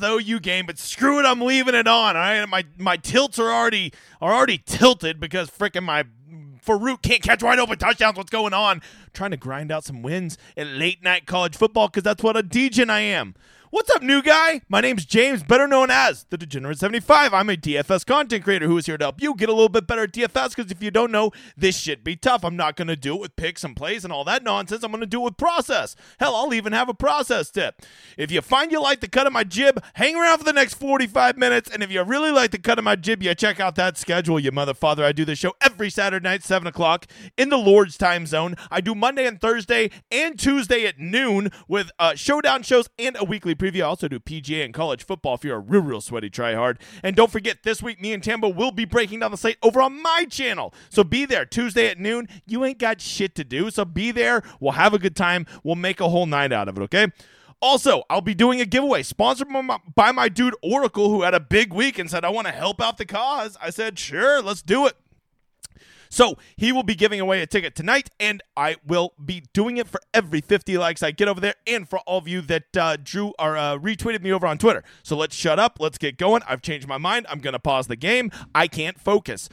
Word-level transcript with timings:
pause 0.00 0.24
the 0.24 0.32
OU 0.32 0.40
game, 0.40 0.66
but 0.66 0.78
screw 0.78 1.18
it, 1.18 1.26
I'm 1.26 1.40
leaving 1.40 1.74
it 1.74 1.86
on. 1.86 2.16
All 2.16 2.22
right, 2.22 2.48
my 2.48 2.64
my 2.78 2.96
tilts 2.96 3.38
are 3.38 3.50
already 3.50 3.92
are 4.20 4.34
already 4.34 4.58
tilted 4.58 5.20
because 5.20 5.50
freaking 5.50 5.84
my 5.84 6.04
Farooq 6.64 7.02
can't 7.02 7.22
catch 7.22 7.42
wide 7.42 7.58
open 7.58 7.78
touchdowns. 7.78 8.16
What's 8.16 8.30
going 8.30 8.54
on? 8.54 8.82
trying 9.12 9.30
to 9.30 9.36
grind 9.36 9.70
out 9.70 9.84
some 9.84 10.02
wins 10.02 10.36
in 10.56 10.76
late 10.78 11.02
night 11.02 11.24
college 11.24 11.56
football 11.56 11.86
because 11.86 12.02
that's 12.02 12.22
what 12.22 12.36
a 12.36 12.42
DJ 12.42 12.90
I 12.90 12.98
am. 13.00 13.34
What's 13.74 13.90
up, 13.90 14.02
new 14.04 14.22
guy? 14.22 14.60
My 14.68 14.80
name's 14.80 15.04
James, 15.04 15.42
better 15.42 15.66
known 15.66 15.90
as 15.90 16.26
the 16.30 16.38
Degenerate 16.38 16.78
75. 16.78 17.34
I'm 17.34 17.50
a 17.50 17.56
DFS 17.56 18.06
content 18.06 18.44
creator 18.44 18.68
who 18.68 18.78
is 18.78 18.86
here 18.86 18.96
to 18.96 19.06
help 19.06 19.20
you 19.20 19.34
get 19.34 19.48
a 19.48 19.52
little 19.52 19.68
bit 19.68 19.88
better 19.88 20.04
at 20.04 20.12
DFS 20.12 20.54
because 20.54 20.70
if 20.70 20.80
you 20.80 20.92
don't 20.92 21.10
know, 21.10 21.32
this 21.56 21.76
shit 21.76 22.04
be 22.04 22.14
tough. 22.14 22.44
I'm 22.44 22.54
not 22.54 22.76
going 22.76 22.86
to 22.86 22.94
do 22.94 23.16
it 23.16 23.20
with 23.20 23.34
picks 23.34 23.64
and 23.64 23.74
plays 23.74 24.04
and 24.04 24.12
all 24.12 24.22
that 24.26 24.44
nonsense. 24.44 24.84
I'm 24.84 24.92
going 24.92 25.00
to 25.00 25.08
do 25.08 25.22
it 25.22 25.24
with 25.24 25.36
process. 25.36 25.96
Hell, 26.20 26.36
I'll 26.36 26.54
even 26.54 26.72
have 26.72 26.88
a 26.88 26.94
process 26.94 27.50
tip. 27.50 27.82
If 28.16 28.30
you 28.30 28.42
find 28.42 28.70
you 28.70 28.80
like 28.80 29.00
the 29.00 29.08
cut 29.08 29.26
of 29.26 29.32
my 29.32 29.42
jib, 29.42 29.82
hang 29.94 30.14
around 30.14 30.38
for 30.38 30.44
the 30.44 30.52
next 30.52 30.74
45 30.74 31.36
minutes. 31.36 31.68
And 31.68 31.82
if 31.82 31.90
you 31.90 32.00
really 32.04 32.30
like 32.30 32.52
the 32.52 32.58
cut 32.58 32.78
of 32.78 32.84
my 32.84 32.94
jib, 32.94 33.24
you 33.24 33.34
check 33.34 33.58
out 33.58 33.74
that 33.74 33.98
schedule, 33.98 34.38
you 34.38 34.52
mother 34.52 34.74
father. 34.74 35.04
I 35.04 35.10
do 35.10 35.24
this 35.24 35.40
show 35.40 35.52
every 35.60 35.90
Saturday 35.90 36.22
night, 36.22 36.44
7 36.44 36.68
o'clock 36.68 37.06
in 37.36 37.48
the 37.48 37.58
Lord's 37.58 37.98
time 37.98 38.24
zone. 38.28 38.54
I 38.70 38.80
do 38.80 38.94
Monday 38.94 39.26
and 39.26 39.40
Thursday 39.40 39.90
and 40.12 40.38
Tuesday 40.38 40.86
at 40.86 41.00
noon 41.00 41.50
with 41.66 41.90
uh, 41.98 42.14
showdown 42.14 42.62
shows 42.62 42.88
and 43.00 43.16
a 43.18 43.24
weekly 43.24 43.56
preview. 43.64 43.80
I 43.80 43.86
also 43.86 44.08
do 44.08 44.20
PGA 44.20 44.64
and 44.64 44.74
college 44.74 45.04
football 45.04 45.34
if 45.34 45.44
you're 45.44 45.56
a 45.56 45.60
real, 45.60 45.82
real 45.82 46.00
sweaty 46.00 46.30
tryhard. 46.30 46.78
And 47.02 47.16
don't 47.16 47.30
forget, 47.30 47.62
this 47.62 47.82
week, 47.82 48.00
me 48.00 48.12
and 48.12 48.22
Tambo 48.22 48.48
will 48.48 48.70
be 48.70 48.84
breaking 48.84 49.20
down 49.20 49.30
the 49.30 49.36
slate 49.36 49.58
over 49.62 49.80
on 49.80 50.02
my 50.02 50.26
channel. 50.28 50.74
So 50.90 51.04
be 51.04 51.24
there 51.24 51.44
Tuesday 51.44 51.88
at 51.88 51.98
noon. 51.98 52.28
You 52.46 52.64
ain't 52.64 52.78
got 52.78 53.00
shit 53.00 53.34
to 53.36 53.44
do. 53.44 53.70
So 53.70 53.84
be 53.84 54.10
there. 54.10 54.42
We'll 54.60 54.72
have 54.72 54.94
a 54.94 54.98
good 54.98 55.16
time. 55.16 55.46
We'll 55.62 55.76
make 55.76 56.00
a 56.00 56.08
whole 56.08 56.26
night 56.26 56.52
out 56.52 56.68
of 56.68 56.76
it, 56.76 56.82
okay? 56.82 57.08
Also, 57.60 58.02
I'll 58.10 58.20
be 58.20 58.34
doing 58.34 58.60
a 58.60 58.66
giveaway 58.66 59.02
sponsored 59.02 59.48
by 59.48 59.62
my, 59.62 59.78
by 59.94 60.12
my 60.12 60.28
dude 60.28 60.54
Oracle, 60.62 61.08
who 61.08 61.22
had 61.22 61.32
a 61.32 61.40
big 61.40 61.72
week 61.72 61.98
and 61.98 62.10
said, 62.10 62.24
I 62.24 62.28
want 62.28 62.46
to 62.46 62.52
help 62.52 62.82
out 62.82 62.98
the 62.98 63.06
cause. 63.06 63.56
I 63.60 63.70
said, 63.70 63.98
sure, 63.98 64.42
let's 64.42 64.60
do 64.60 64.86
it. 64.86 64.94
So 66.14 66.38
he 66.54 66.70
will 66.70 66.84
be 66.84 66.94
giving 66.94 67.18
away 67.18 67.42
a 67.42 67.46
ticket 67.46 67.74
tonight, 67.74 68.08
and 68.20 68.40
I 68.56 68.76
will 68.86 69.14
be 69.22 69.42
doing 69.52 69.78
it 69.78 69.88
for 69.88 70.00
every 70.14 70.40
50 70.40 70.78
likes 70.78 71.02
I 71.02 71.10
get 71.10 71.26
over 71.26 71.40
there, 71.40 71.56
and 71.66 71.88
for 71.88 71.98
all 72.06 72.18
of 72.18 72.28
you 72.28 72.40
that 72.42 72.76
uh, 72.76 72.96
drew 73.02 73.34
or 73.36 73.56
uh, 73.56 73.78
retweeted 73.78 74.22
me 74.22 74.30
over 74.30 74.46
on 74.46 74.56
Twitter. 74.56 74.84
So 75.02 75.16
let's 75.16 75.34
shut 75.34 75.58
up. 75.58 75.78
Let's 75.80 75.98
get 75.98 76.16
going. 76.16 76.42
I've 76.46 76.62
changed 76.62 76.86
my 76.86 76.98
mind. 76.98 77.26
I'm 77.28 77.40
going 77.40 77.54
to 77.54 77.58
pause 77.58 77.88
the 77.88 77.96
game. 77.96 78.30
I 78.54 78.68
can't 78.68 79.00
focus. 79.00 79.48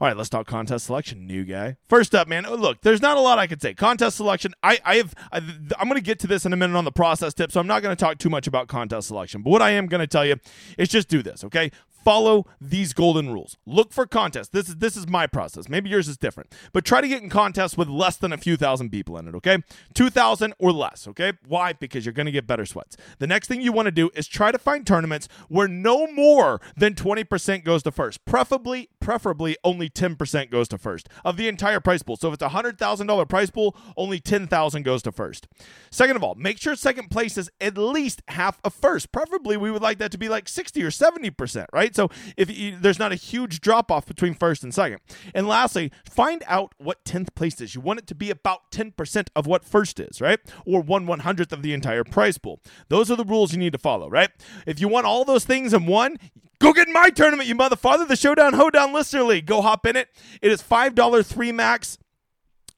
All 0.00 0.08
right, 0.08 0.16
let's 0.16 0.28
talk 0.28 0.48
contest 0.48 0.86
selection, 0.86 1.28
new 1.28 1.44
guy. 1.44 1.76
First 1.88 2.12
up, 2.12 2.26
man. 2.26 2.44
Oh, 2.44 2.56
look, 2.56 2.80
there's 2.80 3.00
not 3.00 3.16
a 3.16 3.20
lot 3.20 3.38
I 3.38 3.46
could 3.46 3.62
say. 3.62 3.72
Contest 3.72 4.16
selection. 4.16 4.52
I, 4.64 4.80
I 4.84 4.96
have. 4.96 5.14
I, 5.30 5.36
I'm 5.78 5.88
going 5.88 5.94
to 5.94 6.00
get 6.00 6.18
to 6.18 6.26
this 6.26 6.44
in 6.44 6.52
a 6.52 6.56
minute 6.56 6.76
on 6.76 6.84
the 6.84 6.90
process 6.90 7.34
tip, 7.34 7.52
so 7.52 7.60
I'm 7.60 7.68
not 7.68 7.82
going 7.82 7.94
to 7.94 8.04
talk 8.04 8.18
too 8.18 8.30
much 8.30 8.48
about 8.48 8.66
contest 8.66 9.06
selection. 9.06 9.42
But 9.42 9.50
what 9.50 9.62
I 9.62 9.70
am 9.70 9.86
going 9.86 10.00
to 10.00 10.08
tell 10.08 10.26
you 10.26 10.40
is 10.76 10.88
just 10.88 11.06
do 11.06 11.22
this, 11.22 11.44
okay? 11.44 11.70
Follow 12.04 12.46
these 12.60 12.92
golden 12.92 13.32
rules. 13.32 13.56
Look 13.66 13.92
for 13.92 14.06
contests. 14.06 14.48
This 14.48 14.68
is 14.68 14.76
this 14.76 14.96
is 14.96 15.08
my 15.08 15.26
process. 15.26 15.68
Maybe 15.68 15.90
yours 15.90 16.08
is 16.08 16.16
different. 16.16 16.54
But 16.72 16.84
try 16.84 17.00
to 17.00 17.08
get 17.08 17.22
in 17.22 17.30
contests 17.30 17.76
with 17.76 17.88
less 17.88 18.16
than 18.16 18.32
a 18.32 18.38
few 18.38 18.56
thousand 18.56 18.90
people 18.90 19.16
in 19.18 19.28
it, 19.28 19.34
okay? 19.34 19.58
2000 19.94 20.54
or 20.58 20.72
less, 20.72 21.08
okay? 21.08 21.32
Why? 21.46 21.72
Because 21.72 22.04
you're 22.04 22.12
going 22.12 22.26
to 22.26 22.32
get 22.32 22.46
better 22.46 22.66
sweats. 22.66 22.96
The 23.18 23.26
next 23.26 23.48
thing 23.48 23.60
you 23.60 23.72
want 23.72 23.86
to 23.86 23.92
do 23.92 24.10
is 24.14 24.26
try 24.26 24.52
to 24.52 24.58
find 24.58 24.86
tournaments 24.86 25.28
where 25.48 25.68
no 25.68 26.06
more 26.08 26.60
than 26.76 26.94
20% 26.94 27.64
goes 27.64 27.82
to 27.84 27.90
first. 27.90 28.24
Preferably 28.24 28.90
preferably 29.00 29.56
only 29.64 29.90
10% 29.90 30.50
goes 30.50 30.66
to 30.68 30.78
first 30.78 31.08
of 31.24 31.36
the 31.36 31.46
entire 31.46 31.80
price 31.80 32.02
pool. 32.02 32.16
So 32.16 32.28
if 32.28 32.34
it's 32.34 32.42
a 32.42 32.48
$100,000 32.48 33.28
price 33.28 33.50
pool, 33.50 33.76
only 33.96 34.18
10,000 34.18 34.82
goes 34.82 35.02
to 35.02 35.12
first. 35.12 35.46
Second 35.90 36.16
of 36.16 36.24
all, 36.24 36.34
make 36.34 36.58
sure 36.58 36.74
second 36.74 37.10
place 37.10 37.36
is 37.36 37.50
at 37.60 37.76
least 37.76 38.22
half 38.28 38.58
of 38.64 38.72
first. 38.74 39.12
Preferably 39.12 39.56
we 39.56 39.70
would 39.70 39.82
like 39.82 39.98
that 39.98 40.10
to 40.12 40.18
be 40.18 40.28
like 40.28 40.48
60 40.48 40.82
or 40.82 40.90
70%, 40.90 41.66
right? 41.72 41.93
So 41.94 42.10
if 42.36 42.50
you, 42.50 42.78
there's 42.78 42.98
not 42.98 43.12
a 43.12 43.16
huge 43.16 43.60
drop 43.60 43.90
off 43.90 44.06
between 44.06 44.34
first 44.34 44.62
and 44.62 44.74
second. 44.74 45.00
And 45.34 45.46
lastly, 45.46 45.92
find 46.04 46.42
out 46.46 46.74
what 46.78 47.04
10th 47.04 47.34
place 47.34 47.60
is. 47.60 47.74
You 47.74 47.80
want 47.80 48.00
it 48.00 48.06
to 48.08 48.14
be 48.14 48.30
about 48.30 48.70
10% 48.70 49.28
of 49.36 49.46
what 49.46 49.64
first 49.64 50.00
is, 50.00 50.20
right? 50.20 50.40
Or 50.66 50.80
1 50.80 51.06
100th 51.06 51.52
of 51.52 51.62
the 51.62 51.72
entire 51.72 52.04
prize 52.04 52.38
pool. 52.38 52.60
Those 52.88 53.10
are 53.10 53.16
the 53.16 53.24
rules 53.24 53.52
you 53.52 53.58
need 53.58 53.72
to 53.72 53.78
follow, 53.78 54.08
right? 54.08 54.30
If 54.66 54.80
you 54.80 54.88
want 54.88 55.06
all 55.06 55.24
those 55.24 55.44
things 55.44 55.72
in 55.72 55.86
one, 55.86 56.18
Go 56.60 56.72
get 56.72 56.86
in 56.86 56.94
my 56.94 57.10
tournament, 57.10 57.48
you 57.48 57.54
motherfucker. 57.54 58.08
The 58.08 58.16
Showdown 58.16 58.54
Hoedown 58.54 58.92
Listener 58.94 59.24
League. 59.24 59.44
Go 59.44 59.60
hop 59.60 59.84
in 59.84 59.96
it. 59.96 60.08
It 60.40 60.50
is 60.50 60.62
$5 60.62 61.26
three 61.26 61.52
max 61.52 61.98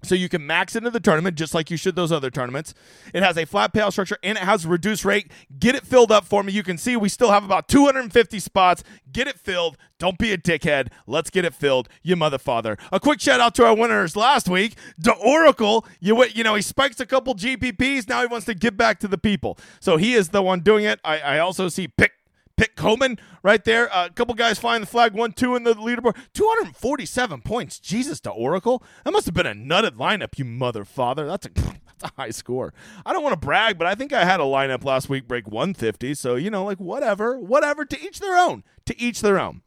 so 0.06 0.14
you 0.14 0.28
can 0.28 0.46
max 0.46 0.76
into 0.76 0.90
the 0.90 1.00
tournament 1.00 1.36
just 1.36 1.54
like 1.54 1.70
you 1.70 1.76
should 1.76 1.96
those 1.96 2.12
other 2.12 2.30
tournaments. 2.30 2.74
It 3.12 3.22
has 3.22 3.36
a 3.36 3.44
flat 3.44 3.72
payout 3.72 3.92
structure 3.92 4.18
and 4.22 4.38
it 4.38 4.44
has 4.44 4.64
a 4.64 4.68
reduced 4.68 5.04
rate. 5.04 5.30
Get 5.58 5.74
it 5.74 5.86
filled 5.86 6.12
up 6.12 6.24
for 6.24 6.42
me. 6.42 6.52
You 6.52 6.62
can 6.62 6.78
see 6.78 6.96
we 6.96 7.08
still 7.08 7.30
have 7.30 7.44
about 7.44 7.68
250 7.68 8.38
spots. 8.38 8.82
Get 9.12 9.28
it 9.28 9.38
filled. 9.38 9.76
Don't 9.98 10.18
be 10.18 10.32
a 10.32 10.38
dickhead. 10.38 10.88
Let's 11.06 11.30
get 11.30 11.44
it 11.44 11.54
filled, 11.54 11.88
you 12.02 12.16
motherfather. 12.16 12.78
A 12.92 13.00
quick 13.00 13.20
shout 13.20 13.40
out 13.40 13.54
to 13.54 13.64
our 13.64 13.74
winners 13.74 14.14
last 14.14 14.48
week. 14.48 14.74
The 14.98 15.12
Oracle, 15.14 15.86
you 16.00 16.22
you 16.26 16.44
know, 16.44 16.54
he 16.54 16.62
spikes 16.62 17.00
a 17.00 17.06
couple 17.06 17.34
GPPs. 17.34 18.08
Now 18.08 18.20
he 18.20 18.26
wants 18.26 18.46
to 18.46 18.54
give 18.54 18.76
back 18.76 19.00
to 19.00 19.08
the 19.08 19.18
people. 19.18 19.58
So 19.80 19.96
he 19.96 20.14
is 20.14 20.30
the 20.30 20.42
one 20.42 20.60
doing 20.60 20.84
it. 20.84 21.00
I, 21.04 21.18
I 21.18 21.38
also 21.38 21.68
see 21.68 21.88
Pick 21.88 22.12
Pitt 22.56 22.74
Coleman 22.76 23.18
right 23.42 23.64
there. 23.64 23.94
Uh, 23.94 24.06
a 24.06 24.10
couple 24.10 24.34
guys 24.34 24.58
flying 24.58 24.80
the 24.80 24.86
flag, 24.86 25.12
one, 25.12 25.32
two 25.32 25.54
in 25.56 25.64
the 25.64 25.74
leaderboard. 25.74 26.16
247 26.32 27.42
points. 27.42 27.78
Jesus, 27.78 28.20
to 28.20 28.30
Oracle. 28.30 28.82
That 29.04 29.12
must 29.12 29.26
have 29.26 29.34
been 29.34 29.46
a 29.46 29.54
nutted 29.54 29.96
lineup, 29.96 30.38
you 30.38 30.44
mother 30.44 30.84
father. 30.84 31.26
That's 31.26 31.46
a 31.46 31.50
that's 31.54 32.04
a 32.04 32.10
high 32.16 32.30
score. 32.30 32.72
I 33.04 33.12
don't 33.12 33.22
want 33.22 33.34
to 33.34 33.46
brag, 33.46 33.78
but 33.78 33.86
I 33.86 33.94
think 33.94 34.12
I 34.12 34.24
had 34.24 34.40
a 34.40 34.44
lineup 34.44 34.84
last 34.84 35.08
week 35.08 35.28
break 35.28 35.46
150. 35.46 36.14
So, 36.14 36.34
you 36.36 36.50
know, 36.50 36.64
like 36.64 36.78
whatever, 36.78 37.38
whatever, 37.38 37.84
to 37.84 38.00
each 38.00 38.20
their 38.20 38.36
own. 38.36 38.64
To 38.86 38.98
each 39.00 39.20
their 39.20 39.38
own. 39.38 39.62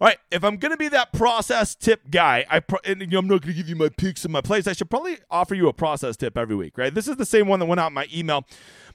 All 0.00 0.08
right, 0.08 0.18
if 0.32 0.42
I'm 0.42 0.56
going 0.56 0.72
to 0.72 0.76
be 0.76 0.88
that 0.88 1.12
process 1.12 1.76
tip 1.76 2.10
guy, 2.10 2.44
I 2.50 2.58
pro- 2.58 2.80
and, 2.84 3.00
you 3.02 3.06
know, 3.06 3.18
I'm 3.20 3.28
not 3.28 3.42
going 3.42 3.54
to 3.54 3.56
give 3.56 3.68
you 3.68 3.76
my 3.76 3.88
picks 3.88 4.24
and 4.24 4.32
my 4.32 4.40
plays. 4.40 4.66
I 4.66 4.72
should 4.72 4.90
probably 4.90 5.18
offer 5.30 5.54
you 5.54 5.68
a 5.68 5.72
process 5.72 6.16
tip 6.16 6.36
every 6.36 6.56
week, 6.56 6.76
right? 6.76 6.92
This 6.92 7.06
is 7.06 7.16
the 7.16 7.24
same 7.24 7.46
one 7.46 7.60
that 7.60 7.66
went 7.66 7.80
out 7.80 7.88
in 7.88 7.92
my 7.94 8.08
email 8.12 8.44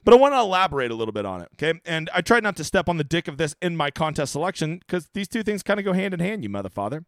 but 0.04 0.14
I 0.14 0.16
want 0.16 0.34
to 0.34 0.38
elaborate 0.38 0.90
a 0.90 0.94
little 0.94 1.12
bit 1.12 1.26
on 1.26 1.40
it, 1.40 1.48
okay? 1.54 1.80
And 1.84 2.10
I 2.14 2.20
tried 2.20 2.42
not 2.42 2.56
to 2.56 2.64
step 2.64 2.88
on 2.88 2.96
the 2.96 3.04
dick 3.04 3.28
of 3.28 3.36
this 3.36 3.54
in 3.60 3.76
my 3.76 3.90
contest 3.90 4.32
selection 4.32 4.78
because 4.78 5.08
these 5.14 5.28
two 5.28 5.42
things 5.42 5.62
kind 5.62 5.78
of 5.78 5.84
go 5.84 5.92
hand 5.92 6.14
in 6.14 6.20
hand, 6.20 6.42
you 6.42 6.48
mother 6.48 6.70
father. 6.70 7.04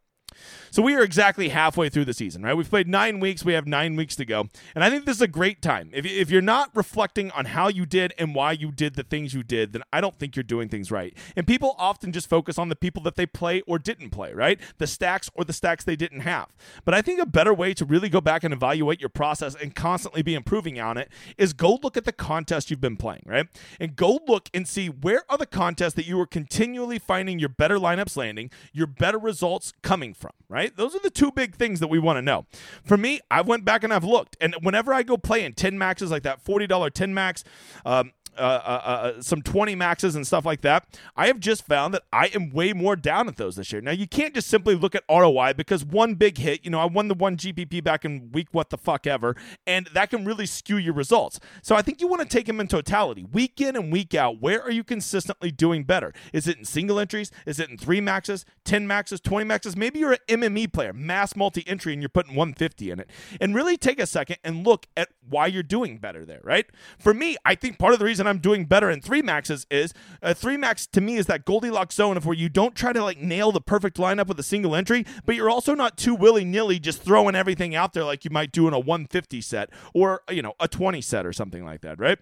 So 0.71 0.83
we 0.83 0.95
are 0.95 1.03
exactly 1.03 1.49
halfway 1.49 1.89
through 1.89 2.05
the 2.05 2.15
season, 2.15 2.43
right? 2.43 2.57
We've 2.57 2.69
played 2.69 2.89
nine 2.89 3.21
weeks. 3.21 3.45
We 3.45 3.55
have 3.55 3.67
nine 3.67 3.97
weeks 3.97 4.15
to 4.17 4.25
go. 4.25 4.49
And 4.75 4.85
I 4.85 4.91
think 4.91 5.05
this 5.05 5.17
is 5.17 5.23
a 5.23 5.29
great 5.29 5.61
time. 5.63 5.91
If, 5.93 6.07
if 6.07 6.31
you're 6.31 6.43
not 6.43 6.71
reflecting 6.75 7.31
on 7.33 7.47
how 7.47 7.69
you 7.69 7.87
did 7.87 8.15
and 8.19 8.35
why 8.35 8.53
you 8.53 8.71
did 8.71 8.95
the 8.95 9.03
things 9.03 9.35
you 9.35 9.43
did, 9.43 9.73
then 9.73 9.83
I 9.93 10.01
don't 10.01 10.17
think 10.17 10.37
you're 10.37 10.43
doing 10.43 10.69
things 10.69 10.91
right. 10.91 11.17
And 11.37 11.47
people 11.47 11.75
often 11.79 12.13
just 12.13 12.29
focus 12.29 12.59
on 12.59 12.69
the 12.69 12.77
people 12.77 13.03
that 13.03 13.17
they 13.17 13.27
play 13.27 13.63
or 13.63 13.79
didn't 13.79 14.11
play, 14.11 14.33
right? 14.33 14.61
The 14.79 14.87
stacks 14.87 15.29
or 15.35 15.45
the 15.45 15.53
stacks 15.53 15.85
they 15.85 15.97
didn't 15.97 16.21
have. 16.21 16.49
But 16.85 16.95
I 16.95 17.03
think 17.03 17.21
a 17.21 17.27
better 17.27 17.53
way 17.53 17.75
to 17.75 17.85
really 17.85 18.09
go 18.09 18.21
back 18.21 18.45
and 18.45 18.55
evaluate 18.55 19.01
your 19.01 19.09
process 19.09 19.55
and 19.55 19.75
constantly 19.75 20.23
be 20.23 20.35
improving 20.35 20.81
on 20.81 20.97
it 20.97 21.11
is 21.37 21.53
go 21.53 21.79
look 21.83 21.97
at 21.97 22.05
the 22.05 22.13
contest 22.13 22.71
you've 22.71 22.81
been 22.81 22.97
playing, 22.97 23.23
right? 23.27 23.49
And 23.81 23.97
go 23.97 24.21
look 24.27 24.49
and 24.55 24.69
see 24.69 24.89
where 24.89 25.25
are 25.29 25.39
the 25.39 25.47
contests 25.47 25.95
that 25.95 26.07
you 26.07 26.21
are 26.21 26.27
continually 26.27 26.99
finding 26.99 27.39
your 27.39 27.49
better 27.49 27.77
lineups 27.77 28.17
landing, 28.17 28.51
your 28.73 28.87
better 28.87 29.19
results 29.19 29.73
coming 29.83 30.15
from, 30.15 30.20
right? 30.49 30.77
Those 30.77 30.95
are 30.95 31.01
the 31.01 31.11
two 31.11 31.31
big 31.33 31.55
things 31.55 31.81
that 31.81 31.89
we 31.89 31.99
want 31.99 32.19
to 32.19 32.23
know. 32.23 32.47
For 32.85 32.97
me, 32.97 33.21
I 33.31 33.41
went 33.41 33.65
back 33.65 33.85
and 33.85 33.93
I've 33.93 34.05
looked, 34.05 34.37
and 34.41 34.55
whenever 34.63 34.93
I 34.93 35.03
go 35.03 35.17
play 35.17 35.45
in 35.45 35.53
10 35.53 35.79
maxes 35.79 36.11
like 36.11 36.23
that 36.25 36.45
$40 36.45 36.93
10 36.93 37.15
max, 37.15 37.45
um, 37.85 38.13
uh, 38.37 38.41
uh, 38.41 38.81
uh, 38.85 39.23
some 39.23 39.43
20 39.43 39.75
maxes 39.75 40.17
and 40.17 40.27
stuff 40.27 40.45
like 40.45 40.61
that, 40.63 40.87
I 41.17 41.27
have 41.27 41.41
just 41.41 41.67
found 41.67 41.95
that 41.95 42.03
I 42.13 42.27
am 42.35 42.51
way 42.51 42.73
more 42.73 42.97
down 42.97 43.29
at 43.29 43.37
those 43.37 43.57
this 43.57 43.73
year. 43.73 43.81
Now, 43.81 43.93
you 43.93 44.07
can't 44.07 44.35
just 44.35 44.49
simply 44.49 44.75
look 44.75 44.95
at 44.95 45.05
ROI 45.11 45.55
because 45.55 45.85
one 45.85 46.15
big 46.15 46.39
hit, 46.39 46.65
you 46.65 46.71
know, 46.71 46.81
I 46.81 46.87
won 46.87 47.09
the 47.09 47.15
one 47.15 47.37
GPP 47.37 47.83
back 47.83 48.05
in 48.05 48.31
week 48.33 48.49
what 48.53 48.71
the 48.71 48.79
fuck 48.79 49.07
ever, 49.07 49.37
and 49.67 49.89
that 49.95 50.11
can 50.11 50.25
really 50.25 50.47
skew 50.47 50.77
your 50.77 50.95
results. 50.95 51.41
So 51.63 51.75
I 51.75 51.83
think 51.83 52.01
you 52.01 52.09
want 52.09 52.23
to 52.23 52.29
take 52.29 52.47
them 52.47 52.61
in 52.61 52.69
totality, 52.69 53.25
week 53.25 53.61
in 53.61 53.77
and 53.77 53.93
week 53.93 54.15
out. 54.15 54.41
Where 54.41 54.63
are 54.63 54.71
you 54.71 54.85
consistently 54.85 55.51
doing 55.51 55.85
better? 55.85 56.13
Is 56.33 56.47
it 56.47 56.59
in 56.59 56.65
single 56.65 56.99
entries? 56.99 57.31
Is 57.47 57.59
it 57.59 57.69
in 57.69 57.77
three 57.77 58.01
maxes, 58.01 58.45
10 58.65 58.87
maxes, 58.87 59.21
20 59.21 59.45
maxes? 59.45 59.77
Maybe 59.77 59.99
you're 59.99 60.13
an 60.13 60.19
MME 60.41 60.73
player, 60.73 60.93
mass 60.93 61.37
multi 61.37 61.67
entry, 61.67 61.93
and 61.93 62.03
you're 62.03 62.09
putting 62.09 62.35
150 62.35 62.91
in 62.91 63.01
it. 63.01 63.11
And 63.41 63.55
really 63.55 63.77
take 63.77 64.01
a 64.01 64.07
second 64.07 64.37
and 64.45 64.67
look 64.67 64.87
at 64.97 65.09
why 65.29 65.47
you're 65.47 65.63
doing 65.63 65.99
better 65.99 66.25
there, 66.25 66.41
right? 66.43 66.67
For 66.99 67.15
me, 67.15 67.37
I 67.45 67.55
think 67.55 67.79
part 67.79 67.93
of 67.93 67.99
the 67.99 68.05
reason 68.05 68.27
I'm 68.31 68.39
doing 68.39 68.65
better 68.65 68.91
in 68.91 69.01
three 69.01 69.23
maxes 69.23 69.67
is 69.71 69.93
a 70.23 70.35
three 70.35 70.57
max 70.57 70.87
to 70.89 71.01
me 71.01 71.17
is 71.17 71.27
that 71.27 71.45
Goldilocks 71.45 71.97
zone 71.97 72.17
of 72.17 72.25
where 72.25 72.37
you 72.37 72.49
don't 72.49 72.75
try 72.75 72.93
to 72.93 73.03
like 73.03 73.19
nail 73.19 73.53
the 73.53 73.61
perfect 73.61 73.97
lineup 73.99 74.29
with 74.29 74.41
a 74.41 74.45
single 74.45 74.75
entry, 74.75 75.05
but 75.27 75.35
you're 75.35 75.51
also 75.51 75.75
not 75.75 75.97
too 75.97 76.15
willy 76.15 76.45
nilly 76.45 76.79
just 76.79 77.03
throwing 77.03 77.35
everything 77.35 77.75
out 77.75 77.93
there 77.93 78.05
like 78.05 78.25
you 78.25 78.31
might 78.31 78.53
do 78.53 78.67
in 78.67 78.75
a 78.75 78.79
150 78.79 79.41
set 79.41 79.71
or 79.93 80.23
you 80.31 80.43
know 80.43 80.55
a 80.59 80.69
20 80.69 81.01
set 81.01 81.27
or 81.27 81.33
something 81.33 81.65
like 81.65 81.83
that, 81.83 81.99
right? 81.99 82.19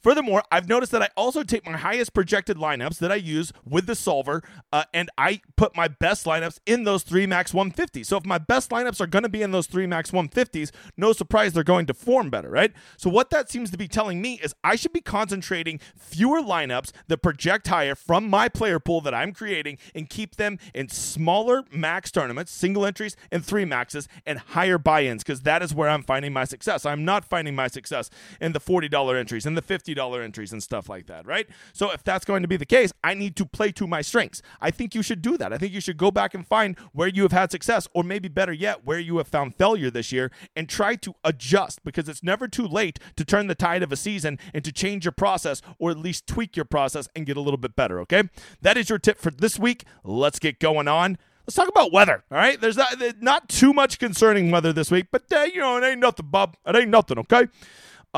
Furthermore, 0.00 0.42
I've 0.50 0.68
noticed 0.68 0.92
that 0.92 1.02
I 1.02 1.08
also 1.16 1.42
take 1.42 1.66
my 1.66 1.76
highest 1.76 2.14
projected 2.14 2.56
lineups 2.56 2.98
that 2.98 3.10
I 3.10 3.16
use 3.16 3.52
with 3.64 3.86
the 3.86 3.94
solver, 3.94 4.42
uh, 4.72 4.84
and 4.94 5.10
I 5.18 5.40
put 5.56 5.76
my 5.76 5.88
best 5.88 6.24
lineups 6.24 6.58
in 6.66 6.84
those 6.84 7.02
three 7.02 7.26
max 7.26 7.52
150s. 7.52 8.06
So 8.06 8.16
if 8.16 8.24
my 8.24 8.38
best 8.38 8.70
lineups 8.70 9.00
are 9.00 9.06
going 9.06 9.24
to 9.24 9.28
be 9.28 9.42
in 9.42 9.50
those 9.50 9.66
three 9.66 9.86
max 9.86 10.10
150s, 10.10 10.70
no 10.96 11.12
surprise 11.12 11.52
they're 11.52 11.64
going 11.64 11.86
to 11.86 11.94
form 11.94 12.30
better, 12.30 12.50
right? 12.50 12.72
So 12.96 13.10
what 13.10 13.30
that 13.30 13.50
seems 13.50 13.70
to 13.70 13.78
be 13.78 13.88
telling 13.88 14.20
me 14.20 14.38
is 14.42 14.54
I 14.62 14.76
should 14.76 14.92
be 14.92 15.00
concentrating 15.00 15.80
fewer 15.96 16.40
lineups 16.40 16.92
that 17.08 17.18
project 17.18 17.68
higher 17.68 17.94
from 17.94 18.28
my 18.28 18.48
player 18.48 18.78
pool 18.78 19.00
that 19.02 19.14
I'm 19.14 19.32
creating 19.32 19.78
and 19.94 20.08
keep 20.08 20.36
them 20.36 20.58
in 20.74 20.88
smaller 20.88 21.64
max 21.72 22.10
tournaments, 22.10 22.52
single 22.52 22.86
entries, 22.86 23.16
and 23.32 23.44
three 23.44 23.64
maxes, 23.64 24.08
and 24.24 24.38
higher 24.38 24.78
buy 24.78 25.04
ins 25.04 25.22
because 25.22 25.42
that 25.42 25.62
is 25.62 25.74
where 25.74 25.88
I'm 25.88 26.02
finding 26.02 26.32
my 26.32 26.44
success. 26.44 26.86
I'm 26.86 27.04
not 27.04 27.24
finding 27.24 27.54
my 27.54 27.68
success 27.68 28.10
in 28.40 28.52
the 28.52 28.60
$40 28.60 29.18
entries 29.18 29.46
and 29.46 29.56
the 29.56 29.62
$50 29.62 29.87
entries 29.96 30.52
and 30.52 30.62
stuff 30.62 30.88
like 30.88 31.06
that, 31.06 31.26
right? 31.26 31.46
So 31.72 31.90
if 31.90 32.02
that's 32.04 32.24
going 32.24 32.42
to 32.42 32.48
be 32.48 32.56
the 32.56 32.66
case, 32.66 32.92
I 33.02 33.14
need 33.14 33.36
to 33.36 33.46
play 33.46 33.72
to 33.72 33.86
my 33.86 34.02
strengths. 34.02 34.42
I 34.60 34.70
think 34.70 34.94
you 34.94 35.02
should 35.02 35.22
do 35.22 35.36
that. 35.38 35.52
I 35.52 35.58
think 35.58 35.72
you 35.72 35.80
should 35.80 35.96
go 35.96 36.10
back 36.10 36.34
and 36.34 36.46
find 36.46 36.78
where 36.92 37.08
you 37.08 37.22
have 37.22 37.32
had 37.32 37.50
success, 37.50 37.88
or 37.94 38.02
maybe 38.02 38.28
better 38.28 38.52
yet, 38.52 38.84
where 38.84 38.98
you 38.98 39.18
have 39.18 39.28
found 39.28 39.54
failure 39.54 39.90
this 39.90 40.12
year 40.12 40.30
and 40.56 40.68
try 40.68 40.96
to 40.96 41.14
adjust 41.24 41.82
because 41.84 42.08
it's 42.08 42.22
never 42.22 42.48
too 42.48 42.66
late 42.66 42.98
to 43.16 43.24
turn 43.24 43.46
the 43.46 43.54
tide 43.54 43.82
of 43.82 43.92
a 43.92 43.96
season 43.96 44.38
and 44.52 44.64
to 44.64 44.72
change 44.72 45.04
your 45.04 45.12
process 45.12 45.62
or 45.78 45.90
at 45.90 45.98
least 45.98 46.26
tweak 46.26 46.56
your 46.56 46.64
process 46.64 47.08
and 47.14 47.26
get 47.26 47.36
a 47.36 47.40
little 47.40 47.58
bit 47.58 47.76
better, 47.76 48.00
okay? 48.00 48.24
That 48.62 48.76
is 48.76 48.88
your 48.88 48.98
tip 48.98 49.18
for 49.18 49.30
this 49.30 49.58
week. 49.58 49.84
Let's 50.04 50.38
get 50.38 50.58
going 50.58 50.88
on. 50.88 51.18
Let's 51.46 51.56
talk 51.56 51.68
about 51.68 51.92
weather. 51.92 52.24
All 52.30 52.36
right, 52.36 52.60
there's 52.60 52.76
not, 52.76 52.94
not 53.22 53.48
too 53.48 53.72
much 53.72 53.98
concerning 53.98 54.50
weather 54.50 54.70
this 54.70 54.90
week, 54.90 55.06
but 55.10 55.22
uh, 55.32 55.44
you 55.44 55.60
know 55.60 55.78
it 55.78 55.84
ain't 55.84 55.98
nothing, 55.98 56.26
Bob. 56.28 56.58
It 56.66 56.76
ain't 56.76 56.90
nothing. 56.90 57.18
Okay. 57.20 57.48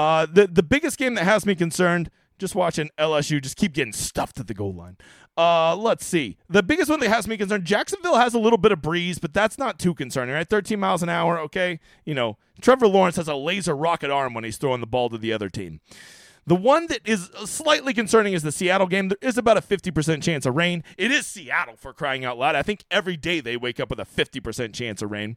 Uh, 0.00 0.24
the 0.24 0.46
the 0.46 0.62
biggest 0.62 0.96
game 0.96 1.12
that 1.12 1.24
has 1.24 1.44
me 1.44 1.54
concerned, 1.54 2.10
just 2.38 2.54
watching 2.54 2.88
LSU 2.98 3.42
just 3.42 3.56
keep 3.56 3.74
getting 3.74 3.92
stuffed 3.92 4.40
at 4.40 4.46
the 4.46 4.54
goal 4.54 4.72
line. 4.72 4.96
Uh, 5.36 5.76
let's 5.76 6.06
see. 6.06 6.38
The 6.48 6.62
biggest 6.62 6.88
one 6.88 7.00
that 7.00 7.10
has 7.10 7.28
me 7.28 7.36
concerned, 7.36 7.66
Jacksonville 7.66 8.16
has 8.16 8.32
a 8.32 8.38
little 8.38 8.56
bit 8.56 8.72
of 8.72 8.80
breeze, 8.80 9.18
but 9.18 9.34
that's 9.34 9.58
not 9.58 9.78
too 9.78 9.94
concerning, 9.94 10.34
right? 10.34 10.48
13 10.48 10.80
miles 10.80 11.02
an 11.02 11.10
hour, 11.10 11.38
okay? 11.40 11.80
You 12.06 12.14
know, 12.14 12.38
Trevor 12.62 12.88
Lawrence 12.88 13.16
has 13.16 13.28
a 13.28 13.34
laser 13.34 13.76
rocket 13.76 14.10
arm 14.10 14.32
when 14.32 14.42
he's 14.42 14.56
throwing 14.56 14.80
the 14.80 14.86
ball 14.86 15.10
to 15.10 15.18
the 15.18 15.34
other 15.34 15.50
team. 15.50 15.80
The 16.46 16.56
one 16.56 16.86
that 16.86 17.00
is 17.04 17.30
slightly 17.44 17.92
concerning 17.92 18.32
is 18.32 18.42
the 18.42 18.52
Seattle 18.52 18.86
game. 18.86 19.08
There 19.08 19.18
is 19.20 19.36
about 19.36 19.58
a 19.58 19.60
50% 19.60 20.22
chance 20.22 20.46
of 20.46 20.56
rain. 20.56 20.82
It 20.96 21.12
is 21.12 21.26
Seattle 21.26 21.76
for 21.76 21.92
crying 21.92 22.24
out 22.24 22.38
loud. 22.38 22.56
I 22.56 22.62
think 22.62 22.84
every 22.90 23.18
day 23.18 23.40
they 23.40 23.58
wake 23.58 23.78
up 23.78 23.90
with 23.90 24.00
a 24.00 24.06
50% 24.06 24.72
chance 24.72 25.02
of 25.02 25.10
rain. 25.10 25.36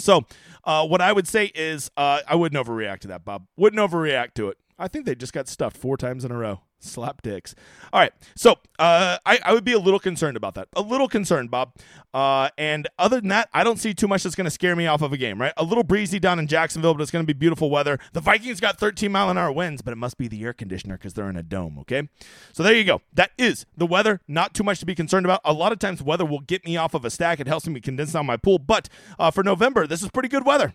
So, 0.00 0.24
uh, 0.64 0.86
what 0.86 1.00
I 1.00 1.12
would 1.12 1.28
say 1.28 1.50
is 1.54 1.90
uh, 1.96 2.20
I 2.28 2.34
wouldn't 2.34 2.64
overreact 2.64 3.00
to 3.00 3.08
that, 3.08 3.24
Bob. 3.24 3.46
Wouldn't 3.56 3.80
overreact 3.80 4.34
to 4.34 4.48
it. 4.48 4.58
I 4.78 4.88
think 4.88 5.04
they 5.06 5.14
just 5.14 5.32
got 5.32 5.48
stuffed 5.48 5.76
four 5.76 5.96
times 5.96 6.24
in 6.24 6.30
a 6.32 6.36
row. 6.36 6.62
Slap 6.80 7.22
dicks. 7.22 7.54
All 7.92 8.00
right. 8.00 8.12
So 8.34 8.52
uh, 8.78 9.18
I, 9.26 9.38
I 9.44 9.52
would 9.52 9.64
be 9.64 9.72
a 9.72 9.78
little 9.78 10.00
concerned 10.00 10.36
about 10.36 10.54
that. 10.54 10.68
A 10.74 10.80
little 10.80 11.08
concerned, 11.08 11.50
Bob. 11.50 11.74
Uh, 12.12 12.48
and 12.56 12.88
other 12.98 13.20
than 13.20 13.28
that, 13.28 13.48
I 13.52 13.62
don't 13.62 13.78
see 13.78 13.92
too 13.92 14.08
much 14.08 14.22
that's 14.22 14.34
going 14.34 14.46
to 14.46 14.50
scare 14.50 14.74
me 14.74 14.86
off 14.86 15.02
of 15.02 15.12
a 15.12 15.16
game, 15.16 15.40
right? 15.40 15.52
A 15.56 15.62
little 15.62 15.84
breezy 15.84 16.18
down 16.18 16.38
in 16.38 16.46
Jacksonville, 16.46 16.94
but 16.94 17.02
it's 17.02 17.10
going 17.10 17.24
to 17.24 17.26
be 17.26 17.38
beautiful 17.38 17.70
weather. 17.70 17.98
The 18.12 18.20
Vikings 18.20 18.60
got 18.60 18.78
13 18.78 19.12
mile 19.12 19.30
an 19.30 19.38
hour 19.38 19.52
winds, 19.52 19.82
but 19.82 19.92
it 19.92 19.96
must 19.96 20.16
be 20.16 20.26
the 20.26 20.42
air 20.42 20.52
conditioner 20.52 20.96
because 20.96 21.14
they're 21.14 21.28
in 21.28 21.36
a 21.36 21.42
dome, 21.42 21.78
okay? 21.80 22.08
So 22.52 22.62
there 22.62 22.74
you 22.74 22.84
go. 22.84 23.02
That 23.12 23.32
is 23.38 23.66
the 23.76 23.86
weather. 23.86 24.20
Not 24.26 24.54
too 24.54 24.64
much 24.64 24.80
to 24.80 24.86
be 24.86 24.94
concerned 24.94 25.26
about. 25.26 25.40
A 25.44 25.52
lot 25.52 25.72
of 25.72 25.78
times, 25.78 26.02
weather 26.02 26.24
will 26.24 26.40
get 26.40 26.64
me 26.64 26.76
off 26.76 26.94
of 26.94 27.04
a 27.04 27.10
stack. 27.10 27.40
It 27.40 27.46
helps 27.46 27.66
me 27.66 27.80
condense 27.80 28.12
down 28.12 28.26
my 28.26 28.36
pool. 28.36 28.58
But 28.58 28.88
uh, 29.18 29.30
for 29.30 29.44
November, 29.44 29.86
this 29.86 30.02
is 30.02 30.10
pretty 30.10 30.28
good 30.28 30.46
weather. 30.46 30.74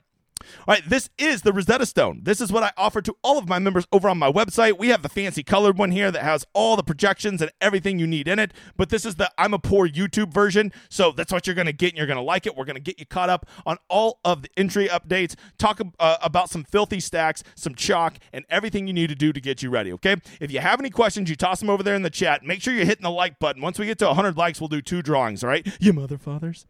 All 0.67 0.73
right, 0.73 0.87
this 0.87 1.09
is 1.17 1.41
the 1.41 1.53
Rosetta 1.53 1.85
Stone. 1.85 2.21
This 2.23 2.41
is 2.41 2.51
what 2.51 2.63
I 2.63 2.71
offer 2.77 3.01
to 3.01 3.15
all 3.23 3.37
of 3.37 3.47
my 3.47 3.59
members 3.59 3.85
over 3.91 4.09
on 4.09 4.17
my 4.17 4.31
website. 4.31 4.77
We 4.77 4.89
have 4.89 5.01
the 5.01 5.09
fancy 5.09 5.43
colored 5.43 5.77
one 5.77 5.91
here 5.91 6.11
that 6.11 6.23
has 6.23 6.45
all 6.53 6.75
the 6.75 6.83
projections 6.83 7.41
and 7.41 7.51
everything 7.61 7.99
you 7.99 8.07
need 8.07 8.27
in 8.27 8.39
it. 8.39 8.51
But 8.75 8.89
this 8.89 9.05
is 9.05 9.15
the 9.15 9.31
I'm 9.37 9.53
a 9.53 9.59
poor 9.59 9.87
YouTube 9.87 10.33
version. 10.33 10.71
So 10.89 11.11
that's 11.11 11.31
what 11.31 11.45
you're 11.45 11.55
going 11.55 11.67
to 11.67 11.73
get 11.73 11.89
and 11.89 11.97
you're 11.97 12.07
going 12.07 12.17
to 12.17 12.23
like 12.23 12.45
it. 12.45 12.55
We're 12.55 12.65
going 12.65 12.75
to 12.75 12.81
get 12.81 12.99
you 12.99 13.05
caught 13.05 13.29
up 13.29 13.47
on 13.65 13.77
all 13.89 14.19
of 14.25 14.41
the 14.41 14.49
entry 14.57 14.87
updates, 14.87 15.35
talk 15.57 15.79
uh, 15.99 16.17
about 16.21 16.49
some 16.49 16.63
filthy 16.63 16.99
stacks, 16.99 17.43
some 17.55 17.75
chalk, 17.75 18.17
and 18.33 18.45
everything 18.49 18.87
you 18.87 18.93
need 18.93 19.09
to 19.09 19.15
do 19.15 19.31
to 19.33 19.41
get 19.41 19.61
you 19.61 19.69
ready, 19.69 19.93
okay? 19.93 20.15
If 20.39 20.51
you 20.51 20.59
have 20.59 20.79
any 20.79 20.89
questions, 20.89 21.29
you 21.29 21.35
toss 21.35 21.59
them 21.59 21.69
over 21.69 21.83
there 21.83 21.95
in 21.95 22.01
the 22.01 22.09
chat. 22.09 22.43
Make 22.43 22.61
sure 22.61 22.73
you're 22.73 22.85
hitting 22.85 23.03
the 23.03 23.11
like 23.11 23.39
button. 23.39 23.61
Once 23.61 23.79
we 23.79 23.85
get 23.85 23.99
to 23.99 24.07
100 24.07 24.37
likes, 24.37 24.59
we'll 24.59 24.67
do 24.67 24.81
two 24.81 25.01
drawings, 25.01 25.43
all 25.43 25.49
right? 25.49 25.67
You 25.79 25.93
mother 25.93 26.17
fathers. 26.17 26.65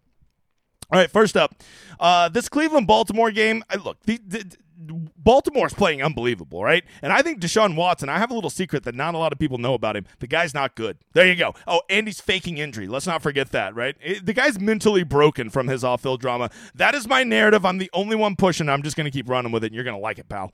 All 0.96 1.02
right, 1.02 1.12
first 1.12 1.36
up, 1.36 1.62
uh, 2.00 2.30
this 2.30 2.48
Cleveland 2.48 2.88
Baltimore 2.88 3.30
game. 3.30 3.66
Look, 3.84 4.02
the, 4.04 4.18
the, 4.26 4.56
Baltimore's 4.78 5.74
playing 5.74 6.02
unbelievable, 6.02 6.64
right? 6.64 6.86
And 7.02 7.12
I 7.12 7.22
think 7.22 7.42
Deshaun 7.42 7.76
Watson, 7.76 8.08
I 8.08 8.18
have 8.18 8.32
a 8.32 8.34
little 8.34 8.50
secret 8.50 8.84
that 8.84 8.96
not 8.96 9.14
a 9.14 9.18
lot 9.18 9.34
of 9.34 9.38
people 9.38 9.58
know 9.58 9.74
about 9.74 9.98
him. 9.98 10.06
The 10.20 10.28
guy's 10.28 10.54
not 10.54 10.74
good. 10.74 10.98
There 11.12 11.28
you 11.28 11.36
go. 11.36 11.54
Oh, 11.68 11.82
and 11.90 12.08
he's 12.08 12.22
faking 12.22 12.60
injury. 12.60 12.88
Let's 12.88 13.08
not 13.08 13.22
forget 13.22 13.52
that, 13.52 13.76
right? 13.76 13.98
It, 14.00 14.26
the 14.26 14.32
guy's 14.32 14.58
mentally 14.58 15.04
broken 15.04 15.50
from 15.50 15.68
his 15.68 15.84
off 15.84 16.02
field 16.02 16.22
drama. 16.22 16.50
That 16.74 16.96
is 16.96 17.10
my 17.10 17.26
narrative. 17.26 17.66
I'm 17.66 17.78
the 17.78 17.90
only 17.92 18.16
one 18.16 18.38
pushing. 18.38 18.70
I'm 18.70 18.82
just 18.82 18.96
going 18.96 19.04
to 19.04 19.12
keep 19.12 19.28
running 19.28 19.52
with 19.52 19.66
it, 19.66 19.68
and 19.68 19.76
you're 19.76 19.84
going 19.84 19.98
to 19.98 20.02
like 20.02 20.18
it, 20.18 20.30
pal. 20.30 20.54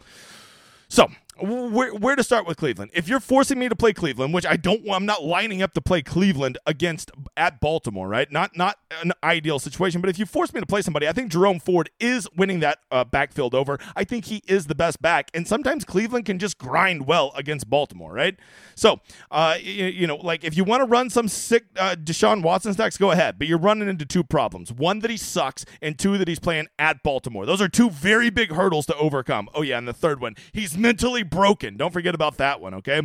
So, 0.89 1.07
where, 1.39 1.93
where 1.93 2.15
to 2.15 2.23
start 2.23 2.45
with 2.45 2.57
Cleveland? 2.57 2.91
If 2.93 3.07
you're 3.07 3.19
forcing 3.19 3.57
me 3.57 3.69
to 3.69 3.75
play 3.75 3.93
Cleveland, 3.93 4.33
which 4.33 4.45
I 4.45 4.57
don't, 4.57 4.85
want 4.85 5.01
I'm 5.01 5.05
not 5.05 5.23
lining 5.23 5.61
up 5.61 5.73
to 5.73 5.81
play 5.81 6.01
Cleveland 6.01 6.57
against 6.67 7.11
at 7.37 7.59
Baltimore, 7.59 8.07
right? 8.07 8.31
Not 8.31 8.55
not 8.55 8.77
an 9.01 9.13
ideal 9.23 9.57
situation, 9.57 10.01
but 10.01 10.09
if 10.09 10.19
you 10.19 10.25
force 10.25 10.53
me 10.53 10.59
to 10.59 10.65
play 10.65 10.81
somebody, 10.81 11.07
I 11.07 11.13
think 11.13 11.31
Jerome 11.31 11.59
Ford 11.59 11.89
is 11.99 12.27
winning 12.35 12.59
that 12.59 12.79
uh, 12.91 13.03
backfield 13.03 13.55
over. 13.55 13.79
I 13.95 14.03
think 14.03 14.25
he 14.25 14.43
is 14.47 14.67
the 14.67 14.75
best 14.75 15.01
back, 15.01 15.31
and 15.33 15.47
sometimes 15.47 15.85
Cleveland 15.85 16.25
can 16.25 16.39
just 16.39 16.57
grind 16.57 17.07
well 17.07 17.31
against 17.35 17.69
Baltimore, 17.69 18.13
right? 18.13 18.37
So, 18.75 18.99
uh, 19.31 19.55
you, 19.59 19.85
you 19.85 20.07
know, 20.07 20.17
like 20.17 20.43
if 20.43 20.55
you 20.55 20.63
want 20.63 20.81
to 20.81 20.85
run 20.85 21.09
some 21.09 21.27
sick 21.27 21.65
uh, 21.77 21.95
Deshaun 21.95 22.43
Watson 22.43 22.73
stacks, 22.73 22.97
go 22.97 23.11
ahead, 23.11 23.39
but 23.39 23.47
you're 23.47 23.57
running 23.57 23.87
into 23.87 24.05
two 24.05 24.23
problems: 24.23 24.71
one 24.71 24.99
that 24.99 25.09
he 25.09 25.17
sucks, 25.17 25.65
and 25.81 25.97
two 25.97 26.17
that 26.17 26.27
he's 26.27 26.39
playing 26.39 26.67
at 26.77 27.01
Baltimore. 27.03 27.45
Those 27.45 27.61
are 27.61 27.69
two 27.69 27.89
very 27.89 28.29
big 28.29 28.51
hurdles 28.51 28.85
to 28.87 28.95
overcome. 28.97 29.49
Oh 29.55 29.61
yeah, 29.61 29.77
and 29.77 29.87
the 29.87 29.93
third 29.93 30.21
one, 30.21 30.35
he's 30.51 30.77
mentally 30.77 31.20
broken. 31.23 31.77
Don't 31.77 31.93
forget 31.93 32.15
about 32.15 32.37
that 32.37 32.61
one, 32.61 32.73
okay? 32.75 33.01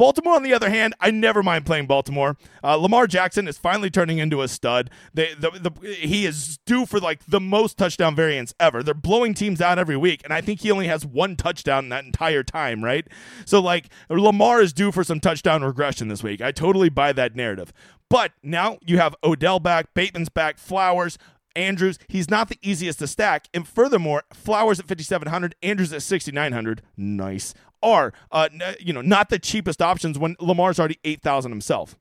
Baltimore, 0.00 0.34
on 0.34 0.42
the 0.42 0.54
other 0.54 0.70
hand, 0.70 0.94
I 0.98 1.10
never 1.10 1.42
mind 1.42 1.66
playing 1.66 1.86
Baltimore. 1.86 2.38
Uh, 2.64 2.76
Lamar 2.76 3.06
Jackson 3.06 3.46
is 3.46 3.58
finally 3.58 3.90
turning 3.90 4.16
into 4.16 4.40
a 4.40 4.48
stud. 4.48 4.88
They, 5.12 5.34
the, 5.34 5.50
the, 5.50 5.88
he 5.94 6.24
is 6.24 6.56
due 6.64 6.86
for 6.86 6.98
like 6.98 7.26
the 7.26 7.38
most 7.38 7.76
touchdown 7.76 8.16
variance 8.16 8.54
ever. 8.58 8.82
They're 8.82 8.94
blowing 8.94 9.34
teams 9.34 9.60
out 9.60 9.78
every 9.78 9.98
week, 9.98 10.22
and 10.24 10.32
I 10.32 10.40
think 10.40 10.62
he 10.62 10.70
only 10.70 10.86
has 10.86 11.04
one 11.04 11.36
touchdown 11.36 11.84
in 11.84 11.90
that 11.90 12.06
entire 12.06 12.42
time, 12.42 12.82
right? 12.82 13.06
So, 13.44 13.60
like, 13.60 13.90
Lamar 14.08 14.62
is 14.62 14.72
due 14.72 14.90
for 14.90 15.04
some 15.04 15.20
touchdown 15.20 15.62
regression 15.62 16.08
this 16.08 16.22
week. 16.22 16.40
I 16.40 16.50
totally 16.50 16.88
buy 16.88 17.12
that 17.12 17.36
narrative. 17.36 17.70
But 18.08 18.32
now 18.42 18.78
you 18.80 18.96
have 18.96 19.14
Odell 19.22 19.60
back, 19.60 19.92
Bateman's 19.92 20.30
back, 20.30 20.56
Flowers, 20.56 21.18
Andrews, 21.56 21.98
he's 22.08 22.30
not 22.30 22.48
the 22.48 22.58
easiest 22.62 22.98
to 23.00 23.06
stack. 23.06 23.48
And 23.52 23.66
furthermore, 23.66 24.24
Flowers 24.32 24.80
at 24.80 24.86
5,700, 24.86 25.54
Andrews 25.62 25.92
at 25.92 26.02
6,900. 26.02 26.82
Nice. 26.96 27.54
Are, 27.82 28.12
uh, 28.30 28.48
you 28.78 28.92
know, 28.92 29.00
not 29.00 29.30
the 29.30 29.38
cheapest 29.38 29.80
options 29.80 30.18
when 30.18 30.36
Lamar's 30.38 30.78
already 30.78 30.98
8,000 31.02 31.50
himself. 31.50 31.96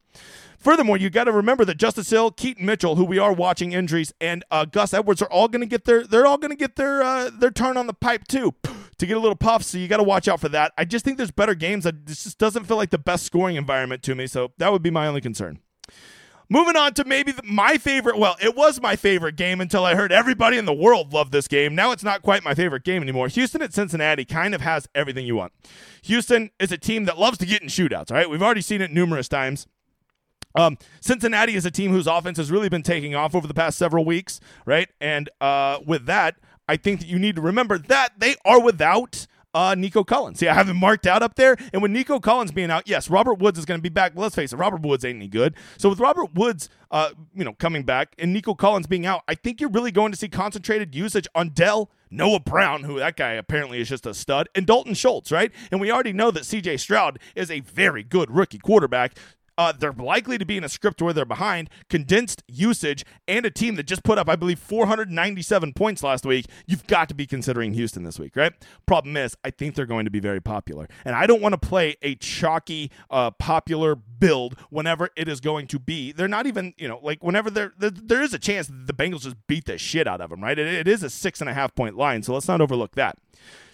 Furthermore, 0.59 0.97
you 0.97 1.09
got 1.09 1.23
to 1.23 1.31
remember 1.31 1.63
that 1.63 1.77
Justice 1.77 2.09
Hill, 2.09 2.31
Keaton 2.31 2.65
Mitchell, 2.65 2.97
who 2.97 3.05
we 3.05 3.17
are 3.17 3.31
watching 3.31 3.71
injuries, 3.71 4.13
and 4.19 4.43
uh, 4.51 4.65
Gus 4.65 4.93
Edwards 4.93 5.21
are 5.21 5.31
all 5.31 5.47
going 5.47 5.61
to 5.61 5.65
get 5.65 5.85
their 5.85 6.05
they're 6.05 6.25
all 6.25 6.37
going 6.37 6.51
to 6.51 6.57
get 6.57 6.75
their 6.75 7.01
uh, 7.01 7.29
their 7.29 7.49
turn 7.49 7.77
on 7.77 7.87
the 7.87 7.93
pipe 7.93 8.27
too 8.27 8.53
to 8.97 9.05
get 9.05 9.15
a 9.15 9.21
little 9.21 9.37
puff. 9.37 9.63
So 9.63 9.77
you 9.77 9.87
got 9.87 9.97
to 9.97 10.03
watch 10.03 10.27
out 10.27 10.41
for 10.41 10.49
that. 10.49 10.73
I 10.77 10.83
just 10.83 11.05
think 11.05 11.15
there's 11.15 11.31
better 11.31 11.55
games. 11.55 11.85
This 11.85 12.25
just 12.25 12.37
doesn't 12.37 12.65
feel 12.65 12.75
like 12.75 12.89
the 12.89 12.97
best 12.97 13.25
scoring 13.25 13.55
environment 13.55 14.03
to 14.03 14.15
me. 14.15 14.27
So 14.27 14.51
that 14.57 14.73
would 14.73 14.83
be 14.83 14.91
my 14.91 15.07
only 15.07 15.21
concern. 15.21 15.59
Moving 16.51 16.75
on 16.75 16.95
to 16.95 17.05
maybe 17.05 17.33
my 17.43 17.77
favorite. 17.77 18.17
Well, 18.17 18.35
it 18.41 18.55
was 18.55 18.81
my 18.81 18.95
favorite 18.95 19.35
game 19.35 19.61
until 19.61 19.85
I 19.85 19.93
heard 19.93 20.11
everybody 20.11 20.57
in 20.57 20.65
the 20.65 20.73
world 20.73 21.13
love 21.13 21.29
this 21.29 21.47
game. 21.47 21.75
Now 21.75 21.91
it's 21.91 22.03
not 22.03 22.23
quite 22.23 22.43
my 22.43 22.55
favorite 22.55 22.83
game 22.83 23.03
anymore. 23.03 23.27
Houston 23.27 23.61
at 23.61 23.71
Cincinnati 23.71 24.25
kind 24.25 24.55
of 24.55 24.61
has 24.61 24.87
everything 24.95 25.27
you 25.27 25.35
want. 25.35 25.53
Houston 26.03 26.49
is 26.59 26.71
a 26.71 26.77
team 26.77 27.05
that 27.05 27.19
loves 27.19 27.37
to 27.37 27.45
get 27.45 27.61
in 27.61 27.67
shootouts, 27.67 28.09
all 28.09 28.17
right? 28.17 28.27
We've 28.27 28.41
already 28.41 28.61
seen 28.61 28.81
it 28.81 28.91
numerous 28.91 29.27
times. 29.27 29.67
Um, 30.55 30.79
Cincinnati 31.01 31.53
is 31.53 31.67
a 31.67 31.71
team 31.71 31.91
whose 31.91 32.07
offense 32.07 32.37
has 32.37 32.49
really 32.49 32.69
been 32.69 32.81
taking 32.81 33.13
off 33.13 33.35
over 33.35 33.45
the 33.45 33.53
past 33.53 33.77
several 33.77 34.03
weeks, 34.03 34.39
right? 34.65 34.89
And 34.99 35.29
uh, 35.39 35.77
with 35.85 36.07
that, 36.07 36.37
I 36.67 36.77
think 36.77 37.01
that 37.01 37.07
you 37.07 37.19
need 37.19 37.35
to 37.35 37.41
remember 37.41 37.77
that 37.77 38.19
they 38.19 38.35
are 38.43 38.59
without 38.59 39.27
uh, 39.53 39.75
Nico 39.77 40.03
Collins. 40.03 40.39
See, 40.39 40.47
I 40.47 40.53
have 40.53 40.69
him 40.69 40.77
marked 40.77 41.07
out 41.07 41.23
up 41.23 41.35
there. 41.35 41.55
And 41.73 41.81
with 41.81 41.91
Nico 41.91 42.19
Collins 42.19 42.51
being 42.51 42.71
out, 42.71 42.87
yes, 42.87 43.09
Robert 43.09 43.35
Woods 43.35 43.57
is 43.57 43.65
going 43.65 43.79
to 43.79 43.81
be 43.81 43.89
back. 43.89 44.15
But 44.15 44.21
let's 44.21 44.35
face 44.35 44.53
it, 44.53 44.57
Robert 44.57 44.81
Woods 44.81 45.03
ain't 45.05 45.17
any 45.17 45.27
good. 45.27 45.55
So 45.77 45.89
with 45.89 45.99
Robert 45.99 46.33
Woods, 46.33 46.69
uh, 46.91 47.11
you 47.33 47.43
know, 47.43 47.53
coming 47.53 47.83
back 47.83 48.15
and 48.17 48.33
Nico 48.33 48.53
Collins 48.53 48.87
being 48.87 49.05
out, 49.05 49.23
I 49.27 49.35
think 49.35 49.61
you're 49.61 49.69
really 49.69 49.91
going 49.91 50.11
to 50.11 50.17
see 50.17 50.29
concentrated 50.29 50.95
usage 50.95 51.27
on 51.35 51.49
Dell. 51.49 51.89
Noah 52.11 52.39
Brown, 52.39 52.85
who 52.85 52.97
that 52.97 53.15
guy 53.15 53.33
apparently 53.33 53.79
is 53.79 53.87
just 53.87 54.07
a 54.07 54.15
stud, 54.15 54.49
and 54.55 54.65
Dalton 54.65 54.95
Schultz, 54.95 55.31
right? 55.31 55.51
And 55.71 55.79
we 55.79 55.91
already 55.91 56.11
know 56.11 56.31
that 56.31 56.41
CJ 56.41 56.79
Stroud 56.79 57.19
is 57.35 57.51
a 57.51 57.59
very 57.59 58.01
good 58.01 58.31
rookie 58.31 58.57
quarterback. 58.57 59.15
Uh, 59.59 59.73
they're 59.73 59.91
likely 59.91 60.37
to 60.37 60.45
be 60.45 60.55
in 60.55 60.63
a 60.63 60.69
script 60.69 61.01
where 61.01 61.11
they're 61.11 61.25
behind, 61.25 61.69
condensed 61.89 62.41
usage, 62.47 63.03
and 63.27 63.45
a 63.45 63.51
team 63.51 63.75
that 63.75 63.83
just 63.83 64.03
put 64.05 64.17
up, 64.17 64.29
I 64.29 64.37
believe, 64.37 64.57
497 64.57 65.73
points 65.73 66.01
last 66.01 66.25
week. 66.25 66.45
You've 66.65 66.87
got 66.87 67.09
to 67.09 67.13
be 67.13 67.27
considering 67.27 67.73
Houston 67.73 68.03
this 68.03 68.17
week, 68.17 68.37
right? 68.37 68.53
Problem 68.85 69.17
is, 69.17 69.35
I 69.43 69.49
think 69.49 69.75
they're 69.75 69.85
going 69.85 70.05
to 70.05 70.11
be 70.11 70.21
very 70.21 70.39
popular. 70.39 70.87
And 71.03 71.13
I 71.13 71.27
don't 71.27 71.41
want 71.41 71.61
to 71.61 71.67
play 71.67 71.97
a 72.01 72.15
chalky, 72.15 72.89
uh, 73.09 73.31
popular 73.31 73.95
build 73.95 74.57
whenever 74.69 75.09
it 75.17 75.27
is 75.27 75.41
going 75.41 75.67
to 75.67 75.79
be. 75.79 76.13
They're 76.13 76.29
not 76.29 76.47
even, 76.47 76.73
you 76.77 76.87
know, 76.87 77.01
like 77.03 77.21
whenever 77.21 77.49
there 77.49 77.73
there 77.77 78.21
is 78.21 78.33
a 78.33 78.39
chance 78.39 78.67
the 78.67 78.93
Bengals 78.93 79.23
just 79.23 79.35
beat 79.47 79.65
the 79.65 79.77
shit 79.77 80.07
out 80.07 80.21
of 80.21 80.29
them, 80.29 80.41
right? 80.41 80.57
it, 80.57 80.67
it 80.67 80.87
is 80.87 81.03
a 81.03 81.09
six 81.09 81.41
and 81.41 81.49
a 81.49 81.53
half 81.53 81.75
point 81.75 81.97
line, 81.97 82.23
so 82.23 82.33
let's 82.33 82.47
not 82.47 82.61
overlook 82.61 82.95
that. 82.95 83.17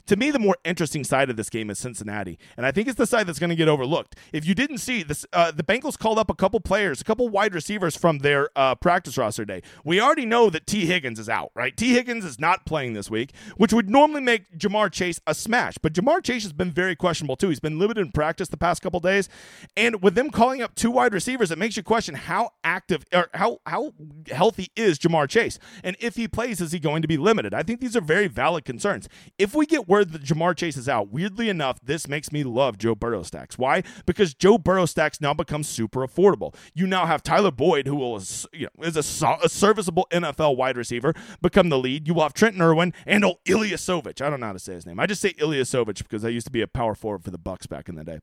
To 0.08 0.16
me, 0.16 0.30
the 0.30 0.38
more 0.38 0.56
interesting 0.64 1.04
side 1.04 1.32
of 1.32 1.36
this 1.36 1.50
game 1.50 1.72
is 1.72 1.80
Cincinnati, 1.80 2.38
and 2.58 2.66
I 2.66 2.72
think 2.72 2.88
it's 2.88 2.98
the 2.98 3.08
side 3.08 3.26
that's 3.26 3.40
going 3.40 3.50
to 3.50 3.56
get 3.56 3.68
overlooked. 3.68 4.16
If 4.32 4.46
you 4.46 4.54
didn't 4.54 4.78
see 4.78 5.02
this, 5.02 5.26
uh, 5.34 5.50
the 5.50 5.64
Bengals 5.64 5.98
called 5.98 6.20
up 6.20 6.30
a 6.30 6.36
couple 6.36 6.60
players, 6.60 7.02
a 7.02 7.04
couple 7.04 7.28
wide 7.28 7.56
receivers 7.56 7.98
from 7.98 8.20
their 8.20 8.50
uh, 8.56 8.76
practice 8.76 9.18
roster 9.18 9.46
day. 9.46 9.64
We 9.84 10.00
already 10.00 10.28
know 10.28 10.52
that 10.52 10.68
Tee 10.68 10.86
Higgins 10.86 11.18
is 11.18 11.28
out, 11.28 11.52
right? 11.56 11.76
Tee 11.76 11.94
Higgins 11.94 12.24
is 12.24 12.40
not 12.40 12.68
playing 12.68 12.94
this 12.94 13.10
week, 13.10 13.34
which 13.58 13.74
would 13.74 13.90
normally 13.90 14.22
make 14.22 14.56
Ja'Marr 14.56 14.92
Chase 14.92 15.20
a 15.26 15.34
smash, 15.34 15.80
but 15.80 15.94
Ja'Marr 15.94 16.24
Chase 16.24 16.44
has 16.44 16.54
been 16.54 16.70
very 16.70 16.96
questionable 16.96 17.36
too. 17.36 17.50
He's 17.50 17.60
been 17.60 17.80
limited 17.80 18.06
in 18.06 18.12
practice 18.12 18.50
the 18.50 18.58
past 18.58 18.84
couple 18.84 19.00
days, 19.00 19.28
and 19.76 20.04
with 20.04 20.14
them 20.14 20.30
calling 20.30 20.62
up 20.62 20.76
two 20.76 20.92
wide 20.92 21.16
receivers, 21.16 21.50
it 21.50 21.58
makes 21.58 21.78
you 21.78 21.84
question 21.84 22.14
how 22.14 22.52
active 22.64 23.06
or 23.12 23.30
how 23.34 23.60
how 23.66 23.94
healthy 24.32 24.68
is 24.76 25.00
Ja'Marr 25.00 25.28
Chase, 25.28 25.58
and 25.84 25.96
if 26.00 26.16
he 26.16 26.28
plays, 26.28 26.62
is 26.62 26.74
he 26.74 26.80
going 26.80 27.02
to 27.02 27.08
be 27.08 27.18
limited? 27.18 27.56
I 27.56 27.64
think 27.64 27.80
these 27.80 27.96
are 27.96 28.02
very 28.02 28.28
valid 28.28 28.66
concerns. 28.66 29.10
If 29.40 29.56
we 29.56 29.66
get 29.66 29.88
word 29.96 30.12
that 30.12 30.24
Ja'Marr 30.24 30.58
Chase 30.58 30.76
is 30.76 30.90
out, 30.90 31.10
weirdly 31.10 31.48
enough, 31.48 31.80
this 31.82 32.06
makes 32.08 32.30
me 32.30 32.44
love 32.44 32.78
Joe 32.78 32.96
Burrow 32.96 33.24
stacks. 33.24 33.58
Why? 33.58 33.82
Because 34.06 34.34
Joe 34.34 34.58
Burrow 34.58 34.86
stacks 34.86 35.22
now 35.22 35.34
become 35.34 35.64
super 35.64 36.06
affordable. 36.06 36.54
You 36.74 36.86
now 36.86 37.06
have 37.06 37.24
Tyler 37.24 37.52
Boyd, 37.52 37.88
who 37.88 37.96
will 37.96 38.22
you 38.52 38.68
know 38.78 38.84
is 38.84 38.98
a, 38.98 39.38
a 39.42 39.50
serviceable 39.50 40.06
NFL 40.12 40.58
wide 40.58 40.76
receiver, 40.76 41.14
become 41.42 41.70
the 41.70 41.78
lead. 41.78 42.08
You 42.08 42.14
will 42.14 42.24
have 42.24 42.34
Trent 42.34 42.60
Irwin 42.60 42.94
and 43.06 43.24
old 43.24 43.42
Ilyasovich. 43.46 44.22
I 44.22 44.30
don't 44.30 44.42
know 44.42 44.48
how 44.48 44.54
to 44.54 44.60
say 44.60 44.74
his 44.74 44.86
name. 44.86 45.00
I 45.00 45.06
just 45.06 45.22
say 45.22 45.32
Ilyasovich 45.34 46.00
because 46.00 46.26
I 46.26 46.30
used 46.30 46.48
to 46.48 46.52
be 46.52 46.62
a 46.62 46.68
power 46.68 46.94
forward 46.94 47.24
for 47.24 47.32
the 47.32 47.38
Bucks 47.38 47.68
back 47.68 47.88
in 47.88 47.96
the 47.96 48.04
day. 48.04 48.20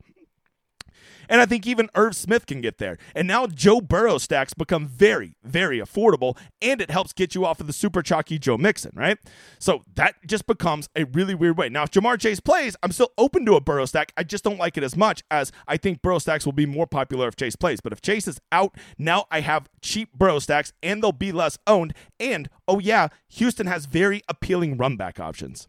And 1.29 1.41
I 1.41 1.47
think 1.47 1.67
even 1.67 1.89
Irv 1.95 2.15
Smith 2.17 2.47
can 2.47 2.61
get 2.61 2.79
there. 2.79 2.99
And 3.15 3.29
now 3.29 3.47
Joe 3.47 3.81
Burrow 3.81 4.19
stacks 4.19 4.55
become 4.55 4.87
very, 4.87 5.37
very 5.43 5.79
affordable, 5.79 6.37
and 6.61 6.81
it 6.81 6.91
helps 6.91 7.13
get 7.13 7.35
you 7.35 7.45
off 7.45 7.61
of 7.61 7.67
the 7.67 7.73
super 7.73 8.03
chalky 8.03 8.39
Joe 8.39 8.59
Mixon, 8.59 8.93
right? 8.95 9.19
So 9.59 9.83
that 9.95 10.15
just 10.27 10.47
becomes 10.47 10.89
a 10.97 11.05
really 11.05 11.35
weird 11.35 11.57
way. 11.59 11.69
Now, 11.69 11.85
if 11.85 11.91
Ja'Marr 11.91 12.21
Chase 12.21 12.41
plays, 12.41 12.77
I'm 12.83 12.93
still 12.93 13.13
open 13.19 13.45
to 13.47 13.55
a 13.55 13.61
Burrow 13.61 13.87
stack. 13.87 14.13
I 14.17 14.25
just 14.25 14.45
don't 14.45 14.59
like 14.59 14.77
it 14.77 14.83
as 14.83 14.97
much 14.97 15.23
as 15.31 15.53
I 15.67 15.77
think 15.77 16.03
Burrow 16.03 16.19
stacks 16.19 16.45
will 16.45 16.53
be 16.53 16.67
more 16.67 16.87
popular 16.87 17.29
if 17.29 17.37
Chase 17.37 17.57
plays. 17.57 17.81
But 17.81 17.93
if 17.93 18.03
Chase 18.03 18.29
is 18.29 18.41
out, 18.51 18.77
now 18.99 19.27
I 19.31 19.41
have 19.41 19.69
cheap 19.81 20.13
Burrow 20.13 20.39
stacks, 20.39 20.73
and 20.83 21.03
they'll 21.03 21.13
be 21.13 21.33
less 21.33 21.59
owned. 21.67 21.95
And, 22.19 22.49
oh 22.67 22.79
yeah, 22.79 23.09
Houston 23.31 23.67
has 23.67 23.87
very 23.87 24.23
appealing 24.29 24.77
run 24.77 24.97
back 24.97 25.19
options. 25.21 25.69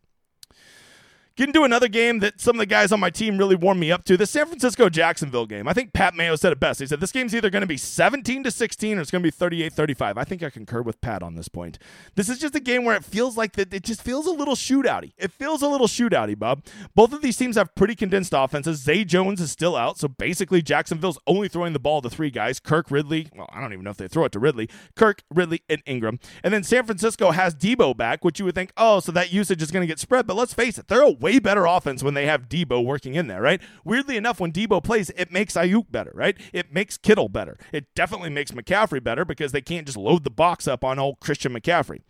Get 1.36 1.50
into 1.50 1.64
another 1.64 1.88
game 1.88 2.20
that 2.20 2.40
some 2.40 2.58
of 2.58 2.60
the 2.60 2.68
guys 2.68 2.92
on 2.92 3.00
my 3.00 3.10
team 3.10 3.40
really 3.40 3.56
warmed 3.56 3.80
me 3.80 3.92
up 3.92 4.04
to 4.06 4.16
the 4.16 4.28
San 4.28 4.46
Francisco 4.46 4.88
Jacksonville 4.88 5.48
game. 5.48 5.68
I 5.68 5.74
think 5.74 5.92
Pat 5.92 6.14
Mayo 6.14 6.36
said 6.36 6.52
it 6.52 6.60
best. 6.60 6.80
He 6.80 6.86
said 6.86 7.00
this 7.00 7.12
game's 7.12 7.34
either 7.34 7.50
going 7.50 7.62
to 7.62 7.68
be 7.68 7.76
17 7.76 8.44
to 8.44 8.52
16 8.52 9.00
or 9.00 9.02
it's 9.02 9.10
going 9.10 9.24
to 9.24 9.26
be 9.26 9.32
38 9.32 9.74
35. 9.74 10.16
I 10.20 10.24
think 10.26 10.44
I 10.44 10.52
concur 10.52 10.84
with 10.84 11.02
Pat 11.02 11.24
on 11.24 11.34
this 11.34 11.48
point. 11.48 11.80
This 12.14 12.30
is 12.30 12.38
just 12.38 12.54
a 12.54 12.60
game 12.60 12.86
where 12.86 12.96
it 12.96 13.04
feels 13.04 13.36
like 13.36 13.54
that 13.54 13.74
it 13.74 13.82
just 13.82 14.04
feels 14.04 14.28
a 14.28 14.32
little 14.32 14.54
shootouty. 14.54 15.14
It 15.18 15.32
feels 15.32 15.64
a 15.64 15.68
little 15.68 15.88
shootouty, 15.88 16.38
Bob. 16.38 16.68
Both 16.94 17.14
of 17.14 17.24
these 17.24 17.36
teams 17.36 17.56
have 17.56 17.74
pretty 17.74 17.96
condensed 17.96 18.34
offenses. 18.36 18.84
Zay 18.84 19.04
Jones 19.04 19.42
is 19.42 19.50
still 19.50 19.76
out, 19.76 19.98
so 19.98 20.08
basically 20.08 20.62
Jacksonville's 20.62 21.18
only 21.26 21.48
throwing 21.48 21.74
the 21.74 21.80
ball 21.80 22.04
to 22.04 22.12
three 22.12 22.30
guys 22.30 22.60
Kirk, 22.60 22.92
Ridley. 22.92 23.30
Well, 23.36 23.50
I 23.52 23.60
don't 23.60 23.74
even 23.74 23.84
know 23.84 23.90
if 23.90 23.98
they 23.98 24.08
throw 24.08 24.26
it 24.26 24.34
to 24.34 24.40
Ridley. 24.40 24.70
Kirk, 24.96 25.24
Ridley, 25.34 25.64
and 25.68 25.82
Ingram. 25.88 26.20
And 26.44 26.54
then 26.54 26.62
San 26.64 26.86
Francisco 26.86 27.32
has 27.32 27.56
Deebo 27.56 27.98
back, 27.98 28.24
which 28.24 28.38
you 28.38 28.46
would 28.46 28.54
think, 28.54 28.72
oh, 28.78 29.00
so 29.00 29.12
that 29.14 29.34
usage 29.34 29.64
is 29.64 29.72
going 29.72 29.82
to 29.82 29.88
get 29.88 29.98
spread. 29.98 30.28
But 30.28 30.36
let's 30.36 30.54
face 30.54 30.78
it, 30.78 30.90
they're 30.90 31.02
a 31.02 31.23
way 31.24 31.40
better 31.40 31.66
offense 31.66 32.04
when 32.04 32.14
they 32.14 32.26
have 32.26 32.50
Deebo 32.50 32.84
working 32.84 33.16
in 33.16 33.28
there, 33.28 33.42
right? 33.42 33.62
Weirdly 33.86 34.18
enough, 34.18 34.42
when 34.42 34.52
Deebo 34.52 34.84
plays, 34.84 35.10
it 35.12 35.32
makes 35.32 35.54
Aiyuk 35.54 35.90
better, 35.90 36.12
right? 36.14 36.38
It 36.52 36.74
makes 36.74 36.98
Kittle 36.98 37.30
better. 37.30 37.58
It 37.72 37.86
definitely 37.96 38.30
makes 38.30 38.52
McCaffrey 38.52 39.02
better 39.02 39.24
because 39.24 39.54
they 39.54 39.62
can't 39.62 39.86
just 39.86 39.98
load 39.98 40.26
the 40.26 40.30
box 40.30 40.68
up 40.68 40.84
on 40.84 41.00
old 41.00 41.22
Christian 41.22 41.54
McCaffrey. 41.54 42.02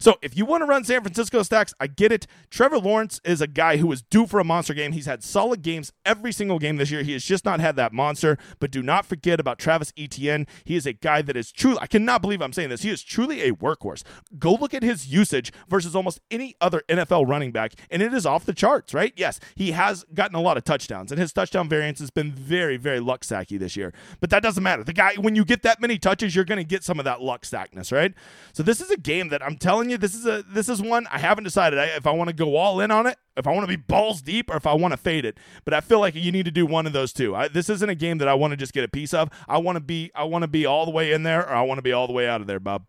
So 0.00 0.16
if 0.20 0.36
you 0.36 0.44
want 0.44 0.62
to 0.62 0.66
run 0.66 0.82
San 0.82 1.00
Francisco 1.02 1.44
stacks, 1.44 1.72
I 1.80 1.86
get 1.86 2.10
it. 2.10 2.26
Trevor 2.50 2.78
Lawrence 2.78 3.20
is 3.24 3.40
a 3.40 3.46
guy 3.46 3.76
who 3.76 3.90
is 3.92 4.02
due 4.02 4.26
for 4.26 4.40
a 4.40 4.44
monster 4.44 4.74
game. 4.74 4.92
He's 4.92 5.06
had 5.06 5.22
solid 5.22 5.62
games 5.62 5.92
every 6.04 6.32
single 6.32 6.58
game 6.58 6.76
this 6.76 6.90
year. 6.90 7.04
He 7.04 7.12
has 7.12 7.24
just 7.24 7.44
not 7.44 7.60
had 7.60 7.76
that 7.76 7.92
monster. 7.92 8.36
But 8.58 8.72
do 8.72 8.82
not 8.82 9.06
forget 9.06 9.38
about 9.38 9.60
Travis 9.60 9.92
Etienne. 9.96 10.46
He 10.64 10.74
is 10.74 10.86
a 10.86 10.92
guy 10.92 11.22
that 11.22 11.36
is 11.36 11.52
truly, 11.52 11.78
I 11.80 11.86
cannot 11.86 12.20
believe 12.20 12.42
I'm 12.42 12.52
saying 12.52 12.70
this. 12.70 12.82
He 12.82 12.90
is 12.90 13.02
truly 13.02 13.42
a 13.42 13.52
workhorse. 13.52 14.02
Go 14.38 14.54
look 14.54 14.74
at 14.74 14.82
his 14.82 15.06
usage 15.06 15.52
versus 15.68 15.94
almost 15.94 16.20
any 16.30 16.56
other 16.60 16.82
NFL 16.88 17.28
running 17.28 17.52
back, 17.52 17.74
and 17.90 18.02
it 18.02 18.12
is 18.12 18.26
off 18.26 18.44
the 18.44 18.55
charts, 18.56 18.94
right? 18.94 19.12
Yes, 19.16 19.38
he 19.54 19.72
has 19.72 20.04
gotten 20.14 20.34
a 20.34 20.40
lot 20.40 20.56
of 20.56 20.64
touchdowns, 20.64 21.12
and 21.12 21.20
his 21.20 21.32
touchdown 21.32 21.68
variance 21.68 22.00
has 22.00 22.10
been 22.10 22.32
very, 22.32 22.76
very 22.76 23.00
luck 23.00 23.22
sacky 23.22 23.58
this 23.58 23.76
year. 23.76 23.92
But 24.20 24.30
that 24.30 24.42
doesn't 24.42 24.62
matter. 24.62 24.82
The 24.82 24.92
guy, 24.92 25.14
when 25.16 25.36
you 25.36 25.44
get 25.44 25.62
that 25.62 25.80
many 25.80 25.98
touches, 25.98 26.34
you're 26.34 26.44
going 26.44 26.58
to 26.58 26.64
get 26.64 26.82
some 26.82 26.98
of 26.98 27.04
that 27.04 27.20
luck 27.20 27.42
sackness, 27.42 27.92
right? 27.92 28.14
So 28.52 28.62
this 28.62 28.80
is 28.80 28.90
a 28.90 28.96
game 28.96 29.28
that 29.28 29.42
I'm 29.42 29.56
telling 29.56 29.90
you, 29.90 29.98
this 29.98 30.14
is 30.14 30.26
a 30.26 30.42
this 30.42 30.68
is 30.68 30.82
one 30.82 31.06
I 31.10 31.18
haven't 31.18 31.44
decided 31.44 31.78
if 31.96 32.06
I 32.06 32.10
want 32.10 32.28
to 32.28 32.34
go 32.34 32.56
all 32.56 32.80
in 32.80 32.90
on 32.90 33.06
it, 33.06 33.18
if 33.36 33.46
I 33.46 33.52
want 33.52 33.62
to 33.62 33.68
be 33.68 33.76
balls 33.76 34.22
deep, 34.22 34.50
or 34.50 34.56
if 34.56 34.66
I 34.66 34.74
want 34.74 34.92
to 34.92 34.98
fade 34.98 35.24
it. 35.24 35.38
But 35.64 35.74
I 35.74 35.80
feel 35.80 36.00
like 36.00 36.14
you 36.14 36.32
need 36.32 36.46
to 36.46 36.50
do 36.50 36.66
one 36.66 36.86
of 36.86 36.92
those 36.92 37.12
two. 37.12 37.34
I, 37.34 37.48
this 37.48 37.68
isn't 37.68 37.88
a 37.88 37.94
game 37.94 38.18
that 38.18 38.28
I 38.28 38.34
want 38.34 38.52
to 38.52 38.56
just 38.56 38.72
get 38.72 38.84
a 38.84 38.88
piece 38.88 39.14
of. 39.14 39.30
I 39.48 39.58
want 39.58 39.76
to 39.76 39.80
be 39.80 40.10
I 40.14 40.24
want 40.24 40.42
to 40.42 40.48
be 40.48 40.66
all 40.66 40.84
the 40.84 40.90
way 40.90 41.12
in 41.12 41.22
there, 41.22 41.42
or 41.42 41.54
I 41.54 41.62
want 41.62 41.78
to 41.78 41.82
be 41.82 41.92
all 41.92 42.06
the 42.06 42.12
way 42.12 42.28
out 42.28 42.40
of 42.40 42.46
there, 42.46 42.60
Bob. 42.60 42.86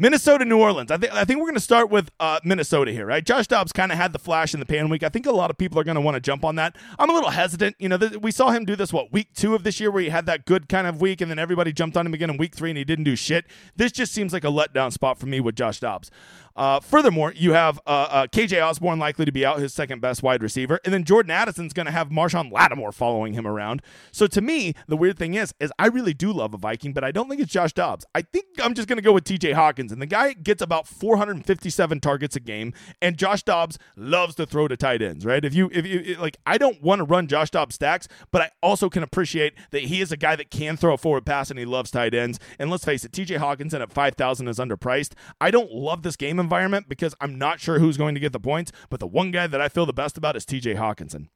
Minnesota, 0.00 0.44
New 0.44 0.60
Orleans. 0.60 0.92
I 0.92 0.96
think 0.96 1.12
I 1.12 1.24
think 1.24 1.40
we're 1.40 1.46
going 1.46 1.54
to 1.54 1.60
start 1.60 1.90
with 1.90 2.12
uh, 2.20 2.38
Minnesota 2.44 2.92
here, 2.92 3.04
right? 3.04 3.24
Josh 3.24 3.48
Dobbs 3.48 3.72
kind 3.72 3.90
of 3.90 3.98
had 3.98 4.12
the 4.12 4.20
flash 4.20 4.54
in 4.54 4.60
the 4.60 4.66
pan 4.66 4.88
week. 4.88 5.02
I 5.02 5.08
think 5.08 5.26
a 5.26 5.32
lot 5.32 5.50
of 5.50 5.58
people 5.58 5.76
are 5.80 5.82
going 5.82 5.96
to 5.96 6.00
want 6.00 6.14
to 6.14 6.20
jump 6.20 6.44
on 6.44 6.54
that. 6.54 6.76
I'm 7.00 7.10
a 7.10 7.12
little 7.12 7.30
hesitant. 7.30 7.74
You 7.80 7.88
know, 7.88 7.98
th- 7.98 8.18
we 8.18 8.30
saw 8.30 8.50
him 8.50 8.64
do 8.64 8.76
this 8.76 8.92
what 8.92 9.12
week 9.12 9.34
two 9.34 9.56
of 9.56 9.64
this 9.64 9.80
year, 9.80 9.90
where 9.90 10.02
he 10.02 10.10
had 10.10 10.26
that 10.26 10.44
good 10.44 10.68
kind 10.68 10.86
of 10.86 11.00
week, 11.00 11.20
and 11.20 11.28
then 11.28 11.40
everybody 11.40 11.72
jumped 11.72 11.96
on 11.96 12.06
him 12.06 12.14
again 12.14 12.30
in 12.30 12.36
week 12.36 12.54
three, 12.54 12.70
and 12.70 12.78
he 12.78 12.84
didn't 12.84 13.06
do 13.06 13.16
shit. 13.16 13.46
This 13.74 13.90
just 13.90 14.12
seems 14.12 14.32
like 14.32 14.44
a 14.44 14.48
letdown 14.48 14.92
spot 14.92 15.18
for 15.18 15.26
me 15.26 15.40
with 15.40 15.56
Josh 15.56 15.80
Dobbs. 15.80 16.12
Uh, 16.58 16.80
furthermore, 16.80 17.32
you 17.36 17.52
have 17.52 17.78
uh, 17.86 18.08
uh, 18.10 18.26
KJ 18.26 18.60
Osborn 18.60 18.98
likely 18.98 19.24
to 19.24 19.30
be 19.30 19.46
out, 19.46 19.60
his 19.60 19.72
second 19.72 20.00
best 20.00 20.24
wide 20.24 20.42
receiver, 20.42 20.80
and 20.84 20.92
then 20.92 21.04
Jordan 21.04 21.30
Addison's 21.30 21.72
going 21.72 21.86
to 21.86 21.92
have 21.92 22.08
Marshon 22.08 22.50
Lattimore 22.50 22.90
following 22.90 23.34
him 23.34 23.46
around. 23.46 23.80
So 24.10 24.26
to 24.26 24.40
me, 24.40 24.74
the 24.88 24.96
weird 24.96 25.16
thing 25.18 25.34
is, 25.34 25.54
is 25.60 25.72
I 25.78 25.86
really 25.86 26.14
do 26.14 26.32
love 26.32 26.54
a 26.54 26.58
Viking, 26.58 26.92
but 26.92 27.04
I 27.04 27.12
don't 27.12 27.28
think 27.28 27.40
it's 27.40 27.52
Josh 27.52 27.72
Dobbs. 27.72 28.04
I 28.12 28.22
think 28.22 28.46
I'm 28.60 28.74
just 28.74 28.88
going 28.88 28.96
to 28.96 29.02
go 29.02 29.12
with 29.12 29.22
T.J. 29.22 29.52
Hockenson, 29.52 29.92
and 29.92 30.02
the 30.02 30.06
guy 30.06 30.32
gets 30.32 30.60
about 30.60 30.88
457 30.88 32.00
targets 32.00 32.34
a 32.34 32.40
game, 32.40 32.74
and 33.00 33.16
Josh 33.16 33.44
Dobbs 33.44 33.78
loves 33.96 34.34
to 34.34 34.44
throw 34.44 34.66
to 34.66 34.76
tight 34.76 35.00
ends, 35.00 35.24
right? 35.24 35.44
If 35.44 35.54
you 35.54 35.70
if 35.72 35.86
you 35.86 36.16
like, 36.16 36.38
I 36.44 36.58
don't 36.58 36.82
want 36.82 36.98
to 36.98 37.04
run 37.04 37.28
Josh 37.28 37.50
Dobbs 37.50 37.76
stacks, 37.76 38.08
but 38.32 38.42
I 38.42 38.50
also 38.64 38.90
can 38.90 39.04
appreciate 39.04 39.54
that 39.70 39.82
he 39.82 40.00
is 40.00 40.10
a 40.10 40.16
guy 40.16 40.34
that 40.34 40.50
can 40.50 40.76
throw 40.76 40.94
a 40.94 40.98
forward 40.98 41.24
pass 41.24 41.50
and 41.50 41.58
he 41.58 41.64
loves 41.64 41.92
tight 41.92 42.14
ends. 42.14 42.40
And 42.58 42.68
let's 42.68 42.84
face 42.84 43.04
it, 43.04 43.12
T.J. 43.12 43.36
Hockenson 43.36 43.80
at 43.80 43.92
5,000 43.92 44.48
is 44.48 44.58
underpriced. 44.58 45.12
I 45.40 45.52
don't 45.52 45.70
love 45.70 46.02
this 46.02 46.16
game 46.16 46.40
environment 46.48 46.88
because 46.88 47.14
I'm 47.20 47.36
not 47.36 47.60
sure 47.60 47.78
who's 47.78 47.98
going 47.98 48.14
to 48.14 48.20
get 48.20 48.32
the 48.32 48.40
points, 48.40 48.72
but 48.88 49.00
the 49.00 49.06
one 49.06 49.30
guy 49.30 49.46
that 49.46 49.60
I 49.60 49.68
feel 49.68 49.84
the 49.84 49.92
best 49.92 50.16
about 50.16 50.34
is 50.34 50.46
TJ 50.46 50.76
Hockenson. 50.76 51.28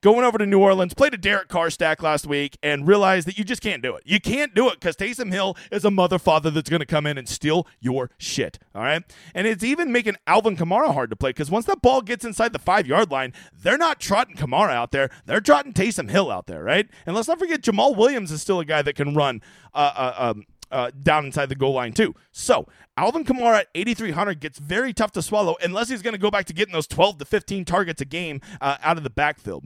Going 0.00 0.24
over 0.24 0.38
to 0.38 0.46
New 0.46 0.58
Orleans, 0.58 0.94
played 0.94 1.14
a 1.14 1.16
Derek 1.16 1.48
Carr 1.48 1.70
stack 1.70 2.02
last 2.02 2.26
week 2.26 2.58
and 2.62 2.86
realized 2.88 3.28
that 3.28 3.38
you 3.38 3.44
just 3.44 3.62
can't 3.62 3.82
do 3.82 3.94
it. 3.94 4.02
You 4.04 4.20
can't 4.20 4.52
do 4.52 4.68
it 4.68 4.80
because 4.80 4.96
Taysom 4.96 5.32
Hill 5.32 5.56
is 5.70 5.84
a 5.84 5.90
mother 5.92 6.18
father 6.18 6.50
that's 6.50 6.68
going 6.68 6.80
to 6.80 6.86
come 6.86 7.06
in 7.06 7.16
and 7.16 7.28
steal 7.28 7.68
your 7.78 8.10
shit. 8.18 8.58
All 8.74 8.82
right. 8.82 9.02
And 9.34 9.46
it's 9.46 9.62
even 9.62 9.92
making 9.92 10.16
Alvin 10.26 10.56
Kamara 10.56 10.92
hard 10.92 11.10
to 11.10 11.16
play 11.16 11.30
because 11.30 11.52
once 11.52 11.66
that 11.66 11.82
ball 11.82 12.02
gets 12.02 12.24
inside 12.24 12.52
the 12.52 12.58
five 12.58 12.88
yard 12.88 13.12
line, 13.12 13.32
they're 13.56 13.78
not 13.78 14.00
trotting 14.00 14.34
Kamara 14.34 14.72
out 14.72 14.90
there. 14.90 15.08
They're 15.26 15.40
trotting 15.40 15.72
Taysom 15.72 16.10
Hill 16.10 16.32
out 16.32 16.46
there. 16.46 16.64
Right. 16.64 16.88
And 17.06 17.14
let's 17.14 17.28
not 17.28 17.38
forget 17.38 17.62
Jamaal 17.62 17.96
Williams 17.96 18.32
is 18.32 18.42
still 18.42 18.58
a 18.58 18.64
guy 18.64 18.82
that 18.82 18.96
can 18.96 19.14
run 19.14 19.40
uh, 19.72 19.92
uh, 19.94 20.14
um, 20.18 20.46
uh, 20.72 20.90
down 21.02 21.26
inside 21.26 21.48
the 21.48 21.54
goal 21.54 21.74
line 21.74 21.92
too. 21.92 22.14
So 22.32 22.66
Alvin 22.96 23.24
Kamara 23.24 23.60
at 23.60 23.68
8,300 23.74 24.40
gets 24.40 24.58
very 24.58 24.92
tough 24.92 25.12
to 25.12 25.22
swallow 25.22 25.56
unless 25.62 25.88
he's 25.88 26.02
going 26.02 26.14
to 26.14 26.20
go 26.20 26.30
back 26.30 26.46
to 26.46 26.52
getting 26.52 26.72
those 26.72 26.86
12 26.86 27.18
to 27.18 27.24
15 27.24 27.64
targets 27.64 28.00
a 28.00 28.04
game 28.04 28.40
uh, 28.60 28.78
out 28.82 28.96
of 28.96 29.04
the 29.04 29.10
backfield. 29.10 29.64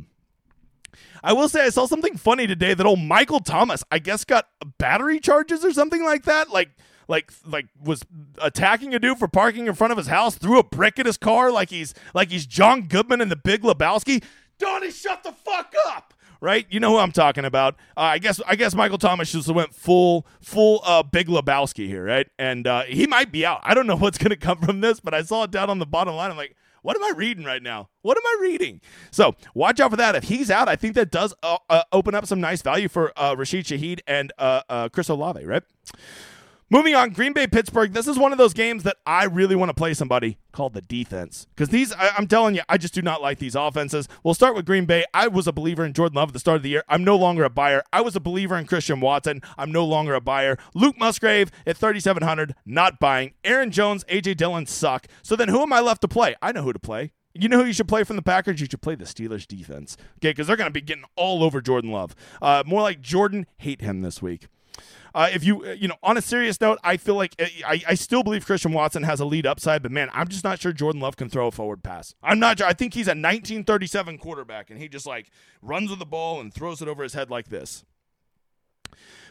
I 1.23 1.33
will 1.33 1.49
say 1.49 1.65
I 1.65 1.71
saw 1.71 1.87
something 1.87 2.17
funny 2.17 2.47
today 2.47 2.75
that 2.75 2.87
old 2.87 3.01
Michael 3.01 3.41
Thomas, 3.41 3.83
I 3.91 3.99
guess, 3.99 4.25
got 4.25 4.49
battery 4.79 5.21
charges 5.21 5.65
or 5.65 5.73
something 5.73 6.05
like 6.05 6.25
that. 6.25 6.51
Like, 6.51 6.71
like, 7.09 7.33
like 7.45 7.67
was 7.83 8.03
attacking 8.41 8.95
a 8.95 8.99
dude 8.99 9.19
for 9.19 9.29
parking 9.29 9.67
in 9.67 9.75
front 9.75 9.93
of 9.93 9.99
his 9.99 10.09
house, 10.09 10.37
threw 10.37 10.59
a 10.59 10.65
brick 10.65 10.99
at 10.99 11.07
his 11.07 11.17
car, 11.17 11.51
like 11.51 11.71
he's 11.71 11.95
like 12.15 12.31
he's 12.31 12.47
John 12.47 12.83
Goodman 12.83 13.21
in 13.21 13.29
the 13.29 13.37
Big 13.37 13.63
Lebowski. 13.63 14.23
Donnie, 14.59 14.91
shut 14.91 15.23
the 15.23 15.33
fuck 15.33 15.75
up! 15.89 16.15
Right? 16.47 16.65
You 16.71 16.79
know 16.79 16.93
who 16.93 16.99
I'm 16.99 17.11
talking 17.11 17.45
about. 17.45 17.75
Uh, 17.97 18.03
I 18.03 18.19
guess 18.19 18.41
I 18.47 18.55
guess 18.55 18.73
Michael 18.73 18.99
Thomas 18.99 19.33
just 19.33 19.49
went 19.49 19.75
full 19.75 20.29
full 20.41 20.81
uh, 20.85 21.03
Big 21.03 21.27
Lebowski 21.27 21.89
here, 21.89 22.05
right? 22.05 22.29
And 22.39 22.69
uh, 22.69 22.85
he 22.85 23.09
might 23.09 23.33
be 23.33 23.45
out. 23.45 23.61
I 23.65 23.75
don't 23.75 23.89
know 23.89 23.97
what's 24.05 24.17
going 24.17 24.31
to 24.31 24.37
come 24.37 24.59
from 24.59 24.81
this, 24.81 25.01
but 25.01 25.13
I 25.13 25.23
saw 25.23 25.43
it 25.43 25.51
down 25.51 25.69
on 25.71 25.81
the 25.81 25.87
bottom 25.87 26.15
line. 26.15 26.31
I'm 26.31 26.37
like, 26.37 26.55
What 26.83 26.95
am 26.95 27.03
I 27.03 27.13
reading 27.17 27.45
right 27.45 27.61
now? 27.63 27.89
What 28.03 28.17
am 28.17 28.23
I 28.25 28.39
reading? 28.41 28.81
So 29.11 29.35
watch 29.55 29.81
out 29.81 29.91
for 29.91 29.97
that. 29.97 30.15
If 30.15 30.25
he's 30.25 30.49
out, 30.49 30.69
I 30.69 30.77
think 30.77 30.95
that 30.95 31.11
does 31.11 31.35
uh, 31.43 31.59
uh, 31.69 31.83
open 31.91 32.15
up 32.15 32.27
some 32.27 32.41
nice 32.41 32.63
value 32.63 32.89
for 32.89 33.13
uh, 33.19 33.35
Rashid 33.37 33.65
Shaheed 33.65 33.99
and 34.07 34.33
Chris 34.93 35.09
Olave, 35.09 35.45
right? 35.45 35.65
Moving 36.69 36.97
on, 36.97 37.11
Green 37.11 37.33
Bay 37.33 37.47
Pittsburgh. 37.47 37.93
This 37.93 38.09
is 38.09 38.19
one 38.19 38.33
of 38.33 38.39
those 38.39 38.53
games 38.53 38.83
that 38.83 38.97
I 39.07 39.23
really 39.23 39.55
want 39.55 39.69
to 39.69 39.75
play 39.75 39.95
somebody 39.95 40.39
called 40.51 40.75
the 40.75 40.81
defense 40.81 41.47
because 41.55 41.69
these, 41.69 41.93
I, 41.93 42.11
am 42.19 42.27
telling 42.27 42.57
you, 42.57 42.63
I 42.69 42.77
just 42.77 42.93
do 42.93 43.03
not 43.03 43.23
like 43.23 43.39
these 43.39 43.55
offenses. 43.55 44.09
We'll 44.25 44.35
start 44.35 44.57
with 44.57 44.67
Green 44.67 44.85
Bay. 44.85 45.05
I 45.15 45.29
was 45.29 45.47
a 45.47 45.53
believer 45.53 45.85
in 45.85 45.93
Jordan 45.93 46.17
Love 46.17 46.31
at 46.31 46.33
the 46.33 46.41
start 46.41 46.57
of 46.57 46.65
the 46.65 46.71
year. 46.71 46.83
I'm 46.89 47.05
no 47.05 47.15
longer 47.15 47.45
a 47.45 47.51
buyer. 47.51 47.85
I 47.93 48.01
was 48.01 48.17
a 48.17 48.21
believer 48.21 48.57
in 48.57 48.67
Christian 48.67 48.99
Watson. 48.99 49.43
I'm 49.57 49.71
no 49.71 49.85
longer 49.85 50.15
a 50.15 50.21
buyer. 50.21 50.59
Luke 50.75 50.99
Musgrave 50.99 51.53
at 51.69 51.77
3,700, 51.77 52.57
not 52.65 52.99
buying. 52.99 53.35
Aaron 53.45 53.71
Jones, 53.71 54.03
AJ 54.09 54.37
Dillon 54.37 54.67
suck. 54.67 55.07
So 55.23 55.37
then 55.37 55.47
who 55.47 55.63
am 55.63 55.73
I 55.73 55.79
left 55.79 56.01
to 56.01 56.09
play? 56.09 56.35
I 56.43 56.51
know 56.51 56.63
who 56.63 56.73
to 56.73 56.81
play. 56.81 57.13
You 57.33 57.49
know 57.49 57.61
who 57.61 57.67
you 57.67 57.75
should 57.75 57.87
play 57.87 58.03
from 58.03 58.17
the 58.17 58.23
Packers? 58.23 58.61
You 58.61 58.67
should 58.69 58.83
play 58.83 58.97
the 58.97 59.05
Steelers 59.05 59.47
defense. 59.47 59.97
Okay, 60.17 60.31
because 60.31 60.49
they're 60.49 60.57
going 60.57 60.67
to 60.67 60.73
be 60.73 60.81
getting 60.81 61.05
all 61.15 61.45
over 61.45 61.61
Jordan 61.61 61.93
Love. 61.93 62.17
Uh, 62.43 62.65
more 62.67 62.83
like 62.83 63.01
Jordan, 63.01 63.47
hate 63.59 63.83
him 63.83 64.01
this 64.01 64.21
week. 64.21 64.49
Uh, 65.17 65.31
if 65.33 65.43
you, 65.43 65.65
uh, 65.65 65.73
you 65.73 65.89
know, 65.89 65.97
on 66.03 66.19
a 66.19 66.21
serious 66.21 66.61
note, 66.61 66.79
I 66.85 66.99
feel 66.99 67.15
like 67.15 67.35
uh, 67.41 67.47
I, 67.67 67.83
I 67.89 67.95
still 67.95 68.23
believe 68.23 68.45
Christian 68.45 68.75
Watson 68.75 69.03
has 69.05 69.19
a 69.19 69.25
lead 69.25 69.47
upside, 69.47 69.83
but 69.83 69.91
man, 69.91 70.11
I'm 70.13 70.29
just 70.29 70.45
not 70.45 70.61
sure 70.61 70.73
Jordan 70.73 71.01
Love 71.01 71.17
can 71.17 71.31
throw 71.31 71.47
a 71.47 71.51
forward 71.51 71.83
pass. 71.83 72.15
I'm 72.23 72.39
not 72.39 72.59
sure. 72.59 72.67
I 72.67 72.75
think 72.75 72.93
he's 72.93 73.07
a 73.07 73.17
1937 73.17 74.19
quarterback, 74.19 74.69
and 74.69 74.79
he 74.79 74.91
just 74.91 75.07
like 75.07 75.31
runs 75.63 75.89
with 75.89 76.01
the 76.01 76.05
ball 76.05 76.39
and 76.39 76.53
throws 76.53 76.83
it 76.83 76.89
over 76.89 77.03
his 77.03 77.15
head 77.15 77.31
like 77.31 77.49
this. 77.49 77.87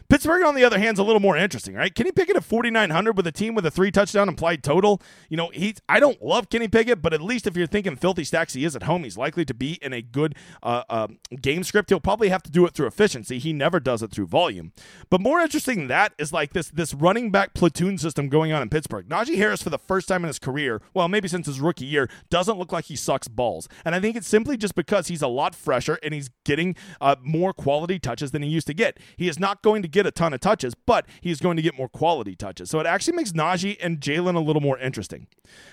Pittsburgh, 0.08 0.44
on 0.44 0.54
the 0.54 0.64
other 0.64 0.78
hand, 0.78 0.96
is 0.96 0.98
a 0.98 1.04
little 1.04 1.20
more 1.20 1.36
interesting, 1.36 1.74
right? 1.74 1.94
Kenny 1.94 2.12
Pickett 2.12 2.36
at 2.36 2.44
4,900 2.44 3.16
with 3.16 3.26
a 3.26 3.32
team 3.32 3.54
with 3.54 3.66
a 3.66 3.70
three 3.70 3.90
touchdown 3.90 4.28
implied 4.28 4.62
total. 4.62 5.00
You 5.28 5.36
know, 5.36 5.50
he's, 5.52 5.80
I 5.88 6.00
don't 6.00 6.22
love 6.22 6.48
Kenny 6.48 6.68
Pickett, 6.68 7.02
but 7.02 7.12
at 7.12 7.20
least 7.20 7.46
if 7.46 7.56
you're 7.56 7.66
thinking 7.66 7.96
filthy 7.96 8.24
stacks, 8.24 8.54
he 8.54 8.64
is 8.64 8.76
at 8.76 8.84
home. 8.84 9.04
He's 9.04 9.16
likely 9.16 9.44
to 9.44 9.54
be 9.54 9.78
in 9.82 9.92
a 9.92 10.02
good 10.02 10.34
uh, 10.62 10.84
uh, 10.88 11.08
game 11.40 11.64
script. 11.64 11.90
He'll 11.90 12.00
probably 12.00 12.28
have 12.28 12.42
to 12.44 12.50
do 12.50 12.66
it 12.66 12.74
through 12.74 12.86
efficiency. 12.86 13.38
He 13.38 13.52
never 13.52 13.80
does 13.80 14.02
it 14.02 14.10
through 14.10 14.26
volume. 14.26 14.72
But 15.10 15.20
more 15.20 15.40
interesting 15.40 15.78
than 15.78 15.88
that 15.88 16.12
is 16.18 16.32
like 16.32 16.52
this, 16.52 16.68
this 16.68 16.94
running 16.94 17.30
back 17.30 17.54
platoon 17.54 17.98
system 17.98 18.28
going 18.28 18.52
on 18.52 18.62
in 18.62 18.68
Pittsburgh. 18.68 19.08
Najee 19.08 19.36
Harris, 19.36 19.62
for 19.62 19.70
the 19.70 19.78
first 19.78 20.08
time 20.08 20.22
in 20.22 20.28
his 20.28 20.38
career, 20.38 20.80
well, 20.94 21.08
maybe 21.08 21.28
since 21.28 21.46
his 21.46 21.60
rookie 21.60 21.84
year, 21.84 22.08
doesn't 22.30 22.58
look 22.58 22.72
like 22.72 22.86
he 22.86 22.96
sucks 22.96 23.28
balls. 23.28 23.68
And 23.84 23.94
I 23.94 24.00
think 24.00 24.16
it's 24.16 24.28
simply 24.28 24.56
just 24.56 24.74
because 24.74 25.08
he's 25.08 25.22
a 25.22 25.28
lot 25.28 25.54
fresher 25.54 25.98
and 26.02 26.14
he's 26.14 26.30
getting 26.44 26.76
uh, 27.00 27.16
more 27.22 27.52
quality 27.52 27.98
touches 27.98 28.30
than 28.30 28.42
he 28.42 28.48
used 28.48 28.66
to 28.68 28.74
get. 28.74 28.98
He 29.16 29.28
is 29.28 29.38
not 29.38 29.62
going 29.62 29.82
to 29.82 29.88
get 29.96 30.06
a 30.06 30.10
ton 30.10 30.34
of 30.34 30.40
touches, 30.40 30.74
but 30.74 31.06
he's 31.20 31.40
going 31.40 31.56
to 31.56 31.62
get 31.62 31.76
more 31.76 31.88
quality 31.88 32.36
touches. 32.36 32.68
So 32.68 32.78
it 32.80 32.86
actually 32.86 33.16
makes 33.16 33.32
Najee 33.32 33.78
and 33.80 33.98
Jalen 33.98 34.36
a 34.36 34.40
little 34.40 34.60
more 34.60 34.78
interesting. 34.78 35.26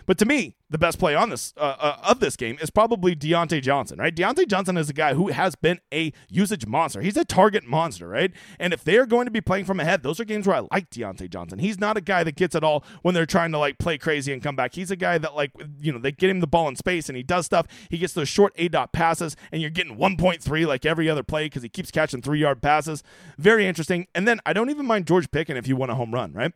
But 0.06 0.18
to 0.20 0.26
me, 0.26 0.56
the 0.70 0.78
best 0.78 0.98
play 0.98 1.14
on 1.14 1.30
this 1.30 1.54
uh, 1.58 1.76
uh, 1.80 1.98
of 2.04 2.20
this 2.20 2.36
game 2.36 2.58
is 2.62 2.70
probably 2.70 3.16
Diontae 3.16 3.62
Johnson, 3.62 4.00
right? 4.00 4.16
Diontae 4.16 4.48
Johnson 4.48 4.78
is 4.78 4.90
a 4.90 4.94
guy 4.94 5.14
who 5.14 5.28
has 5.28 5.56
been 5.56 5.80
a 5.94 6.14
usage 6.30 6.66
monster. 6.66 7.02
He's 7.02 7.18
a 7.18 7.26
target 7.26 7.66
monster, 7.66 8.08
right? 8.08 8.32
And 8.60 8.74
if 8.74 8.84
they're 8.84 9.06
going 9.06 9.26
to 9.26 9.32
be 9.32 9.42
playing 9.42 9.66
from 9.66 9.80
ahead, 9.80 10.04
those 10.04 10.20
are 10.20 10.26
games 10.26 10.48
where 10.48 10.56
I 10.56 10.68
like 10.72 10.90
Diontae 10.90 11.30
Johnson. 11.30 11.60
He's 11.60 11.80
not 11.80 11.98
a 11.98 12.02
guy 12.02 12.24
that 12.24 12.36
gets 12.36 12.56
it 12.56 12.64
all 12.64 12.84
when 13.02 13.14
they're 13.14 13.26
trying 13.26 13.52
to 13.52 13.58
like 13.58 13.78
play 13.78 13.98
crazy 13.98 14.34
and 14.34 14.42
come 14.42 14.56
back. 14.56 14.74
He's 14.74 14.90
a 14.90 14.96
guy 14.96 15.18
that 15.18 15.36
like 15.36 15.52
you 15.80 15.92
know 15.92 16.00
they 16.00 16.12
get 16.12 16.30
him 16.30 16.40
the 16.40 16.48
ball 16.48 16.68
in 16.68 16.76
space 16.76 17.10
and 17.10 17.18
he 17.18 17.24
does 17.24 17.46
stuff. 17.46 17.68
He 17.90 17.98
gets 17.98 18.14
those 18.14 18.30
short 18.30 18.56
aDOT 18.58 18.94
passes 18.94 19.36
and 19.52 19.62
you're 19.62 19.70
getting 19.70 19.98
1.3 19.98 20.66
like 20.66 20.86
every 20.86 21.10
other 21.10 21.24
play 21.24 21.46
because 21.46 21.64
he 21.64 21.70
keeps 21.70 21.92
catching 21.92 22.22
three 22.22 22.40
yard 22.40 22.62
passes. 22.62 23.04
Very 23.38 23.68
interesting. 23.68 24.08
And 24.16 24.28
then 24.28 24.40
I 24.46 24.54
don't 24.54 24.70
even 24.70 24.86
mind 24.86 25.08
George 25.08 25.30
Pickens 25.32 25.58
if 25.58 25.68
you 25.68 25.76
want 25.76 25.92
a 25.92 25.96
home 25.96 26.14
run, 26.14 26.34
right? 26.34 26.54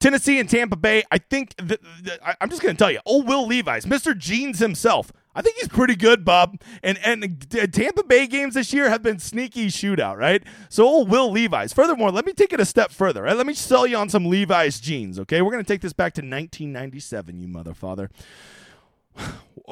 Tennessee 0.00 0.38
and 0.38 0.50
Tampa 0.50 0.76
Bay, 0.76 1.02
I 1.10 1.18
think 1.18 1.56
th- 1.56 1.80
th- 2.04 2.18
I'm 2.40 2.50
just 2.50 2.60
going 2.60 2.74
to 2.74 2.78
tell 2.78 2.90
you, 2.90 3.00
old 3.06 3.26
Will 3.26 3.46
Levis, 3.46 3.86
Mr. 3.86 4.16
Jeans 4.16 4.58
himself, 4.58 5.12
I 5.34 5.42
think 5.42 5.56
he's 5.56 5.68
pretty 5.68 5.96
good, 5.96 6.24
Bob. 6.24 6.60
And 6.82 6.98
and 7.04 7.50
Tampa 7.72 8.04
Bay 8.04 8.26
games 8.26 8.54
this 8.54 8.72
year 8.72 8.88
have 8.88 9.02
been 9.02 9.18
sneaky 9.18 9.66
shootout, 9.66 10.16
right? 10.16 10.42
So 10.68 10.84
old 10.84 11.08
Will 11.10 11.32
Levis. 11.32 11.72
Furthermore, 11.72 12.10
let 12.10 12.24
me 12.24 12.32
take 12.32 12.52
it 12.52 12.60
a 12.60 12.64
step 12.64 12.92
further. 12.92 13.22
Right? 13.22 13.36
Let 13.36 13.46
me 13.46 13.54
sell 13.54 13.86
you 13.86 13.96
on 13.96 14.08
some 14.08 14.26
Levi's 14.26 14.78
jeans, 14.78 15.18
okay? 15.20 15.42
We're 15.42 15.50
going 15.50 15.64
to 15.64 15.72
take 15.72 15.80
this 15.80 15.92
back 15.92 16.12
to 16.14 16.20
1997, 16.20 17.40
you 17.40 17.48
mother 17.48 17.74
father. 17.74 18.10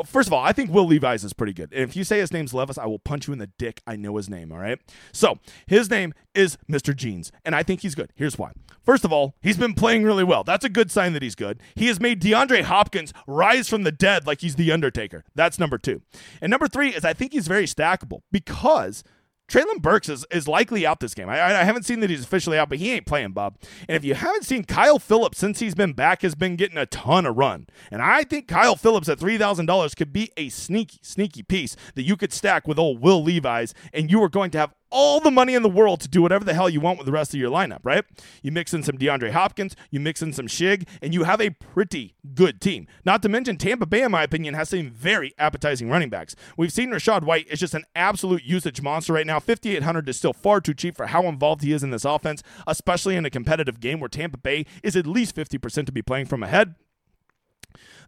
First 0.07 0.29
of 0.29 0.33
all, 0.33 0.43
I 0.43 0.53
think 0.53 0.71
Will 0.71 0.87
Levis 0.87 1.23
is 1.23 1.33
pretty 1.33 1.53
good. 1.53 1.73
And 1.73 1.83
if 1.83 1.97
you 1.97 2.05
say 2.05 2.19
his 2.19 2.33
name's 2.33 2.55
Levis, 2.55 2.79
I 2.79 2.87
will 2.87 2.99
punch 2.99 3.27
you 3.27 3.33
in 3.33 3.39
the 3.39 3.51
dick. 3.59 3.83
I 3.87 3.97
know 3.97 4.17
his 4.17 4.29
name, 4.29 4.51
all 4.51 4.59
right? 4.59 4.79
So 5.13 5.39
his 5.67 5.91
name 5.91 6.15
is 6.35 6.57
Mr. 6.71 6.97
Jeans, 6.97 7.31
and 7.45 7.55
I 7.55 7.63
think 7.63 7.81
he's 7.81 7.95
good. 7.95 8.11
Here's 8.15 8.39
why. 8.39 8.53
First 8.83 9.05
of 9.05 9.13
all, 9.13 9.35
he's 9.43 9.59
been 9.59 9.75
playing 9.75 10.03
really 10.03 10.25
well. 10.25 10.45
That's 10.45 10.65
a 10.65 10.71
good 10.71 10.91
sign 10.91 11.13
that 11.13 11.23
he's 11.23 11.35
good. 11.35 11.61
He 11.75 11.89
has 11.89 12.01
made 12.01 12.23
DeAndre 12.23 12.63
Hopkins 12.63 13.13
rise 13.27 13.69
from 13.69 13.83
the 13.83 13.93
dead 13.93 14.27
like 14.27 14.41
he's 14.41 14.57
the 14.57 14.73
Undertaker. 14.73 15.25
That's 15.35 15.59
number 15.59 15.79
two. 15.79 16.03
And 16.41 16.51
number 16.51 16.69
three 16.69 16.89
is 16.91 17.05
I 17.05 17.13
think 17.13 17.33
he's 17.33 17.49
very 17.49 17.67
stackable 17.67 18.23
because– 18.31 19.05
Treylon 19.53 19.83
Burks 19.83 20.09
is, 20.09 20.25
is 20.31 20.49
likely 20.49 20.87
out 20.87 21.01
this 21.01 21.13
game. 21.13 21.29
I, 21.29 21.43
I 21.43 21.65
haven't 21.65 21.85
seen 21.85 22.01
that 22.01 22.09
he's 22.09 22.25
officially 22.25 22.59
out, 22.59 22.71
but 22.71 22.79
he 22.79 22.91
ain't 22.91 23.05
playing, 23.05 23.33
Bob. 23.33 23.59
And 23.87 23.95
if 23.97 24.03
you 24.03 24.15
haven't 24.15 24.47
seen 24.47 24.65
Kyle 24.65 24.99
Phillips 24.99 25.37
since 25.37 25.61
he's 25.61 25.75
been 25.75 25.93
back, 25.93 26.23
has 26.23 26.35
been 26.35 26.57
getting 26.57 26.79
a 26.79 26.87
ton 26.87 27.27
of 27.27 27.37
run. 27.37 27.67
And 27.91 28.01
I 28.01 28.25
think 28.25 28.49
Kyle 28.49 28.77
Phillips 28.77 29.11
at 29.11 29.19
$3,000 29.19 29.95
could 29.95 30.11
be 30.11 30.33
a 30.39 30.49
sneaky, 30.49 31.01
sneaky 31.03 31.43
piece 31.43 31.77
that 31.97 32.05
you 32.05 32.17
could 32.17 32.33
stack 32.33 32.67
with 32.67 32.79
old 32.79 33.03
Will 33.03 33.23
Levis, 33.23 33.75
and 33.93 34.11
you 34.11 34.23
are 34.23 34.31
going 34.31 34.51
to 34.53 34.59
have 34.59 34.73
all 34.93 35.19
the 35.19 35.31
money 35.31 35.55
in 35.55 35.63
the 35.63 35.69
world 35.69 36.01
to 36.03 36.09
do 36.09 36.23
whatever 36.23 36.45
the 36.45 36.55
hell 36.55 36.69
you 36.69 36.81
want 36.81 36.99
with 36.99 37.07
the 37.07 37.13
rest 37.13 37.35
of 37.35 37.41
your 37.41 37.51
lineup, 37.51 37.81
right? 37.83 38.05
You 38.43 38.53
mix 38.53 38.73
in 38.73 38.83
some 38.83 38.99
DeAndre 38.99 39.33
Hopkins, 39.33 39.75
you 39.91 39.99
mix 39.99 40.23
in 40.23 40.33
some 40.33 40.47
Shig, 40.47 40.87
and 41.01 41.13
you 41.13 41.25
have 41.25 41.41
a 41.41 41.51
pretty 41.51 42.15
good 42.35 42.61
team. 42.61 42.87
Not 43.05 43.23
to 43.23 43.29
mention, 43.29 43.57
Tampa 43.57 43.87
Bay, 43.87 44.03
in 44.03 44.13
my 44.13 44.23
opinion, 44.23 44.55
has 44.55 44.69
some 44.69 44.91
very 44.91 45.35
appetizing 45.39 45.89
running 45.89 46.11
backs. 46.11 46.37
We've 46.57 46.73
seen 46.73 46.91
Rachaad 46.91 47.25
White 47.25 47.49
is 47.49 47.59
just 47.59 47.75
an 47.75 47.85
absolute 47.97 48.45
usage 48.45 48.83
monster 48.83 49.15
right 49.15 49.27
now. 49.27 49.41
5,800 49.41 50.09
is 50.09 50.17
still 50.17 50.33
far 50.33 50.61
too 50.61 50.75
cheap 50.75 50.97
for 50.97 51.07
how 51.07 51.25
involved 51.25 51.63
he 51.63 51.73
is 51.73 51.83
in 51.83 51.91
this 51.91 52.05
offense, 52.05 52.43
especially 52.67 53.17
in 53.17 53.25
a 53.25 53.31
competitive 53.31 53.81
game 53.81 53.99
where 53.99 54.09
Tampa 54.09 54.39
Bay 54.39 54.67
is 54.83 54.97
at 54.97 55.07
least 55.07 55.35
50% 55.35 55.87
to 55.87 55.93
be 55.93 56.03
playing 56.03 56.27
from 56.27 56.43
ahead. 56.43 56.75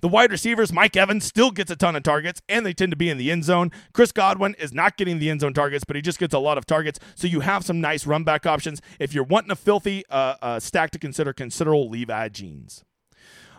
The 0.01 0.09
wide 0.09 0.31
receivers, 0.31 0.73
Mike 0.73 0.97
Evans, 0.97 1.25
still 1.25 1.51
gets 1.51 1.71
a 1.71 1.77
ton 1.77 1.97
of 1.97 2.03
targets, 2.03 2.43
and 2.49 2.65
they 2.65 2.73
tend 2.73 2.93
to 2.93 2.97
be 2.97 3.09
in 3.09 3.19
the 3.19 3.31
end 3.31 3.45
zone. 3.45 3.71
Chris 3.93 4.13
Godwin 4.13 4.55
is 4.59 4.73
not 4.73 4.97
getting 4.97 5.19
the 5.19 5.31
end 5.31 5.41
zone 5.41 5.55
targets, 5.55 5.85
but 5.85 5.97
he 5.97 6.03
just 6.03 6.19
gets 6.19 6.35
a 6.35 6.39
lot 6.39 6.59
of 6.59 6.67
targets. 6.67 6.99
So 7.15 7.27
you 7.27 7.41
have 7.41 7.65
some 7.65 7.81
nice 7.81 8.07
run 8.07 8.25
back 8.25 8.47
options. 8.47 8.81
If 8.99 9.15
you're 9.15 9.25
wanting 9.25 9.51
a 9.51 9.57
filthy 9.57 10.05
uh, 10.11 10.35
uh, 10.43 10.61
stack 10.61 10.91
to 10.93 10.99
consider, 10.99 11.33
consider 11.33 11.77
Levi 11.77 12.29
Jeans. 12.29 12.85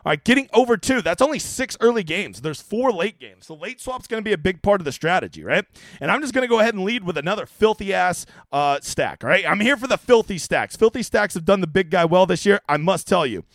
All 0.06 0.12
right, 0.12 0.24
getting 0.24 0.48
over 0.54 0.78
two. 0.78 1.02
That's 1.02 1.20
only 1.20 1.40
six 1.40 1.76
early 1.82 2.04
games. 2.04 2.42
There's 2.42 2.62
four 2.62 2.92
late 2.92 3.20
games. 3.20 3.48
So 3.48 3.56
late 3.56 3.82
swap's 3.82 4.06
going 4.06 4.22
to 4.22 4.24
be 4.24 4.34
a 4.34 4.38
big 4.38 4.62
part 4.62 4.80
of 4.80 4.86
the 4.86 4.92
strategy, 4.92 5.44
right? 5.44 5.66
And 6.00 6.12
I'm 6.12 6.22
just 6.22 6.32
going 6.32 6.44
to 6.44 6.48
go 6.48 6.60
ahead 6.60 6.76
and 6.76 6.84
lead 6.84 7.04
with 7.04 7.18
another 7.18 7.48
filthy 7.48 7.92
ass 7.92 8.28
uh, 8.52 8.78
stack. 8.84 9.24
All 9.24 9.32
right, 9.32 9.44
I'm 9.48 9.60
here 9.62 9.76
for 9.78 9.88
the 9.88 9.98
filthy 9.98 10.38
stacks. 10.38 10.76
Filthy 10.76 11.02
stacks 11.02 11.34
have 11.34 11.44
done 11.44 11.60
the 11.60 11.66
big 11.66 11.90
guy 11.90 12.06
well 12.06 12.28
this 12.28 12.46
year. 12.46 12.60
I 12.70 12.78
must 12.78 13.08
tell 13.08 13.26
you. 13.26 13.46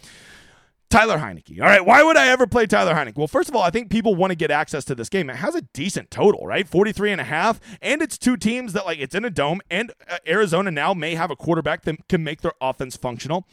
Tyler 0.90 1.18
Heinicke. 1.18 1.61
All 1.61 1.66
right, 1.66 1.85
why 1.87 2.03
would 2.03 2.16
I 2.16 2.29
ever 2.29 2.48
play 2.48 2.66
Tyler 2.66 2.94
Heinicke? 2.94 3.16
Well, 3.16 3.29
first 3.29 3.48
of 3.48 3.55
all, 3.55 3.62
I 3.62 3.70
think 3.70 3.90
people 3.90 4.16
want 4.16 4.33
to 4.33 4.35
get 4.35 4.50
access 4.50 4.85
to 4.87 4.94
this 4.96 5.09
game. 5.09 5.31
It 5.31 5.37
has 5.37 5.55
a 5.55 5.62
decent 5.62 6.11
total, 6.11 6.44
right? 6.44 6.66
43 6.68 7.12
and 7.12 7.20
a 7.20 7.24
half, 7.24 7.61
and 7.81 8.03
it's 8.03 8.18
two 8.18 8.37
teams 8.37 8.72
that 8.72 8.85
like 8.85 8.98
it's 8.98 9.14
in 9.14 9.24
a 9.24 9.31
dome 9.31 9.61
and 9.70 9.92
uh, 10.11 10.18
Arizona 10.26 10.72
now 10.72 10.92
may 10.92 11.14
have 11.14 11.31
a 11.31 11.37
quarterback 11.37 11.83
that 11.83 12.09
can 12.09 12.24
make 12.24 12.40
their 12.40 12.55
offense 12.61 12.96
functional. 12.96 13.46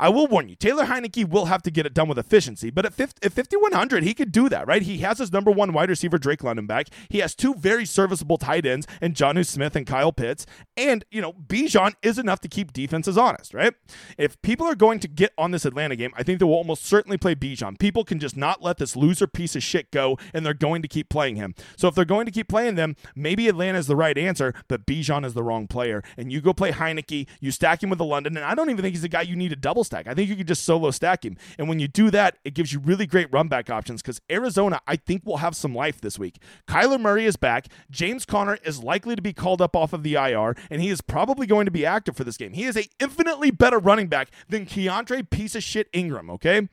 I 0.00 0.08
will 0.08 0.26
warn 0.26 0.48
you, 0.48 0.56
Taylor 0.56 0.86
Heinicke 0.86 1.28
will 1.28 1.44
have 1.44 1.62
to 1.62 1.70
get 1.70 1.84
it 1.84 1.92
done 1.92 2.08
with 2.08 2.18
efficiency, 2.18 2.70
but 2.70 2.86
at, 2.86 2.94
50, 2.94 3.26
at 3.26 3.34
5,100, 3.34 4.02
he 4.02 4.14
could 4.14 4.32
do 4.32 4.48
that, 4.48 4.66
right? 4.66 4.80
He 4.80 4.98
has 4.98 5.18
his 5.18 5.30
number 5.30 5.50
one 5.50 5.74
wide 5.74 5.90
receiver, 5.90 6.16
Drake 6.16 6.42
London, 6.42 6.66
back. 6.66 6.86
He 7.10 7.18
has 7.18 7.34
two 7.34 7.52
very 7.52 7.84
serviceable 7.84 8.38
tight 8.38 8.64
ends, 8.64 8.86
and 9.02 9.14
Jonnu 9.14 9.44
Smith 9.44 9.76
and 9.76 9.86
Kyle 9.86 10.10
Pitts. 10.10 10.46
And, 10.74 11.04
you 11.10 11.20
know, 11.20 11.34
Bijan 11.34 11.92
is 12.02 12.18
enough 12.18 12.40
to 12.40 12.48
keep 12.48 12.72
defenses 12.72 13.18
honest, 13.18 13.52
right? 13.52 13.74
If 14.16 14.40
people 14.40 14.66
are 14.66 14.74
going 14.74 15.00
to 15.00 15.08
get 15.08 15.32
on 15.36 15.50
this 15.50 15.66
Atlanta 15.66 15.96
game, 15.96 16.12
I 16.16 16.22
think 16.22 16.38
they 16.38 16.46
will 16.46 16.54
almost 16.54 16.86
certainly 16.86 17.18
play 17.18 17.34
Bijan. 17.34 17.78
People 17.78 18.02
can 18.02 18.18
just 18.18 18.38
not 18.38 18.62
let 18.62 18.78
this 18.78 18.96
loser 18.96 19.26
piece 19.26 19.54
of 19.54 19.62
shit 19.62 19.90
go, 19.90 20.16
and 20.32 20.46
they're 20.46 20.54
going 20.54 20.80
to 20.80 20.88
keep 20.88 21.10
playing 21.10 21.36
him. 21.36 21.54
So 21.76 21.88
if 21.88 21.94
they're 21.94 22.06
going 22.06 22.24
to 22.24 22.32
keep 22.32 22.48
playing 22.48 22.76
them, 22.76 22.96
maybe 23.14 23.48
Atlanta 23.48 23.76
is 23.76 23.86
the 23.86 23.96
right 23.96 24.16
answer, 24.16 24.54
but 24.66 24.86
Bijan 24.86 25.26
is 25.26 25.34
the 25.34 25.42
wrong 25.42 25.66
player. 25.66 26.02
And 26.16 26.32
you 26.32 26.40
go 26.40 26.54
play 26.54 26.72
Heinicke, 26.72 27.28
you 27.38 27.50
stack 27.50 27.82
him 27.82 27.90
with 27.90 27.98
the 27.98 28.04
London, 28.06 28.38
and 28.38 28.46
I 28.46 28.54
don't 28.54 28.70
even 28.70 28.80
think 28.80 28.94
he's 28.94 29.04
a 29.04 29.08
guy 29.08 29.20
you 29.20 29.36
need 29.36 29.50
to 29.50 29.56
double 29.56 29.84
stack. 29.90 30.06
I 30.06 30.14
think 30.14 30.28
you 30.28 30.36
could 30.36 30.46
just 30.46 30.64
solo 30.64 30.90
stack 30.90 31.24
him. 31.24 31.36
And 31.58 31.68
when 31.68 31.80
you 31.80 31.88
do 31.88 32.10
that, 32.10 32.38
it 32.44 32.54
gives 32.54 32.72
you 32.72 32.78
really 32.78 33.06
great 33.06 33.32
run 33.32 33.48
back 33.48 33.68
options 33.68 34.00
because 34.00 34.20
Arizona, 34.30 34.80
I 34.86 34.96
think, 34.96 35.26
will 35.26 35.38
have 35.38 35.56
some 35.56 35.74
life 35.74 36.00
this 36.00 36.18
week. 36.18 36.38
Kyler 36.68 37.00
Murray 37.00 37.26
is 37.26 37.36
back. 37.36 37.66
James 37.90 38.24
Conner 38.24 38.58
is 38.64 38.82
likely 38.82 39.16
to 39.16 39.22
be 39.22 39.32
called 39.32 39.60
up 39.60 39.74
off 39.74 39.92
of 39.92 40.02
the 40.02 40.14
IR, 40.14 40.54
and 40.70 40.80
he 40.80 40.88
is 40.88 41.00
probably 41.00 41.46
going 41.46 41.64
to 41.64 41.72
be 41.72 41.84
active 41.84 42.16
for 42.16 42.24
this 42.24 42.36
game. 42.36 42.52
He 42.52 42.64
is 42.64 42.76
a 42.76 42.86
infinitely 43.00 43.50
better 43.50 43.78
running 43.78 44.06
back 44.06 44.30
than 44.48 44.64
Keaontay 44.64 45.30
piece 45.30 45.54
of 45.56 45.62
shit 45.64 45.88
Ingram, 45.92 46.30
okay? 46.30 46.68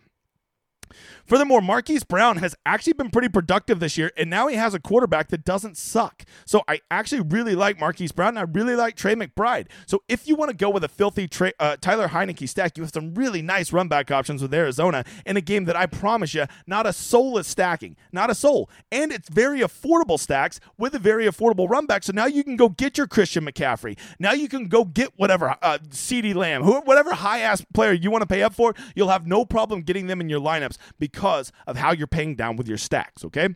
Furthermore, 1.28 1.62
Marquise 1.62 2.06
Brown 2.06 2.38
has 2.38 2.56
actually 2.66 2.94
been 2.94 3.10
pretty 3.10 3.28
productive 3.28 3.82
this 3.82 3.98
year, 3.98 4.14
and 4.16 4.30
now 4.30 4.48
he 4.48 4.56
has 4.56 4.74
a 4.74 4.80
quarterback 4.80 5.28
that 5.28 5.44
doesn't 5.44 5.76
suck. 5.76 6.24
So 6.46 6.64
I 6.70 6.80
actually 6.90 7.20
really 7.20 7.54
like 7.54 7.78
Marquise 7.78 8.14
Brown, 8.14 8.30
and 8.30 8.40
I 8.40 8.44
really 8.44 8.76
like 8.76 8.96
Trey 8.96 9.14
McBride. 9.14 9.68
So 9.88 10.04
if 10.08 10.26
you 10.26 10.36
want 10.36 10.52
to 10.52 10.56
go 10.56 10.70
with 10.70 10.86
a 10.86 10.88
filthy 10.88 11.30
uh, 11.60 11.76
Tyler 11.82 12.08
Heinicke 12.08 12.48
stack, 12.48 12.78
you 12.78 12.84
have 12.84 12.94
some 12.94 13.14
really 13.14 13.42
nice 13.42 13.74
run 13.74 13.90
back 13.90 14.10
options 14.10 14.42
with 14.42 14.54
Arizona 14.54 15.04
in 15.26 15.36
a 15.36 15.42
game 15.42 15.66
that 15.66 15.76
I 15.76 15.86
promise 15.86 16.34
you, 16.34 16.46
not 16.66 16.88
a 16.88 16.94
soul 16.94 17.38
is 17.38 17.46
stacking, 17.46 17.98
not 18.14 18.30
a 18.30 18.36
soul. 18.36 18.70
And 18.90 19.12
it's 19.12 19.28
very 19.28 19.60
affordable 19.60 20.18
stacks 20.18 20.62
with 20.78 20.96
a 20.96 21.00
very 21.00 21.26
affordable 21.26 21.70
run 21.70 21.88
back. 21.88 22.04
So 22.04 22.14
now 22.14 22.28
you 22.28 22.42
can 22.46 22.56
go 22.56 22.70
get 22.70 22.98
your 22.98 23.08
Christian 23.08 23.46
McCaffrey. 23.46 24.00
Now 24.18 24.32
you 24.32 24.48
can 24.48 24.70
go 24.70 24.86
get 24.86 25.12
whatever 25.18 25.58
uh, 25.62 25.80
CeeDee 25.90 26.36
Lamb, 26.36 26.64
whatever 26.64 27.14
high 27.14 27.40
ass 27.40 27.66
player 27.74 27.92
you 27.92 28.12
want 28.12 28.22
to 28.22 28.28
pay 28.28 28.44
up 28.44 28.54
for, 28.54 28.74
you'll 28.96 29.10
have 29.10 29.28
no 29.28 29.44
problem 29.44 29.82
getting 29.82 30.08
them 30.08 30.22
in 30.22 30.30
your 30.30 30.40
lineups 30.40 30.78
because 31.00 31.17
of 31.66 31.78
how 31.78 31.92
you're 31.92 32.08
paying 32.08 32.36
down 32.36 32.56
with 32.56 32.68
your 32.68 32.78
stacks, 32.78 33.26
okay? 33.26 33.50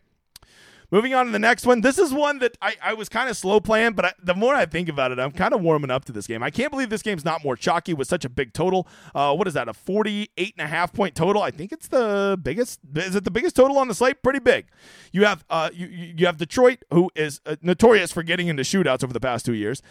Moving 0.91 1.13
on 1.13 1.25
to 1.27 1.32
the 1.32 1.39
next 1.39 1.65
one. 1.65 1.80
This 1.80 1.97
is 1.97 2.13
one 2.13 2.39
that 2.39 2.58
I, 2.62 2.75
I 2.84 2.93
was 2.93 3.08
kind 3.08 3.30
of 3.30 3.38
slow 3.38 3.62
playing, 3.62 3.93
but 3.93 4.06
I, 4.06 4.13
the 4.21 4.36
more 4.36 4.54
I 4.54 4.65
think 4.65 4.89
about 4.89 5.13
it, 5.13 5.19
I'm 5.19 5.32
kind 5.32 5.54
of 5.54 5.62
warming 5.62 5.89
up 5.89 6.04
to 6.06 6.12
this 6.12 6.27
game. 6.27 6.43
I 6.43 6.49
can't 6.49 6.69
believe 6.69 6.89
this 6.89 7.01
game's 7.01 7.23
not 7.23 7.45
more 7.45 7.56
chalky 7.56 7.93
with 7.93 8.10
such 8.10 8.25
a 8.25 8.30
big 8.30 8.51
total. 8.51 8.89
Uh, 9.15 9.34
what 9.34 9.47
is 9.47 9.54
that, 9.54 9.69
a 9.69 9.73
48 9.73 10.54
and 10.58 10.65
a 10.65 10.67
half 10.67 10.91
point 10.91 11.15
total? 11.15 11.41
I 11.41 11.49
think 11.49 11.71
it's 11.71 11.88
the 11.88 12.38
biggest. 12.43 12.82
Is 12.93 13.15
it 13.15 13.23
the 13.23 13.32
biggest 13.32 13.56
total 13.56 13.77
on 13.77 13.88
the 13.88 13.95
slate? 13.95 14.21
Pretty 14.21 14.39
big. 14.39 14.65
You 15.13 15.23
have 15.23 15.45
uh, 15.49 15.69
you, 15.73 15.88
you 15.88 16.25
have 16.25 16.36
Detroit, 16.36 16.84
who 16.91 17.10
is 17.15 17.39
uh, 17.45 17.56
notorious 17.62 18.12
for 18.12 18.21
getting 18.21 18.49
into 18.49 18.63
shootouts 18.63 19.01
over 19.01 19.13
the 19.13 19.21
past 19.21 19.45
two 19.45 19.54
years. 19.54 19.82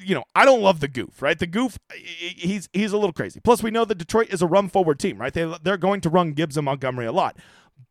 You 0.00 0.14
know, 0.14 0.24
I 0.36 0.44
don't 0.44 0.62
love 0.62 0.78
the 0.78 0.88
goof, 0.88 1.20
right? 1.20 1.38
The 1.38 1.48
goof, 1.48 1.80
he's 1.92 2.68
he's 2.72 2.92
a 2.92 2.96
little 2.96 3.12
crazy. 3.12 3.40
Plus, 3.40 3.60
we 3.60 3.72
know 3.72 3.84
that 3.84 3.96
Detroit 3.96 4.32
is 4.32 4.40
a 4.40 4.46
run 4.46 4.68
forward 4.68 5.00
team, 5.00 5.18
right? 5.18 5.32
They, 5.32 5.52
they're 5.64 5.76
going 5.76 6.00
to 6.02 6.08
run 6.10 6.32
Gibbs 6.32 6.56
and 6.56 6.64
Montgomery 6.64 7.06
a 7.06 7.12
lot. 7.12 7.36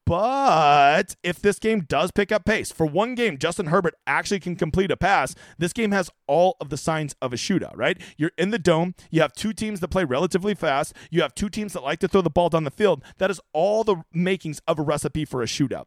But 0.05 1.15
if 1.23 1.41
this 1.41 1.59
game 1.59 1.81
does 1.81 2.11
pick 2.11 2.31
up 2.31 2.45
pace, 2.45 2.71
for 2.71 2.85
one 2.85 3.15
game, 3.15 3.37
Justin 3.37 3.67
Herbert 3.67 3.95
actually 4.05 4.39
can 4.39 4.55
complete 4.55 4.91
a 4.91 4.97
pass. 4.97 5.33
This 5.57 5.73
game 5.73 5.91
has 5.91 6.09
all 6.27 6.57
of 6.59 6.69
the 6.69 6.77
signs 6.77 7.15
of 7.21 7.31
a 7.31 7.37
shootout, 7.37 7.75
right? 7.75 7.97
You're 8.17 8.31
in 8.37 8.51
the 8.51 8.59
dome. 8.59 8.95
You 9.11 9.21
have 9.21 9.33
two 9.33 9.53
teams 9.53 9.79
that 9.79 9.87
play 9.89 10.03
relatively 10.03 10.55
fast. 10.55 10.93
You 11.09 11.21
have 11.21 11.33
two 11.33 11.49
teams 11.49 11.73
that 11.73 11.83
like 11.83 11.99
to 11.99 12.07
throw 12.07 12.21
the 12.21 12.29
ball 12.29 12.49
down 12.49 12.63
the 12.65 12.71
field. 12.71 13.03
That 13.17 13.31
is 13.31 13.39
all 13.53 13.83
the 13.83 14.03
makings 14.13 14.59
of 14.67 14.77
a 14.77 14.81
recipe 14.81 15.23
for 15.23 15.41
a 15.41 15.45
shootout. 15.45 15.85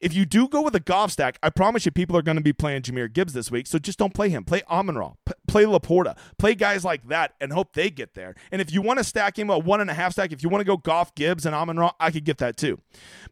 If 0.00 0.12
you 0.14 0.26
do 0.26 0.48
go 0.48 0.60
with 0.60 0.74
a 0.74 0.80
Goff 0.80 1.12
stack, 1.12 1.38
I 1.42 1.50
promise 1.50 1.86
you 1.86 1.92
people 1.92 2.16
are 2.16 2.22
going 2.22 2.36
to 2.36 2.42
be 2.42 2.52
playing 2.52 2.82
Jahmyr 2.82 3.12
Gibbs 3.12 3.32
this 3.32 3.50
week. 3.50 3.66
So 3.66 3.78
just 3.78 3.98
don't 3.98 4.12
play 4.12 4.28
him. 4.28 4.44
Play 4.44 4.62
Amon 4.68 4.96
Ra. 4.96 5.12
P- 5.24 5.32
play 5.48 5.64
Laporta. 5.64 6.16
Play 6.38 6.54
guys 6.54 6.84
like 6.84 7.08
that 7.08 7.34
and 7.40 7.52
hope 7.52 7.72
they 7.72 7.88
get 7.88 8.14
there. 8.14 8.34
And 8.52 8.60
if 8.60 8.72
you 8.72 8.82
want 8.82 8.98
to 8.98 9.04
stack 9.04 9.38
him 9.38 9.48
a 9.48 9.58
one 9.58 9.80
and 9.80 9.90
a 9.90 9.94
half 9.94 10.12
stack, 10.12 10.32
if 10.32 10.42
you 10.42 10.48
want 10.50 10.60
to 10.60 10.66
go 10.66 10.76
Goff 10.76 11.14
Gibbs, 11.14 11.46
and 11.46 11.54
Amon 11.54 11.78
Ra, 11.78 11.92
I 11.98 12.10
could 12.10 12.24
get 12.24 12.38
that 12.38 12.56
too. 12.56 12.80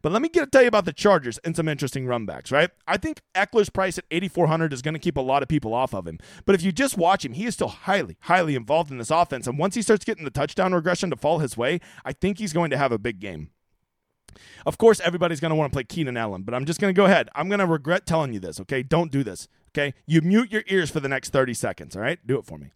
But 0.01 0.11
let 0.11 0.22
me 0.23 0.29
get 0.29 0.45
to 0.45 0.49
tell 0.49 0.63
you 0.63 0.67
about 0.67 0.85
the 0.85 0.93
Chargers 0.93 1.37
and 1.39 1.55
some 1.55 1.67
interesting 1.67 2.05
runbacks, 2.05 2.51
right? 2.51 2.71
I 2.87 2.97
think 2.97 3.21
Ekeler's 3.35 3.69
price 3.69 3.97
at 3.97 4.05
8,400 4.09 4.73
is 4.73 4.81
going 4.81 4.95
to 4.95 4.99
keep 4.99 5.17
a 5.17 5.21
lot 5.21 5.43
of 5.43 5.49
people 5.49 5.73
off 5.73 5.93
of 5.93 6.07
him. 6.07 6.17
But 6.45 6.55
if 6.55 6.63
you 6.63 6.71
just 6.71 6.97
watch 6.97 7.23
him, 7.23 7.33
he 7.33 7.45
is 7.45 7.53
still 7.53 7.67
highly, 7.67 8.17
highly 8.21 8.55
involved 8.55 8.89
in 8.89 8.97
this 8.97 9.11
offense. 9.11 9.45
And 9.45 9.59
once 9.59 9.75
he 9.75 9.81
starts 9.81 10.05
getting 10.05 10.25
the 10.25 10.31
touchdown 10.31 10.73
regression 10.73 11.09
to 11.11 11.15
fall 11.15 11.39
his 11.39 11.55
way, 11.55 11.79
I 12.03 12.13
think 12.13 12.39
he's 12.39 12.53
going 12.53 12.71
to 12.71 12.77
have 12.77 12.91
a 12.91 12.97
big 12.97 13.19
game. 13.19 13.49
Of 14.65 14.77
course, 14.77 14.99
everybody's 15.01 15.39
going 15.39 15.51
to 15.51 15.55
want 15.55 15.71
to 15.71 15.75
play 15.75 15.83
Keenan 15.83 16.17
Allen, 16.17 16.43
but 16.43 16.55
I'm 16.55 16.65
just 16.65 16.79
going 16.79 16.93
to 16.93 16.97
go 16.97 17.05
ahead. 17.05 17.29
I'm 17.35 17.49
going 17.49 17.59
to 17.59 17.67
regret 17.67 18.05
telling 18.05 18.33
you 18.33 18.39
this, 18.39 18.59
okay? 18.61 18.81
Don't 18.81 19.11
do 19.11 19.23
this, 19.23 19.47
okay? 19.69 19.93
You 20.07 20.21
mute 20.21 20.51
your 20.51 20.63
ears 20.67 20.89
for 20.89 20.99
the 20.99 21.09
next 21.09 21.29
30 21.29 21.53
seconds, 21.53 21.95
all 21.95 22.01
right? 22.01 22.19
Do 22.25 22.39
it 22.39 22.45
for 22.45 22.57
me. 22.57 22.71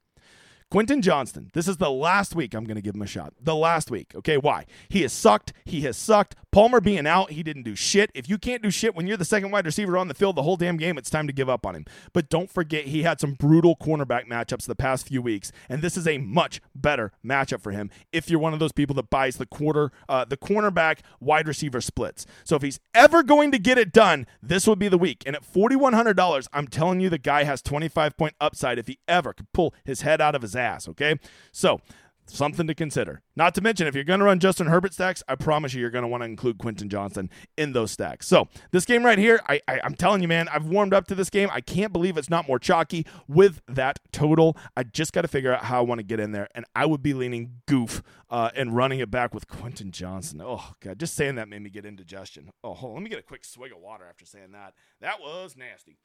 Quentin 0.69 1.01
Johnston, 1.01 1.49
this 1.53 1.65
is 1.65 1.77
the 1.77 1.89
last 1.89 2.35
week 2.35 2.53
I'm 2.53 2.65
going 2.65 2.75
to 2.75 2.81
give 2.81 2.93
him 2.93 3.01
a 3.01 3.07
shot. 3.07 3.33
The 3.39 3.55
last 3.55 3.89
week. 3.89 4.13
Okay, 4.13 4.35
why? 4.35 4.65
He 4.89 5.01
has 5.03 5.13
sucked. 5.13 5.53
He 5.63 5.81
has 5.81 5.95
sucked. 5.95 6.35
Palmer 6.51 6.81
being 6.81 7.07
out, 7.07 7.31
he 7.31 7.41
didn't 7.41 7.63
do 7.63 7.75
shit. 7.75 8.09
If 8.13 8.27
you 8.27 8.37
can't 8.37 8.61
do 8.63 8.69
shit 8.69 8.93
when 8.93 9.07
you're 9.07 9.15
the 9.15 9.23
second 9.23 9.51
wide 9.51 9.65
receiver 9.65 9.97
on 9.97 10.09
the 10.09 10.13
field 10.13 10.35
the 10.35 10.43
whole 10.43 10.57
damn 10.57 10.75
game, 10.75 10.97
it's 10.97 11.09
time 11.09 11.27
to 11.27 11.33
give 11.33 11.47
up 11.47 11.65
on 11.65 11.75
him. 11.75 11.85
But 12.11 12.29
don't 12.29 12.49
forget, 12.49 12.85
he 12.85 13.03
had 13.03 13.21
some 13.21 13.33
brutal 13.33 13.77
cornerback 13.77 14.27
matchups 14.27 14.65
the 14.65 14.75
past 14.75 15.07
few 15.07 15.21
weeks, 15.21 15.51
and 15.69 15.81
this 15.81 15.95
is 15.95 16.07
a 16.07 16.17
much 16.17 16.59
better 16.75 17.11
matchup 17.23 17.61
for 17.61 17.71
him 17.71 17.89
if 18.11 18.29
you're 18.29 18.39
one 18.39 18.53
of 18.53 18.59
those 18.59 18.71
people 18.71 18.95
that 18.95 19.09
buys 19.09 19.37
the 19.37 19.45
quarter, 19.45 19.91
uh, 20.09 20.25
the 20.25 20.35
cornerback 20.35 20.99
wide 21.19 21.47
receiver 21.47 21.79
splits. 21.79 22.25
So 22.43 22.55
if 22.55 22.61
he's 22.61 22.79
ever 22.93 23.23
going 23.23 23.51
to 23.51 23.59
get 23.59 23.77
it 23.77 23.93
done, 23.93 24.25
this 24.41 24.67
would 24.67 24.79
be 24.79 24.87
the 24.89 24.97
week. 24.97 25.23
And 25.25 25.35
at 25.35 25.43
$4,100, 25.43 26.47
I'm 26.51 26.67
telling 26.67 26.99
you, 26.99 27.09
the 27.09 27.17
guy 27.17 27.43
has 27.43 27.61
25 27.61 28.17
point 28.17 28.33
upside 28.41 28.79
if 28.79 28.87
he 28.87 28.99
ever 29.07 29.31
could 29.31 29.53
pull 29.53 29.73
his 29.85 30.01
head 30.01 30.19
out 30.19 30.33
of 30.33 30.41
his 30.41 30.55
ass, 30.57 30.87
okay? 30.89 31.19
So 31.51 31.81
something 32.29 32.67
to 32.67 32.75
consider. 32.75 33.21
Not 33.35 33.55
to 33.55 33.61
mention, 33.61 33.87
if 33.87 33.95
you're 33.95 34.03
going 34.03 34.19
to 34.19 34.25
run 34.25 34.39
Justin 34.39 34.67
Herbert 34.67 34.93
stacks, 34.93 35.23
I 35.27 35.35
promise 35.35 35.73
you, 35.73 35.81
you're 35.81 35.89
going 35.89 36.03
to 36.03 36.07
want 36.07 36.21
to 36.21 36.25
include 36.25 36.57
Quentin 36.57 36.89
Johnston 36.89 37.29
in 37.57 37.73
those 37.73 37.91
stacks. 37.91 38.27
So 38.27 38.47
this 38.71 38.85
game 38.85 39.05
right 39.05 39.17
here, 39.17 39.39
I, 39.47 39.61
I, 39.67 39.79
am 39.83 39.95
telling 39.95 40.21
you, 40.21 40.27
man, 40.27 40.47
I've 40.49 40.65
warmed 40.65 40.93
up 40.93 41.07
to 41.07 41.15
this 41.15 41.29
game. 41.29 41.49
I 41.51 41.61
can't 41.61 41.93
believe 41.93 42.17
it's 42.17 42.29
not 42.29 42.47
more 42.47 42.59
chalky 42.59 43.05
with 43.27 43.61
that 43.67 43.99
total. 44.11 44.57
I 44.75 44.83
just 44.83 45.13
got 45.13 45.21
to 45.21 45.27
figure 45.27 45.53
out 45.53 45.65
how 45.65 45.79
I 45.79 45.81
want 45.81 45.99
to 45.99 46.03
get 46.03 46.19
in 46.19 46.31
there, 46.31 46.47
and 46.53 46.65
I 46.75 46.85
would 46.85 47.01
be 47.01 47.13
leaning 47.13 47.61
goof 47.65 48.03
uh, 48.29 48.49
and 48.55 48.75
running 48.75 48.99
it 48.99 49.11
back 49.11 49.33
with 49.33 49.47
Quentin 49.47 49.91
Johnston. 49.91 50.41
Oh 50.43 50.73
god, 50.81 50.99
just 50.99 51.15
saying 51.15 51.35
that 51.35 51.47
made 51.47 51.61
me 51.61 51.69
get 51.69 51.85
indigestion. 51.85 52.51
Oh, 52.63 52.73
hold 52.73 52.91
on, 52.91 52.95
let 52.97 53.03
me 53.03 53.09
get 53.09 53.19
a 53.19 53.23
quick 53.23 53.45
swig 53.45 53.71
of 53.71 53.79
water 53.79 54.05
after 54.07 54.25
saying 54.25 54.51
that. 54.51 54.73
That 55.01 55.19
was 55.19 55.55
nasty. 55.55 55.97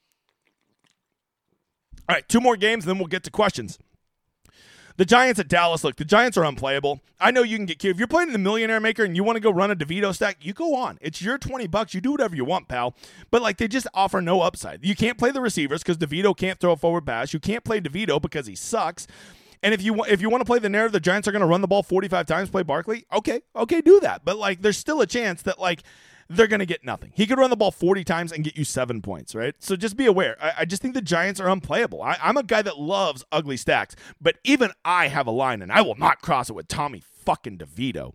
All 2.09 2.17
right, 2.17 2.29
two 2.29 2.41
more 2.41 2.57
games, 2.57 2.85
then 2.85 2.99
we'll 2.99 3.07
get 3.07 3.23
to 3.25 3.31
questions. 3.31 3.79
The 4.97 5.05
Giants 5.05 5.41
at 5.41 5.49
Dallas, 5.49 5.85
look, 5.85 5.97
the 5.97 6.05
Giants 6.05 6.37
are 6.37 6.45
unplayable. 6.45 7.01
I 7.21 7.31
know 7.31 7.43
you 7.43 7.57
can 7.57 7.67
get 7.67 7.79
cute. 7.79 7.95
If 7.95 7.99
you're 7.99 8.09
playing 8.09 8.33
the 8.33 8.39
Millionaire 8.39 8.81
Maker 8.81 9.05
and 9.05 9.17
you 9.17 9.25
want 9.25 9.37
to 9.37 9.41
go 9.41 9.51
run 9.51 9.71
a 9.71 9.77
DeVito 9.77 10.15
stack, 10.15 10.45
you 10.45 10.53
go 10.53 10.75
on. 10.75 10.99
It's 11.01 11.23
your 11.23 11.39
20 11.39 11.67
bucks. 11.69 11.95
You 11.95 12.01
do 12.01 12.13
whatever 12.13 12.37
you 12.37 12.45
want, 12.45 12.69
pal. 12.69 12.95
But 13.31 13.43
like 13.43 13.57
they 13.57 13.69
just 13.69 13.87
offer 13.95 14.21
no 14.21 14.41
upside. 14.41 14.85
You 14.85 14.95
can't 14.95 15.19
play 15.19 15.31
the 15.31 15.41
receivers 15.41 15.83
because 15.83 15.99
DeVito 15.99 16.37
can't 16.37 16.59
throw 16.59 16.73
a 16.73 16.77
forward 16.77 17.07
pass. 17.07 17.33
You 17.33 17.41
can't 17.41 17.65
play 17.65 17.81
DeVito 17.81 18.21
because 18.21 18.47
he 18.47 18.55
sucks. 18.55 19.07
And 19.63 19.73
if 19.73 19.81
you 19.81 20.03
if 20.05 20.21
you 20.21 20.29
want 20.29 20.41
to 20.41 20.45
play 20.45 20.59
the 20.59 20.69
narrative, 20.69 20.93
the 20.93 21.01
Giants 21.01 21.29
are 21.29 21.33
going 21.33 21.41
to 21.41 21.47
run 21.47 21.61
the 21.61 21.69
ball 21.69 21.85
45 21.85 22.27
times, 22.27 22.51
play 22.51 22.65
Barkley. 22.65 23.07
Okay, 23.13 23.43
okay, 23.55 23.81
do 23.81 24.01
that. 24.01 24.25
But 24.25 24.37
like, 24.37 24.61
there's 24.61 24.77
still 24.77 25.01
a 25.01 25.07
chance 25.07 25.43
that 25.43 25.61
like 25.61 25.85
they're 26.37 26.47
going 26.47 26.61
to 26.61 26.67
get 26.67 26.85
nothing. 26.85 27.13
He 27.15 27.27
could 27.27 27.39
run 27.39 27.51
the 27.51 27.57
ball 27.57 27.71
40 27.71 28.05
times 28.05 28.33
and 28.33 28.45
get 28.45 28.57
you 28.57 28.65
seven 28.65 29.03
points, 29.03 29.35
right? 29.35 29.55
So 29.59 29.77
just 29.77 29.97
be 29.97 30.07
aware. 30.07 30.37
I, 30.41 30.53
I 30.59 30.65
just 30.65 30.83
think 30.83 30.95
the 30.95 31.03
Giants 31.03 31.41
are 31.41 31.49
unplayable. 31.49 32.03
I, 32.03 32.19
I'm 32.23 32.37
a 32.37 32.43
guy 32.43 32.63
that 32.63 32.79
loves 32.79 33.25
ugly 33.31 33.57
stacks, 33.57 33.97
but 34.21 34.37
even 34.45 34.71
I 34.85 35.09
have 35.09 35.27
a 35.27 35.31
line, 35.31 35.63
and 35.63 35.73
I 35.73 35.83
will 35.83 35.97
not 35.97 36.23
cross 36.23 36.51
it 36.51 36.55
with 36.55 36.69
Tommy 36.69 37.03
fucking 37.25 37.59
DeVito. 37.59 38.15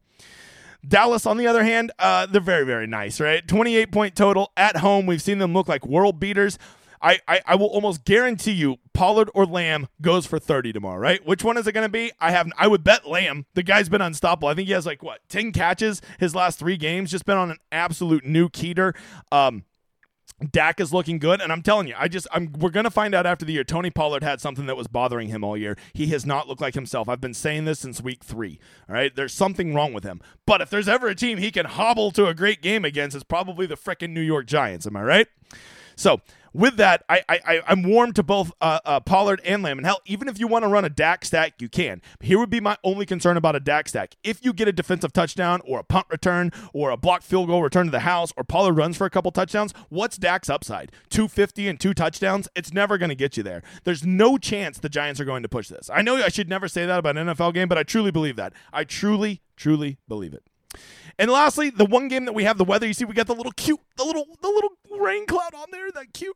Dallas, 0.88 1.26
on 1.26 1.38
the 1.38 1.48
other 1.48 1.64
hand, 1.64 1.92
uh, 2.00 2.26
they're 2.28 2.40
very, 2.40 2.66
very 2.66 2.88
nice, 2.88 3.20
right? 3.20 3.46
28 3.48 3.92
point 3.92 4.16
total 4.16 4.52
at 4.56 4.78
home. 4.78 5.06
We've 5.06 5.22
seen 5.22 5.40
them 5.40 5.54
look 5.54 5.68
like 5.68 5.86
world 5.86 6.20
beaters. 6.20 6.58
I, 7.02 7.20
I, 7.28 7.42
I 7.46 7.56
will 7.56 7.68
almost 7.68 8.06
guarantee 8.06 8.54
you 8.54 8.78
Pollard 8.94 9.30
or 9.34 9.46
Lamb 9.46 9.88
goes 10.02 10.26
for 10.26 10.40
30 10.40 10.74
tomorrow, 10.74 10.98
right? 10.98 11.26
Which 11.26 11.44
one 11.44 11.58
is 11.58 11.68
it 11.68 11.74
going 11.74 11.86
to 11.86 11.92
be? 11.92 12.12
I 12.20 12.32
have 12.32 12.52
I 12.58 12.68
would 12.68 12.84
bet 12.84 13.08
Lamb. 13.08 13.46
The 13.54 13.64
guy's 13.64 13.90
been 13.90 14.02
unstoppable. 14.02 14.48
I 14.48 14.54
think 14.54 14.68
he 14.68 14.74
has 14.74 14.86
like 14.86 15.04
what 15.04 15.20
10 15.30 15.52
catches 15.52 16.02
his 16.20 16.34
last 16.34 16.60
3 16.60 16.78
games, 16.78 17.12
just 17.12 17.26
been 17.26 17.38
on 17.38 17.52
an 17.52 17.60
absolute 17.72 18.26
new 18.26 18.50
keter. 18.50 18.96
Um 19.32 19.64
Dak 20.52 20.80
is 20.80 20.94
looking 20.94 21.18
good, 21.18 21.42
and 21.42 21.52
I'm 21.52 21.64
telling 21.64 21.88
you, 21.88 21.96
I 21.98 22.08
just 22.08 22.28
I'm 22.32 22.54
we're 22.60 22.70
gonna 22.70 22.92
find 22.92 23.16
out 23.16 23.26
after 23.26 23.44
the 23.44 23.54
year. 23.54 23.64
Tony 23.64 23.90
Pollard 23.90 24.22
had 24.22 24.40
something 24.40 24.68
that 24.68 24.78
was 24.78 24.88
bothering 24.88 25.30
him 25.30 25.44
all 25.44 25.58
year. 25.58 25.76
He 25.94 26.08
has 26.08 26.28
not 26.28 26.48
looked 26.48 26.62
like 26.62 26.76
himself. 26.76 27.10
I've 27.10 27.22
been 27.22 27.34
saying 27.34 27.66
this 27.66 27.80
since 27.80 28.02
week 28.02 28.24
three. 28.24 28.60
All 28.88 28.94
right, 28.94 29.16
there's 29.16 29.34
something 29.34 29.74
wrong 29.74 29.94
with 29.94 30.04
him. 30.04 30.22
But 30.46 30.62
if 30.62 30.70
there's 30.70 30.88
ever 30.88 31.08
a 31.08 31.16
team 31.16 31.40
he 31.40 31.50
can 31.50 31.66
hobble 31.66 32.12
to 32.12 32.28
a 32.28 32.36
great 32.36 32.62
game 32.62 32.86
against, 32.86 33.16
it's 33.16 33.24
probably 33.24 33.66
the 33.66 33.78
frickin' 33.78 34.12
New 34.12 34.22
York 34.22 34.46
Giants. 34.46 34.86
Am 34.86 34.96
I 34.96 35.02
right? 35.02 35.28
So 35.96 36.22
with 36.58 36.78
that, 36.78 37.04
I, 37.08 37.22
I 37.30 37.62
I'm 37.68 37.84
warm 37.84 38.14
to 38.14 38.24
both 38.24 38.52
uh, 38.60 38.80
uh, 38.84 39.00
Pollard 39.00 39.42
and 39.46 39.62
Lamb. 39.62 39.78
And 39.78 39.86
hell, 39.86 40.02
even 40.06 40.28
if 40.28 40.40
you 40.40 40.48
want 40.48 40.64
to 40.64 40.70
run 40.70 40.84
a 40.84 40.90
Dak 40.90 41.24
stack, 41.24 41.62
you 41.62 41.70
can. 41.70 42.02
Here 42.20 42.40
would 42.40 42.50
be 42.50 42.60
my 42.60 42.78
only 42.84 43.06
concern 43.06 43.38
about 43.38 43.56
a 43.56 43.60
Dak 43.60 43.88
stack. 43.88 44.16
If 44.24 44.44
you 44.44 44.54
get 44.54 44.68
a 44.68 44.74
defensive 44.74 45.14
touchdown 45.14 45.62
or 45.66 45.80
a 45.80 45.84
punt 45.84 46.08
return 46.10 46.52
or 46.74 46.90
a 46.90 46.98
blocked 46.98 47.24
field 47.24 47.48
goal 47.48 47.62
return 47.62 47.86
to 47.86 47.92
the 47.92 48.00
house 48.00 48.34
or 48.36 48.44
Pollard 48.44 48.74
runs 48.74 48.98
for 48.98 49.06
a 49.06 49.10
couple 49.12 49.32
touchdowns, 49.32 49.72
what's 49.90 50.18
Dak's 50.18 50.50
upside? 50.50 50.92
250 51.10 51.68
and 51.68 51.80
two 51.80 51.94
touchdowns? 51.94 52.48
It's 52.56 52.74
never 52.74 52.98
going 52.98 53.10
to 53.10 53.16
get 53.16 53.38
you 53.38 53.44
there. 53.44 53.62
There's 53.84 54.04
no 54.04 54.40
chance 54.40 54.80
the 54.80 54.90
Giants 54.90 55.20
are 55.20 55.26
going 55.26 55.44
to 55.44 55.50
push 55.50 55.68
this. 55.68 55.92
I 55.94 56.02
know 56.02 56.16
I 56.16 56.30
should 56.30 56.50
never 56.50 56.68
say 56.68 56.88
that 56.88 56.98
about 56.98 57.18
an 57.18 57.28
NFL 57.28 57.54
game, 57.54 57.68
but 57.68 57.78
I 57.78 57.84
truly 57.84 58.10
believe 58.10 58.36
that. 58.38 58.54
I 58.74 58.84
truly, 58.84 59.42
truly 59.56 60.00
believe 60.08 60.34
it. 60.34 60.44
And 61.20 61.32
lastly, 61.32 61.70
the 61.70 61.86
one 61.86 62.08
game 62.08 62.26
that 62.26 62.34
we 62.34 62.44
have 62.44 62.58
the 62.58 62.64
weather. 62.64 62.86
You 62.86 62.94
see, 62.94 63.06
we 63.06 63.14
got 63.14 63.28
the 63.28 63.36
little 63.36 63.52
cute, 63.54 63.80
the 63.96 64.04
little, 64.04 64.26
the 64.42 64.48
little 64.48 64.72
rain 64.92 65.26
cloud 65.26 65.54
on 65.54 65.68
there. 65.72 65.92
That 65.92 66.14
cute. 66.14 66.36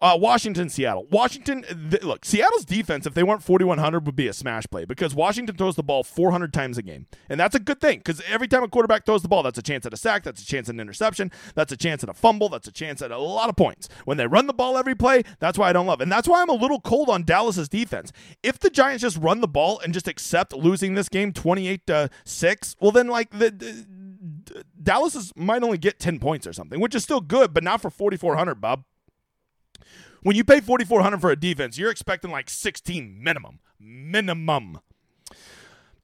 Uh, 0.00 0.18
Washington, 0.20 0.68
Seattle. 0.68 1.06
Washington. 1.10 1.62
Th- 1.62 2.02
look, 2.02 2.24
Seattle's 2.24 2.64
defense, 2.64 3.06
if 3.06 3.14
they 3.14 3.22
weren't 3.22 3.42
4100, 3.42 4.04
would 4.04 4.16
be 4.16 4.28
a 4.28 4.32
smash 4.32 4.64
play 4.70 4.84
because 4.84 5.14
Washington 5.14 5.56
throws 5.56 5.76
the 5.76 5.82
ball 5.82 6.02
400 6.02 6.52
times 6.52 6.76
a 6.76 6.82
game, 6.82 7.06
and 7.28 7.40
that's 7.40 7.54
a 7.54 7.58
good 7.58 7.80
thing 7.80 7.98
because 7.98 8.20
every 8.28 8.46
time 8.48 8.62
a 8.62 8.68
quarterback 8.68 9.06
throws 9.06 9.22
the 9.22 9.28
ball, 9.28 9.42
that's 9.42 9.58
a 9.58 9.62
chance 9.62 9.86
at 9.86 9.94
a 9.94 9.96
sack, 9.96 10.22
that's 10.22 10.42
a 10.42 10.46
chance 10.46 10.68
at 10.68 10.74
an 10.74 10.80
interception, 10.80 11.30
that's 11.54 11.72
a 11.72 11.76
chance 11.76 12.02
at 12.02 12.10
a 12.10 12.12
fumble, 12.12 12.48
that's 12.50 12.68
a 12.68 12.72
chance 12.72 13.00
at 13.00 13.12
a 13.12 13.18
lot 13.18 13.48
of 13.48 13.56
points. 13.56 13.88
When 14.04 14.18
they 14.18 14.26
run 14.26 14.46
the 14.46 14.52
ball 14.52 14.76
every 14.76 14.94
play, 14.94 15.22
that's 15.38 15.56
why 15.58 15.70
I 15.70 15.72
don't 15.72 15.86
love, 15.86 16.00
and 16.00 16.12
that's 16.12 16.28
why 16.28 16.42
I'm 16.42 16.50
a 16.50 16.54
little 16.54 16.80
cold 16.80 17.08
on 17.08 17.22
Dallas's 17.22 17.68
defense. 17.68 18.12
If 18.42 18.58
the 18.58 18.70
Giants 18.70 19.02
just 19.02 19.16
run 19.16 19.40
the 19.40 19.48
ball 19.48 19.80
and 19.80 19.94
just 19.94 20.08
accept 20.08 20.52
losing 20.52 20.94
this 20.94 21.08
game 21.08 21.32
28 21.32 21.86
to 21.86 22.10
six, 22.24 22.76
well 22.78 22.90
then 22.90 23.06
like 23.06 23.30
the, 23.30 23.50
the 23.50 23.86
Dallas 24.84 25.14
is, 25.14 25.32
might 25.34 25.62
only 25.62 25.78
get 25.78 25.98
10 25.98 26.18
points 26.18 26.46
or 26.46 26.52
something, 26.52 26.80
which 26.80 26.94
is 26.94 27.02
still 27.02 27.20
good, 27.20 27.52
but 27.52 27.64
not 27.64 27.80
for 27.80 27.90
4,400, 27.90 28.60
Bob. 28.60 28.84
When 30.22 30.36
you 30.36 30.44
pay 30.44 30.60
4,400 30.60 31.20
for 31.20 31.30
a 31.30 31.36
defense, 31.36 31.76
you're 31.76 31.90
expecting 31.90 32.30
like 32.30 32.48
16 32.48 33.22
minimum. 33.22 33.60
Minimum. 33.78 34.80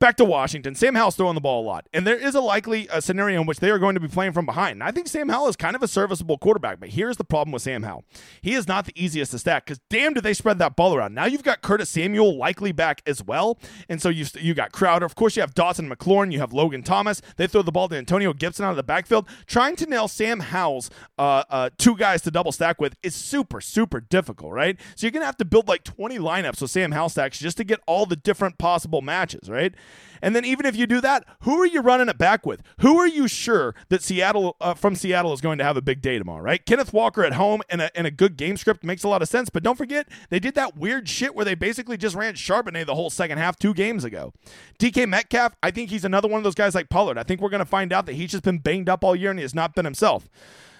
Back 0.00 0.16
to 0.16 0.24
Washington. 0.24 0.74
Sam 0.74 0.94
Howell's 0.94 1.14
throwing 1.14 1.34
the 1.34 1.42
ball 1.42 1.62
a 1.62 1.66
lot. 1.66 1.86
And 1.92 2.06
there 2.06 2.16
is 2.16 2.34
a 2.34 2.40
likely 2.40 2.88
a 2.90 3.02
scenario 3.02 3.42
in 3.42 3.46
which 3.46 3.60
they 3.60 3.68
are 3.68 3.78
going 3.78 3.92
to 3.96 4.00
be 4.00 4.08
playing 4.08 4.32
from 4.32 4.46
behind. 4.46 4.72
And 4.72 4.82
I 4.82 4.92
think 4.92 5.08
Sam 5.08 5.28
Howell 5.28 5.48
is 5.48 5.56
kind 5.56 5.76
of 5.76 5.82
a 5.82 5.88
serviceable 5.88 6.38
quarterback. 6.38 6.80
But 6.80 6.88
here's 6.88 7.18
the 7.18 7.24
problem 7.24 7.52
with 7.52 7.60
Sam 7.60 7.82
Howell. 7.82 8.06
He 8.40 8.54
is 8.54 8.66
not 8.66 8.86
the 8.86 8.94
easiest 8.96 9.32
to 9.32 9.38
stack 9.38 9.66
because 9.66 9.78
damn 9.90 10.14
do 10.14 10.22
they 10.22 10.32
spread 10.32 10.58
that 10.58 10.74
ball 10.74 10.94
around. 10.94 11.12
Now 11.12 11.26
you've 11.26 11.42
got 11.42 11.60
Curtis 11.60 11.90
Samuel 11.90 12.34
likely 12.38 12.72
back 12.72 13.02
as 13.06 13.22
well. 13.22 13.58
And 13.90 14.00
so 14.00 14.08
you 14.08 14.24
you 14.38 14.54
got 14.54 14.72
Crowder. 14.72 15.04
Of 15.04 15.16
course, 15.16 15.36
you 15.36 15.42
have 15.42 15.54
Dotson 15.54 15.92
McLaurin. 15.92 16.32
You 16.32 16.38
have 16.38 16.54
Logan 16.54 16.82
Thomas. 16.82 17.20
They 17.36 17.46
throw 17.46 17.60
the 17.60 17.70
ball 17.70 17.88
to 17.88 17.96
Antonio 17.96 18.32
Gibson 18.32 18.64
out 18.64 18.70
of 18.70 18.76
the 18.76 18.82
backfield. 18.82 19.28
Trying 19.44 19.76
to 19.76 19.86
nail 19.86 20.08
Sam 20.08 20.40
Howell's 20.40 20.88
uh, 21.18 21.44
uh, 21.50 21.70
two 21.76 21.94
guys 21.94 22.22
to 22.22 22.30
double 22.30 22.52
stack 22.52 22.80
with 22.80 22.96
is 23.02 23.14
super, 23.14 23.60
super 23.60 24.00
difficult, 24.00 24.54
right? 24.54 24.80
So 24.96 25.06
you're 25.06 25.12
going 25.12 25.20
to 25.22 25.26
have 25.26 25.36
to 25.36 25.44
build 25.44 25.68
like 25.68 25.84
20 25.84 26.18
lineups 26.18 26.62
with 26.62 26.70
Sam 26.70 26.92
Howell 26.92 27.10
stacks 27.10 27.38
just 27.38 27.58
to 27.58 27.64
get 27.64 27.80
all 27.86 28.06
the 28.06 28.16
different 28.16 28.56
possible 28.56 29.02
matches, 29.02 29.50
right? 29.50 29.74
And 30.22 30.36
then 30.36 30.44
even 30.44 30.66
if 30.66 30.76
you 30.76 30.86
do 30.86 31.00
that, 31.00 31.24
who 31.42 31.60
are 31.60 31.66
you 31.66 31.80
running 31.80 32.08
it 32.08 32.18
back 32.18 32.44
with? 32.44 32.62
Who 32.80 32.98
are 32.98 33.08
you 33.08 33.28
sure 33.28 33.74
that 33.88 34.02
Seattle 34.02 34.56
uh, 34.60 34.74
from 34.74 34.94
Seattle 34.94 35.32
is 35.32 35.40
going 35.40 35.58
to 35.58 35.64
have 35.64 35.76
a 35.76 35.82
big 35.82 36.02
day 36.02 36.18
tomorrow, 36.18 36.42
right? 36.42 36.64
Kenneth 36.64 36.92
Walker 36.92 37.24
at 37.24 37.34
home 37.34 37.62
and 37.70 37.80
a, 37.80 37.96
and 37.96 38.06
a 38.06 38.10
good 38.10 38.36
game 38.36 38.56
script 38.56 38.84
makes 38.84 39.02
a 39.02 39.08
lot 39.08 39.22
of 39.22 39.28
sense. 39.28 39.48
But 39.50 39.62
don't 39.62 39.78
forget, 39.78 40.08
they 40.28 40.38
did 40.38 40.54
that 40.54 40.76
weird 40.76 41.08
shit 41.08 41.34
where 41.34 41.44
they 41.44 41.54
basically 41.54 41.96
just 41.96 42.16
ran 42.16 42.34
Charbonnet 42.34 42.86
the 42.86 42.94
whole 42.94 43.10
second 43.10 43.38
half 43.38 43.58
two 43.58 43.74
games 43.74 44.04
ago. 44.04 44.32
DK 44.78 45.08
Metcalf, 45.08 45.54
I 45.62 45.70
think 45.70 45.90
he's 45.90 46.04
another 46.04 46.28
one 46.28 46.38
of 46.38 46.44
those 46.44 46.54
guys 46.54 46.74
like 46.74 46.88
Pollard. 46.88 47.18
I 47.18 47.22
think 47.22 47.40
we're 47.40 47.48
going 47.48 47.60
to 47.60 47.64
find 47.64 47.92
out 47.92 48.06
that 48.06 48.14
he's 48.14 48.30
just 48.30 48.44
been 48.44 48.58
banged 48.58 48.88
up 48.88 49.04
all 49.04 49.16
year 49.16 49.30
and 49.30 49.38
he 49.38 49.42
has 49.42 49.54
not 49.54 49.74
been 49.74 49.84
himself. 49.84 50.28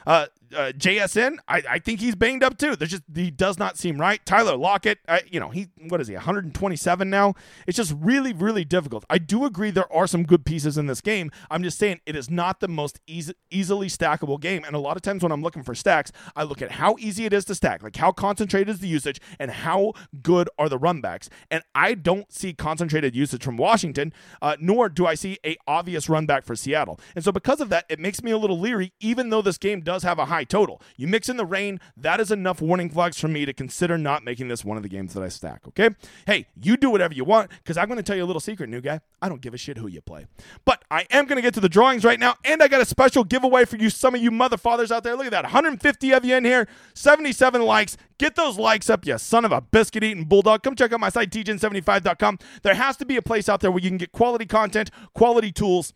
Uh, 0.07 0.27
uh, 0.55 0.73
JSN, 0.73 1.37
I, 1.49 1.63
I 1.69 1.79
think 1.79 2.01
he's 2.01 2.15
banged 2.15 2.43
up 2.43 2.59
too. 2.59 2.77
There's 2.77 2.91
just 2.91 3.03
he 3.15 3.31
does 3.31 3.59
not 3.59 3.79
seem 3.79 4.01
right. 4.01 4.25
Tyler 4.25 4.57
Lockett, 4.57 4.99
I, 5.09 5.23
you 5.31 5.41
know, 5.41 5.51
he 5.51 5.69
what 5.89 6.01
is 6.01 6.09
he 6.09 6.15
127 6.15 7.11
now? 7.11 7.35
It's 7.67 7.77
just 7.77 7.95
really 7.99 8.33
really 8.33 8.65
difficult. 8.65 9.05
I 9.09 9.19
do 9.19 9.45
agree 9.45 9.71
there 9.71 9.93
are 9.93 10.07
some 10.07 10.25
good 10.25 10.45
pieces 10.45 10.77
in 10.79 10.87
this 10.87 11.01
game. 11.01 11.31
I'm 11.51 11.63
just 11.63 11.79
saying 11.79 12.01
it 12.07 12.17
is 12.17 12.31
not 12.31 12.61
the 12.61 12.69
most 12.69 13.01
easy, 13.07 13.35
easily 13.51 13.89
stackable 13.89 14.41
game. 14.41 14.65
And 14.65 14.75
a 14.75 14.79
lot 14.79 14.97
of 14.97 15.03
times 15.03 15.23
when 15.23 15.33
I'm 15.33 15.43
looking 15.43 15.63
for 15.63 15.75
stacks, 15.75 16.13
I 16.37 16.43
look 16.43 16.63
at 16.63 16.73
how 16.73 16.97
easy 16.99 17.25
it 17.25 17.33
is 17.33 17.45
to 17.47 17.55
stack, 17.55 17.83
like 17.83 17.97
how 17.97 18.13
concentrated 18.13 18.69
is 18.69 18.81
the 18.81 18.89
usage, 18.89 19.21
and 19.39 19.51
how 19.51 19.93
good 20.23 20.49
are 20.59 20.69
the 20.69 20.79
runbacks. 20.79 21.29
And 21.51 21.63
I 21.75 21.95
don't 21.95 22.33
see 22.33 22.53
concentrated 22.53 23.15
usage 23.15 23.43
from 23.43 23.57
Washington, 23.57 24.13
uh, 24.43 24.57
nor 24.61 24.89
do 24.89 25.07
I 25.07 25.15
see 25.15 25.39
a 25.45 25.57
obvious 25.67 26.07
runback 26.07 26.45
for 26.45 26.57
Seattle. 26.57 27.01
And 27.15 27.25
so 27.25 27.33
because 27.33 27.61
of 27.61 27.69
that, 27.71 27.87
it 27.89 27.99
makes 27.99 28.23
me 28.23 28.31
a 28.31 28.39
little 28.39 28.59
leery, 28.59 28.93
even 29.01 29.31
though 29.31 29.43
this 29.43 29.59
game 29.59 29.81
does 29.81 30.03
have 30.03 30.19
a 30.19 30.27
high 30.27 30.40
high 30.41 30.45
total. 30.45 30.81
You 30.97 31.07
mix 31.07 31.29
in 31.29 31.37
the 31.37 31.45
rain, 31.45 31.81
that 31.97 32.19
is 32.19 32.31
enough 32.31 32.63
warning 32.63 32.89
flags 32.89 33.21
for 33.21 33.29
me 33.29 33.45
to 33.45 33.53
consider 33.53 33.99
not 33.99 34.25
making 34.25 34.49
this 34.49 34.65
one 34.65 34.77
of 34.77 34.83
the 34.83 34.89
games 34.89 35.13
that 35.15 35.23
I 35.23 35.29
stack, 35.29 35.67
okay? 35.69 35.91
Hey, 36.27 36.47
you 36.61 36.77
do 36.77 36.91
whatever 36.91 37.13
you 37.13 37.25
want 37.25 37.51
because 37.59 37.77
I'm 37.77 37.87
going 37.87 37.99
to 37.99 38.03
tell 38.03 38.17
you 38.17 38.25
a 38.25 38.27
little 38.27 38.41
secret, 38.41 38.71
new 38.71 38.81
guy. 38.81 39.01
I 39.21 39.29
don't 39.29 39.43
give 39.43 39.53
a 39.53 39.59
shit 39.59 39.77
who 39.77 39.87
you 39.87 40.01
play. 40.01 40.27
But 40.65 40.83
I 40.91 41.07
am 41.11 41.27
going 41.27 41.37
to 41.37 41.43
get 41.43 41.53
to 41.55 41.61
the 41.61 41.69
drawings 41.69 42.05
right 42.05 42.19
now, 42.19 42.37
and 42.45 42.63
I 42.63 42.69
got 42.69 42.81
a 42.81 42.87
special 42.87 43.23
giveaway 43.23 43.67
for 43.67 43.77
you, 43.77 43.91
some 43.91 44.15
of 44.15 44.23
you 44.23 44.31
mother 44.31 44.57
fathers 44.57 44.91
out 44.91 45.05
there. 45.05 45.15
Look 45.15 45.27
at 45.27 45.33
that 45.33 45.45
150 45.45 46.13
of 46.13 46.25
you 46.25 46.37
in 46.37 46.45
here, 46.45 46.67
77 46.95 47.63
likes. 47.63 47.99
Get 48.19 48.37
those 48.37 48.59
likes 48.59 48.89
up, 48.89 49.07
you 49.07 49.19
son 49.19 49.45
of 49.45 49.53
a 49.53 49.61
biscuit 49.61 50.05
eating 50.05 50.25
bulldog. 50.25 50.63
Come 50.63 50.75
check 50.75 50.93
out 50.93 51.01
my 51.01 51.09
site, 51.11 51.31
degen75.com. 51.31 52.39
There 52.63 52.75
has 52.75 52.97
to 52.99 53.07
be 53.07 53.17
a 53.17 53.23
place 53.23 53.49
out 53.49 53.61
there 53.61 53.71
where 53.71 53.83
you 53.83 53.91
can 53.91 53.99
get 53.99 54.13
quality 54.13 54.47
content, 54.47 54.91
quality 55.15 55.53
tools 55.53 55.93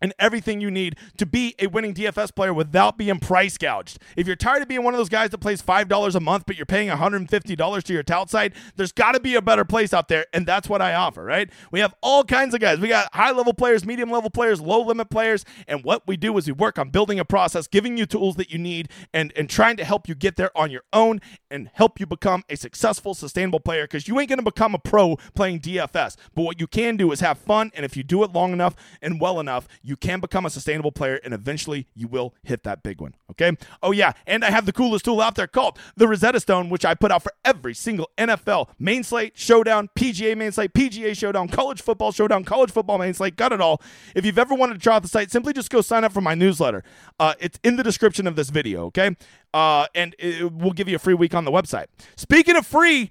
and 0.00 0.12
everything 0.18 0.60
you 0.60 0.70
need 0.70 0.96
to 1.16 1.26
be 1.26 1.54
a 1.58 1.66
winning 1.66 1.94
DFS 1.94 2.34
player 2.34 2.52
without 2.52 2.98
being 2.98 3.18
price 3.18 3.56
gouged. 3.56 3.98
If 4.16 4.26
you're 4.26 4.36
tired 4.36 4.62
of 4.62 4.68
being 4.68 4.82
one 4.82 4.94
of 4.94 4.98
those 4.98 5.08
guys 5.08 5.30
that 5.30 5.38
plays 5.38 5.62
$5 5.62 6.14
a 6.14 6.20
month, 6.20 6.44
but 6.46 6.56
you're 6.56 6.66
paying 6.66 6.88
$150 6.88 7.82
to 7.82 7.92
your 7.92 8.02
tout 8.02 8.30
site, 8.30 8.52
there's 8.76 8.92
got 8.92 9.12
to 9.12 9.20
be 9.20 9.34
a 9.34 9.42
better 9.42 9.64
place 9.64 9.94
out 9.94 10.08
there, 10.08 10.26
and 10.32 10.46
that's 10.46 10.68
what 10.68 10.82
I 10.82 10.94
offer, 10.94 11.24
right? 11.24 11.50
We 11.70 11.80
have 11.80 11.94
all 12.02 12.24
kinds 12.24 12.54
of 12.54 12.60
guys. 12.60 12.78
We 12.78 12.88
got 12.88 13.08
high 13.14 13.32
level 13.32 13.54
players, 13.54 13.84
medium 13.84 14.10
level 14.10 14.30
players, 14.30 14.60
low 14.60 14.82
limit 14.82 15.10
players, 15.10 15.44
and 15.66 15.84
what 15.84 16.06
we 16.06 16.16
do 16.16 16.36
is 16.36 16.46
we 16.46 16.52
work 16.52 16.78
on 16.78 16.90
building 16.90 17.18
a 17.18 17.24
process, 17.24 17.66
giving 17.66 17.96
you 17.96 18.06
tools 18.06 18.36
that 18.36 18.50
you 18.50 18.58
need, 18.58 18.90
and, 19.12 19.32
and 19.36 19.48
trying 19.48 19.76
to 19.76 19.84
help 19.84 20.08
you 20.08 20.14
get 20.14 20.36
there 20.36 20.56
on 20.56 20.70
your 20.70 20.82
own 20.92 21.20
and 21.50 21.70
help 21.74 22.00
you 22.00 22.06
become 22.06 22.42
a 22.48 22.56
successful, 22.56 23.14
sustainable 23.14 23.60
player 23.60 23.84
because 23.84 24.08
you 24.08 24.18
ain't 24.18 24.28
going 24.28 24.38
to 24.38 24.44
become 24.44 24.74
a 24.74 24.78
pro 24.78 25.16
playing 25.34 25.60
DFS. 25.60 26.16
But 26.34 26.42
what 26.42 26.60
you 26.60 26.66
can 26.66 26.96
do 26.96 27.12
is 27.12 27.20
have 27.20 27.38
fun, 27.38 27.70
and 27.74 27.84
if 27.84 27.96
you 27.96 28.02
do 28.02 28.22
it 28.24 28.32
long 28.32 28.52
enough 28.52 28.74
and 29.00 29.20
well 29.20 29.40
enough, 29.40 29.68
you 29.84 29.96
can 29.96 30.18
become 30.18 30.46
a 30.46 30.50
sustainable 30.50 30.90
player 30.90 31.20
and 31.22 31.34
eventually 31.34 31.86
you 31.94 32.08
will 32.08 32.34
hit 32.42 32.64
that 32.64 32.82
big 32.82 33.00
one. 33.00 33.14
Okay. 33.30 33.52
Oh, 33.82 33.92
yeah. 33.92 34.14
And 34.26 34.42
I 34.44 34.50
have 34.50 34.64
the 34.64 34.72
coolest 34.72 35.04
tool 35.04 35.20
out 35.20 35.34
there 35.34 35.46
called 35.46 35.78
the 35.94 36.08
Rosetta 36.08 36.40
Stone, 36.40 36.70
which 36.70 36.84
I 36.84 36.94
put 36.94 37.12
out 37.12 37.22
for 37.22 37.32
every 37.44 37.74
single 37.74 38.10
NFL 38.16 38.70
main 38.78 39.04
slate, 39.04 39.36
showdown, 39.36 39.90
PGA 39.96 40.36
main 40.36 40.52
slate, 40.52 40.72
PGA 40.72 41.16
showdown, 41.16 41.48
college 41.48 41.82
football 41.82 42.12
showdown, 42.12 42.44
college 42.44 42.70
football 42.70 42.96
main 42.96 43.12
slate. 43.12 43.36
Got 43.36 43.52
it 43.52 43.60
all. 43.60 43.82
If 44.14 44.24
you've 44.24 44.38
ever 44.38 44.54
wanted 44.54 44.74
to 44.74 44.80
try 44.80 44.96
out 44.96 45.02
the 45.02 45.08
site, 45.08 45.30
simply 45.30 45.52
just 45.52 45.70
go 45.70 45.82
sign 45.82 46.02
up 46.02 46.12
for 46.12 46.22
my 46.22 46.34
newsletter. 46.34 46.82
Uh, 47.20 47.34
it's 47.38 47.58
in 47.62 47.76
the 47.76 47.82
description 47.82 48.26
of 48.26 48.36
this 48.36 48.48
video. 48.48 48.86
Okay. 48.86 49.14
Uh, 49.52 49.86
and 49.94 50.16
it 50.18 50.52
will 50.52 50.72
give 50.72 50.88
you 50.88 50.96
a 50.96 50.98
free 50.98 51.14
week 51.14 51.34
on 51.34 51.44
the 51.44 51.52
website. 51.52 51.86
Speaking 52.16 52.56
of 52.56 52.66
free, 52.66 53.10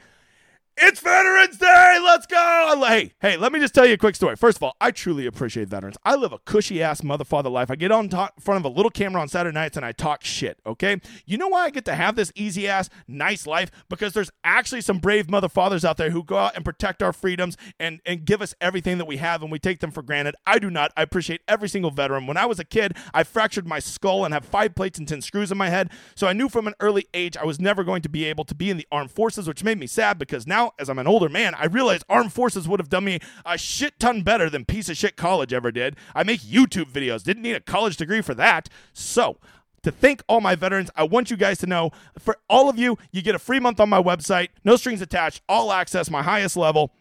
it's 0.77 0.99
Veterans 0.99 1.57
Day. 1.57 1.99
Let's 2.03 2.25
go. 2.25 2.83
Hey, 2.87 3.13
hey, 3.21 3.37
let 3.37 3.51
me 3.51 3.59
just 3.59 3.73
tell 3.73 3.85
you 3.85 3.93
a 3.93 3.97
quick 3.97 4.15
story. 4.15 4.35
First 4.35 4.57
of 4.57 4.63
all, 4.63 4.75
I 4.81 4.91
truly 4.91 5.25
appreciate 5.25 5.67
veterans. 5.67 5.97
I 6.03 6.15
live 6.15 6.33
a 6.33 6.39
cushy 6.39 6.81
ass 6.81 7.01
motherfucker 7.01 7.51
life. 7.51 7.69
I 7.71 7.75
get 7.75 7.91
on 7.91 8.09
top, 8.09 8.41
front 8.41 8.65
of 8.65 8.71
a 8.71 8.75
little 8.75 8.89
camera 8.89 9.21
on 9.21 9.27
Saturday 9.27 9.53
nights 9.53 9.77
and 9.77 9.85
I 9.85 9.91
talk 9.91 10.23
shit, 10.23 10.59
okay? 10.65 10.99
You 11.25 11.37
know 11.37 11.47
why 11.47 11.65
I 11.65 11.69
get 11.69 11.85
to 11.85 11.95
have 11.95 12.15
this 12.15 12.31
easy 12.35 12.67
ass, 12.67 12.89
nice 13.07 13.47
life? 13.47 13.71
Because 13.89 14.13
there's 14.13 14.31
actually 14.43 14.81
some 14.81 14.99
brave 14.99 15.29
motherfathers 15.29 15.85
out 15.85 15.97
there 15.97 16.09
who 16.09 16.23
go 16.23 16.37
out 16.37 16.55
and 16.55 16.65
protect 16.65 17.01
our 17.03 17.13
freedoms 17.13 17.57
and, 17.79 17.99
and 18.05 18.25
give 18.25 18.41
us 18.41 18.55
everything 18.59 18.97
that 18.97 19.05
we 19.05 19.17
have 19.17 19.41
and 19.41 19.51
we 19.51 19.59
take 19.59 19.79
them 19.79 19.91
for 19.91 20.01
granted. 20.01 20.35
I 20.45 20.59
do 20.59 20.69
not. 20.69 20.91
I 20.97 21.03
appreciate 21.03 21.41
every 21.47 21.69
single 21.69 21.91
veteran. 21.91 22.27
When 22.27 22.37
I 22.37 22.45
was 22.45 22.59
a 22.59 22.65
kid, 22.65 22.95
I 23.13 23.23
fractured 23.23 23.67
my 23.67 23.79
skull 23.79 24.25
and 24.25 24.33
have 24.33 24.45
five 24.45 24.75
plates 24.75 24.99
and 24.99 25.07
10 25.07 25.21
screws 25.21 25.51
in 25.51 25.57
my 25.57 25.69
head. 25.69 25.91
So 26.15 26.27
I 26.27 26.33
knew 26.33 26.49
from 26.49 26.67
an 26.67 26.75
early 26.79 27.07
age 27.13 27.37
I 27.37 27.45
was 27.45 27.59
never 27.59 27.83
going 27.83 28.01
to 28.01 28.09
be 28.09 28.25
able 28.25 28.45
to 28.45 28.55
be 28.55 28.69
in 28.69 28.77
the 28.77 28.87
armed 28.91 29.11
forces, 29.11 29.47
which 29.47 29.63
made 29.63 29.79
me 29.79 29.87
sad 29.87 30.17
because 30.17 30.47
now, 30.47 30.62
as 30.79 30.89
I'm 30.89 30.99
an 30.99 31.07
older 31.07 31.29
man, 31.29 31.55
I 31.55 31.65
realized 31.65 32.05
armed 32.09 32.33
forces 32.33 32.67
would 32.67 32.79
have 32.79 32.89
done 32.89 33.05
me 33.05 33.19
a 33.45 33.57
shit 33.57 33.99
ton 33.99 34.21
better 34.21 34.49
than 34.49 34.65
piece 34.65 34.89
of 34.89 34.97
shit 34.97 35.15
college 35.15 35.53
ever 35.53 35.71
did. 35.71 35.95
I 36.15 36.23
make 36.23 36.41
YouTube 36.41 36.91
videos, 36.91 37.23
didn't 37.23 37.43
need 37.43 37.55
a 37.55 37.59
college 37.59 37.97
degree 37.97 38.21
for 38.21 38.33
that. 38.35 38.69
So, 38.93 39.37
to 39.83 39.91
thank 39.91 40.23
all 40.27 40.39
my 40.39 40.55
veterans, 40.55 40.89
I 40.95 41.03
want 41.03 41.29
you 41.29 41.37
guys 41.37 41.59
to 41.59 41.67
know 41.67 41.91
for 42.17 42.37
all 42.49 42.69
of 42.69 42.77
you, 42.77 42.97
you 43.11 43.21
get 43.21 43.35
a 43.35 43.39
free 43.39 43.59
month 43.59 43.79
on 43.79 43.89
my 43.89 44.01
website, 44.01 44.49
no 44.63 44.77
strings 44.77 45.01
attached, 45.01 45.41
all 45.49 45.71
access, 45.71 46.09
my 46.09 46.23
highest 46.23 46.55
level. 46.55 46.93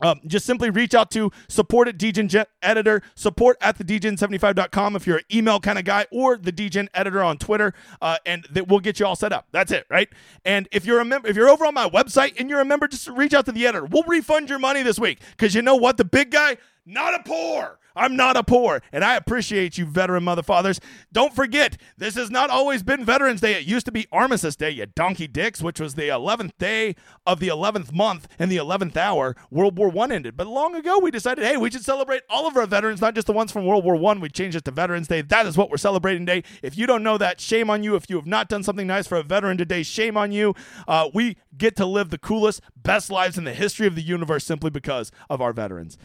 Um, 0.00 0.20
just 0.26 0.44
simply 0.44 0.70
reach 0.70 0.94
out 0.94 1.10
to 1.12 1.30
support 1.48 1.88
at 1.88 1.96
DGen 1.96 2.44
editor, 2.62 3.02
support 3.14 3.56
at 3.60 3.78
the 3.78 3.84
Degen75.com 3.84 4.96
if 4.96 5.06
you're 5.06 5.18
an 5.18 5.24
email 5.32 5.58
kind 5.60 5.78
of 5.78 5.84
guy, 5.84 6.06
or 6.10 6.36
the 6.36 6.52
DGen 6.52 6.88
editor 6.94 7.22
on 7.22 7.38
Twitter, 7.38 7.72
uh, 8.02 8.18
and 8.26 8.46
that 8.50 8.68
will 8.68 8.80
get 8.80 9.00
you 9.00 9.06
all 9.06 9.16
set 9.16 9.32
up. 9.32 9.46
That's 9.52 9.72
it, 9.72 9.86
right? 9.88 10.08
And 10.44 10.68
if 10.70 10.84
you're 10.84 11.00
a 11.00 11.04
member, 11.04 11.28
if 11.28 11.36
you're 11.36 11.48
over 11.48 11.64
on 11.64 11.74
my 11.74 11.88
website 11.88 12.38
and 12.38 12.50
you're 12.50 12.60
a 12.60 12.64
member, 12.64 12.88
just 12.88 13.08
reach 13.08 13.32
out 13.32 13.46
to 13.46 13.52
the 13.52 13.66
editor. 13.66 13.86
We'll 13.86 14.04
refund 14.04 14.50
your 14.50 14.58
money 14.58 14.82
this 14.82 14.98
week 14.98 15.20
because 15.30 15.54
you 15.54 15.62
know 15.62 15.76
what? 15.76 15.96
The 15.96 16.04
big 16.04 16.30
guy, 16.30 16.58
not 16.86 17.14
a 17.14 17.22
poor. 17.24 17.78
I'm 17.96 18.14
not 18.14 18.36
a 18.36 18.44
poor, 18.44 18.82
and 18.92 19.02
I 19.02 19.16
appreciate 19.16 19.78
you, 19.78 19.86
veteran 19.86 20.22
motherfathers. 20.24 20.80
Don't 21.12 21.34
forget, 21.34 21.78
this 21.96 22.14
has 22.14 22.30
not 22.30 22.50
always 22.50 22.82
been 22.82 23.06
Veterans 23.06 23.40
Day. 23.40 23.54
It 23.54 23.66
used 23.66 23.86
to 23.86 23.92
be 23.92 24.06
Armistice 24.12 24.54
Day, 24.54 24.70
you 24.70 24.84
donkey 24.84 25.26
dicks, 25.26 25.62
which 25.62 25.80
was 25.80 25.94
the 25.94 26.08
11th 26.08 26.52
day 26.58 26.94
of 27.26 27.40
the 27.40 27.48
11th 27.48 27.92
month 27.92 28.28
and 28.38 28.52
the 28.52 28.58
11th 28.58 28.98
hour. 28.98 29.34
World 29.50 29.78
War 29.78 29.88
One 29.88 30.12
ended, 30.12 30.36
but 30.36 30.46
long 30.46 30.74
ago 30.74 30.98
we 30.98 31.10
decided, 31.10 31.44
hey, 31.44 31.56
we 31.56 31.70
should 31.70 31.84
celebrate 31.84 32.22
all 32.28 32.46
of 32.46 32.56
our 32.56 32.66
veterans, 32.66 33.00
not 33.00 33.14
just 33.14 33.26
the 33.26 33.32
ones 33.32 33.50
from 33.50 33.64
World 33.64 33.84
War 33.84 33.96
One. 33.96 34.20
We 34.20 34.28
changed 34.28 34.58
it 34.58 34.66
to 34.66 34.70
Veterans 34.70 35.08
Day. 35.08 35.22
That 35.22 35.46
is 35.46 35.56
what 35.56 35.70
we're 35.70 35.78
celebrating 35.78 36.26
today. 36.26 36.46
If 36.62 36.76
you 36.76 36.86
don't 36.86 37.02
know 37.02 37.16
that, 37.16 37.40
shame 37.40 37.70
on 37.70 37.82
you. 37.82 37.96
If 37.96 38.10
you 38.10 38.16
have 38.16 38.26
not 38.26 38.50
done 38.50 38.62
something 38.62 38.86
nice 38.86 39.06
for 39.06 39.16
a 39.16 39.22
veteran 39.22 39.56
today, 39.56 39.82
shame 39.82 40.18
on 40.18 40.32
you. 40.32 40.54
Uh, 40.86 41.08
we 41.14 41.38
get 41.56 41.76
to 41.76 41.86
live 41.86 42.10
the 42.10 42.18
coolest, 42.18 42.60
best 42.76 43.10
lives 43.10 43.38
in 43.38 43.44
the 43.44 43.54
history 43.54 43.86
of 43.86 43.94
the 43.94 44.02
universe 44.02 44.44
simply 44.44 44.68
because 44.68 45.10
of 45.30 45.40
our 45.40 45.54
veterans. 45.54 45.96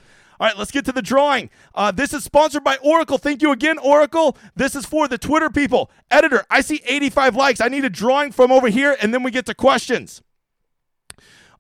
All 0.42 0.48
right, 0.48 0.58
let's 0.58 0.72
get 0.72 0.86
to 0.86 0.92
the 0.92 1.04
drawing. 1.04 1.52
Uh, 1.76 1.92
this 1.92 2.16
is 2.16 2.24
sponsored 2.24 2.64
by 2.64 2.76
Oracle. 2.78 3.20
Thank 3.20 3.44
you 3.44 3.52
again, 3.52 3.78
Oracle. 3.78 4.36
This 4.56 4.76
is 4.76 4.88
for 4.88 5.08
the 5.08 5.20
Twitter 5.20 5.52
people. 5.52 5.92
Editor, 6.10 6.44
I 6.50 6.62
see 6.62 6.82
85 6.84 7.36
likes. 7.36 7.62
I 7.62 7.68
need 7.68 7.86
a 7.86 7.92
drawing 7.92 8.32
from 8.32 8.52
over 8.52 8.68
here, 8.68 8.98
and 9.00 9.14
then 9.14 9.22
we 9.22 9.30
get 9.30 9.46
to 9.46 9.54
questions. 9.54 10.24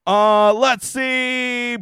Uh, 0.08 0.52
let's 0.56 0.88
see. 0.88 1.78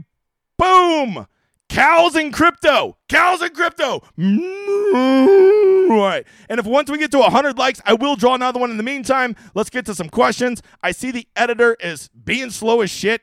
Boom. 0.57 1.25
Cows 1.69 2.17
in 2.17 2.33
crypto. 2.33 2.97
Cows 3.07 3.41
in 3.41 3.51
crypto. 3.51 4.03
Right. 4.17 6.25
And 6.49 6.59
if 6.59 6.65
once 6.65 6.91
we 6.91 6.97
get 6.97 7.11
to 7.11 7.19
100 7.19 7.57
likes, 7.57 7.79
I 7.85 7.93
will 7.93 8.17
draw 8.17 8.35
another 8.35 8.59
one. 8.59 8.71
In 8.71 8.77
the 8.77 8.83
meantime, 8.83 9.37
let's 9.55 9.69
get 9.69 9.85
to 9.85 9.95
some 9.95 10.09
questions. 10.09 10.61
I 10.83 10.91
see 10.91 11.11
the 11.11 11.25
editor 11.37 11.77
is 11.79 12.09
being 12.09 12.49
slow 12.49 12.81
as 12.81 12.91
shit. 12.91 13.21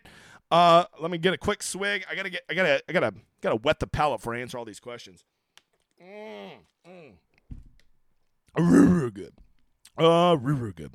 Uh, 0.51 0.85
let 1.01 1.11
me 1.11 1.19
get 1.19 1.35
a 1.35 1.39
quick 1.39 1.63
swig. 1.63 2.05
I 2.11 2.15
gotta 2.15 2.31
get. 2.31 2.43
I 2.49 2.55
gotta. 2.55 2.83
I 2.89 2.93
gotta. 2.93 3.15
Gotta 3.43 3.57
wet 3.57 3.81
the 3.81 3.87
palate 3.87 4.21
for 4.21 4.35
answer 4.35 4.59
all 4.59 4.65
these 4.65 4.81
questions. 4.81 5.25
Mm, 6.03 6.51
mm. 6.89 7.13
Real, 8.59 8.85
real 8.87 9.11
good. 9.11 9.33
Uh, 9.99 10.37
real, 10.41 10.57
real 10.57 10.73
good. 10.73 10.93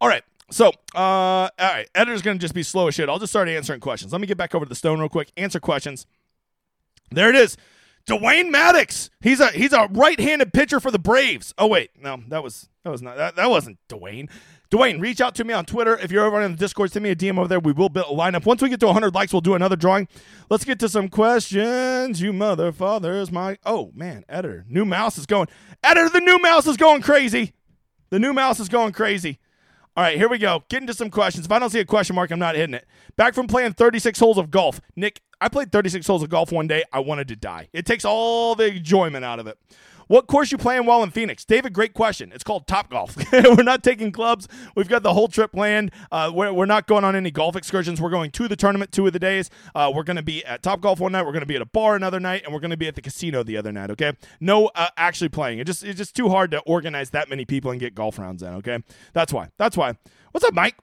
All 0.00 0.08
right. 0.08 0.22
So, 0.50 0.68
uh, 0.94 0.98
all 0.98 1.50
right. 1.58 1.88
Editor's 1.94 2.22
to 2.22 2.34
just 2.34 2.54
be 2.54 2.62
slow 2.62 2.88
as 2.88 2.94
shit. 2.94 3.08
I'll 3.08 3.18
just 3.18 3.32
start 3.32 3.48
answering 3.48 3.80
questions. 3.80 4.12
Let 4.12 4.20
me 4.20 4.26
get 4.26 4.36
back 4.36 4.54
over 4.54 4.64
to 4.64 4.68
the 4.68 4.74
stone 4.74 5.00
real 5.00 5.08
quick. 5.08 5.32
Answer 5.36 5.60
questions. 5.60 6.06
There 7.10 7.28
it 7.28 7.36
is. 7.36 7.56
Dwayne 8.06 8.50
Maddox. 8.50 9.10
He's 9.20 9.40
a 9.40 9.48
he's 9.48 9.72
a 9.72 9.88
right-handed 9.92 10.52
pitcher 10.52 10.80
for 10.80 10.90
the 10.90 10.98
Braves. 10.98 11.54
Oh 11.56 11.68
wait, 11.68 11.90
no, 12.00 12.20
that 12.28 12.42
was 12.42 12.68
that 12.82 12.90
was 12.90 13.00
not 13.00 13.16
that, 13.16 13.36
that 13.36 13.48
wasn't 13.48 13.78
Dwayne. 13.88 14.28
Dwayne, 14.72 15.02
reach 15.02 15.20
out 15.20 15.34
to 15.34 15.44
me 15.44 15.52
on 15.52 15.66
Twitter. 15.66 15.98
If 15.98 16.10
you're 16.10 16.24
over 16.24 16.40
on 16.40 16.52
the 16.52 16.56
Discord, 16.56 16.90
send 16.90 17.02
me 17.02 17.10
a 17.10 17.14
DM 17.14 17.38
over 17.38 17.46
there. 17.46 17.60
We 17.60 17.72
will 17.72 17.90
build 17.90 18.06
a 18.06 18.14
lineup. 18.14 18.46
Once 18.46 18.62
we 18.62 18.70
get 18.70 18.80
to 18.80 18.86
100 18.86 19.14
likes, 19.14 19.30
we'll 19.30 19.42
do 19.42 19.52
another 19.52 19.76
drawing. 19.76 20.08
Let's 20.48 20.64
get 20.64 20.78
to 20.78 20.88
some 20.88 21.10
questions. 21.10 22.22
You 22.22 22.32
mother 22.32 22.72
fathers, 22.72 23.30
my 23.30 23.58
oh 23.66 23.92
man, 23.94 24.24
editor, 24.30 24.64
new 24.66 24.86
mouse 24.86 25.18
is 25.18 25.26
going. 25.26 25.48
Editor, 25.84 26.08
the 26.08 26.20
new 26.20 26.38
mouse 26.38 26.66
is 26.66 26.78
going 26.78 27.02
crazy. 27.02 27.52
The 28.08 28.18
new 28.18 28.32
mouse 28.32 28.60
is 28.60 28.70
going 28.70 28.92
crazy. 28.92 29.40
All 29.94 30.04
right, 30.04 30.16
here 30.16 30.30
we 30.30 30.38
go. 30.38 30.64
Get 30.70 30.80
into 30.80 30.94
some 30.94 31.10
questions. 31.10 31.44
If 31.44 31.52
I 31.52 31.58
don't 31.58 31.68
see 31.68 31.80
a 31.80 31.84
question 31.84 32.16
mark, 32.16 32.30
I'm 32.30 32.38
not 32.38 32.54
hitting 32.56 32.72
it. 32.72 32.86
Back 33.16 33.34
from 33.34 33.48
playing 33.48 33.74
36 33.74 34.18
holes 34.18 34.38
of 34.38 34.50
golf. 34.50 34.80
Nick, 34.96 35.20
I 35.38 35.50
played 35.50 35.70
36 35.70 36.06
holes 36.06 36.22
of 36.22 36.30
golf 36.30 36.50
one 36.50 36.66
day. 36.66 36.82
I 36.94 37.00
wanted 37.00 37.28
to 37.28 37.36
die. 37.36 37.68
It 37.74 37.84
takes 37.84 38.06
all 38.06 38.54
the 38.54 38.68
enjoyment 38.68 39.22
out 39.22 39.38
of 39.38 39.46
it. 39.46 39.58
What 40.12 40.26
course 40.26 40.52
you 40.52 40.58
playing 40.58 40.84
while 40.84 41.02
in 41.02 41.10
Phoenix? 41.10 41.42
David, 41.42 41.72
great 41.72 41.94
question. 41.94 42.32
It's 42.34 42.44
called 42.44 42.66
Top 42.66 42.90
Golf. 42.90 43.16
we're 43.32 43.62
not 43.62 43.82
taking 43.82 44.12
clubs. 44.12 44.46
We've 44.76 44.86
got 44.86 45.02
the 45.02 45.14
whole 45.14 45.26
trip 45.26 45.52
planned. 45.52 45.90
Uh, 46.10 46.30
we're, 46.34 46.52
we're, 46.52 46.66
not 46.66 46.86
going 46.86 47.02
on 47.02 47.16
any 47.16 47.30
golf 47.30 47.56
excursions. 47.56 47.98
We're 47.98 48.10
going 48.10 48.30
to 48.32 48.46
the 48.46 48.54
tournament 48.54 48.92
two 48.92 49.06
of 49.06 49.14
the 49.14 49.18
days. 49.18 49.48
Uh, 49.74 49.90
we're 49.94 50.02
going 50.02 50.18
to 50.18 50.22
be 50.22 50.44
at 50.44 50.62
Top 50.62 50.82
Golf 50.82 51.00
one 51.00 51.12
night. 51.12 51.22
We're 51.22 51.32
going 51.32 51.40
to 51.40 51.46
be 51.46 51.56
at 51.56 51.62
a 51.62 51.66
bar 51.66 51.96
another 51.96 52.20
night, 52.20 52.42
and 52.44 52.52
we're 52.52 52.60
going 52.60 52.72
to 52.72 52.76
be 52.76 52.88
at 52.88 52.94
the 52.94 53.00
casino 53.00 53.42
the 53.42 53.56
other 53.56 53.72
night. 53.72 53.90
Okay, 53.90 54.12
no 54.38 54.66
uh, 54.74 54.88
actually 54.98 55.30
playing. 55.30 55.60
It 55.60 55.66
just 55.66 55.82
it's 55.82 55.96
just 55.96 56.14
too 56.14 56.28
hard 56.28 56.50
to 56.50 56.60
organize 56.66 57.08
that 57.12 57.30
many 57.30 57.46
people 57.46 57.70
and 57.70 57.80
get 57.80 57.94
golf 57.94 58.18
rounds 58.18 58.42
in. 58.42 58.52
Okay, 58.56 58.80
that's 59.14 59.32
why. 59.32 59.48
That's 59.56 59.78
why. 59.78 59.96
What's 60.32 60.44
up, 60.44 60.52
Mike? 60.52 60.76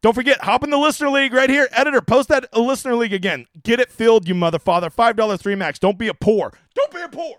Don't 0.00 0.14
forget, 0.14 0.40
hop 0.40 0.64
in 0.64 0.70
the 0.70 0.78
listener 0.78 1.10
league 1.10 1.34
right 1.34 1.50
here. 1.50 1.68
Editor, 1.72 2.00
post 2.00 2.30
that 2.30 2.56
listener 2.56 2.94
league 2.94 3.12
again. 3.12 3.48
Get 3.62 3.80
it 3.80 3.90
filled, 3.90 4.26
you 4.26 4.34
mother 4.34 4.58
father. 4.58 4.88
$5 4.88 5.38
three 5.38 5.56
max. 5.56 5.78
Don't 5.78 5.98
be 5.98 6.08
a 6.08 6.14
poor. 6.14 6.54
Don't 6.74 6.90
be 6.90 7.02
a 7.02 7.08
poor. 7.08 7.36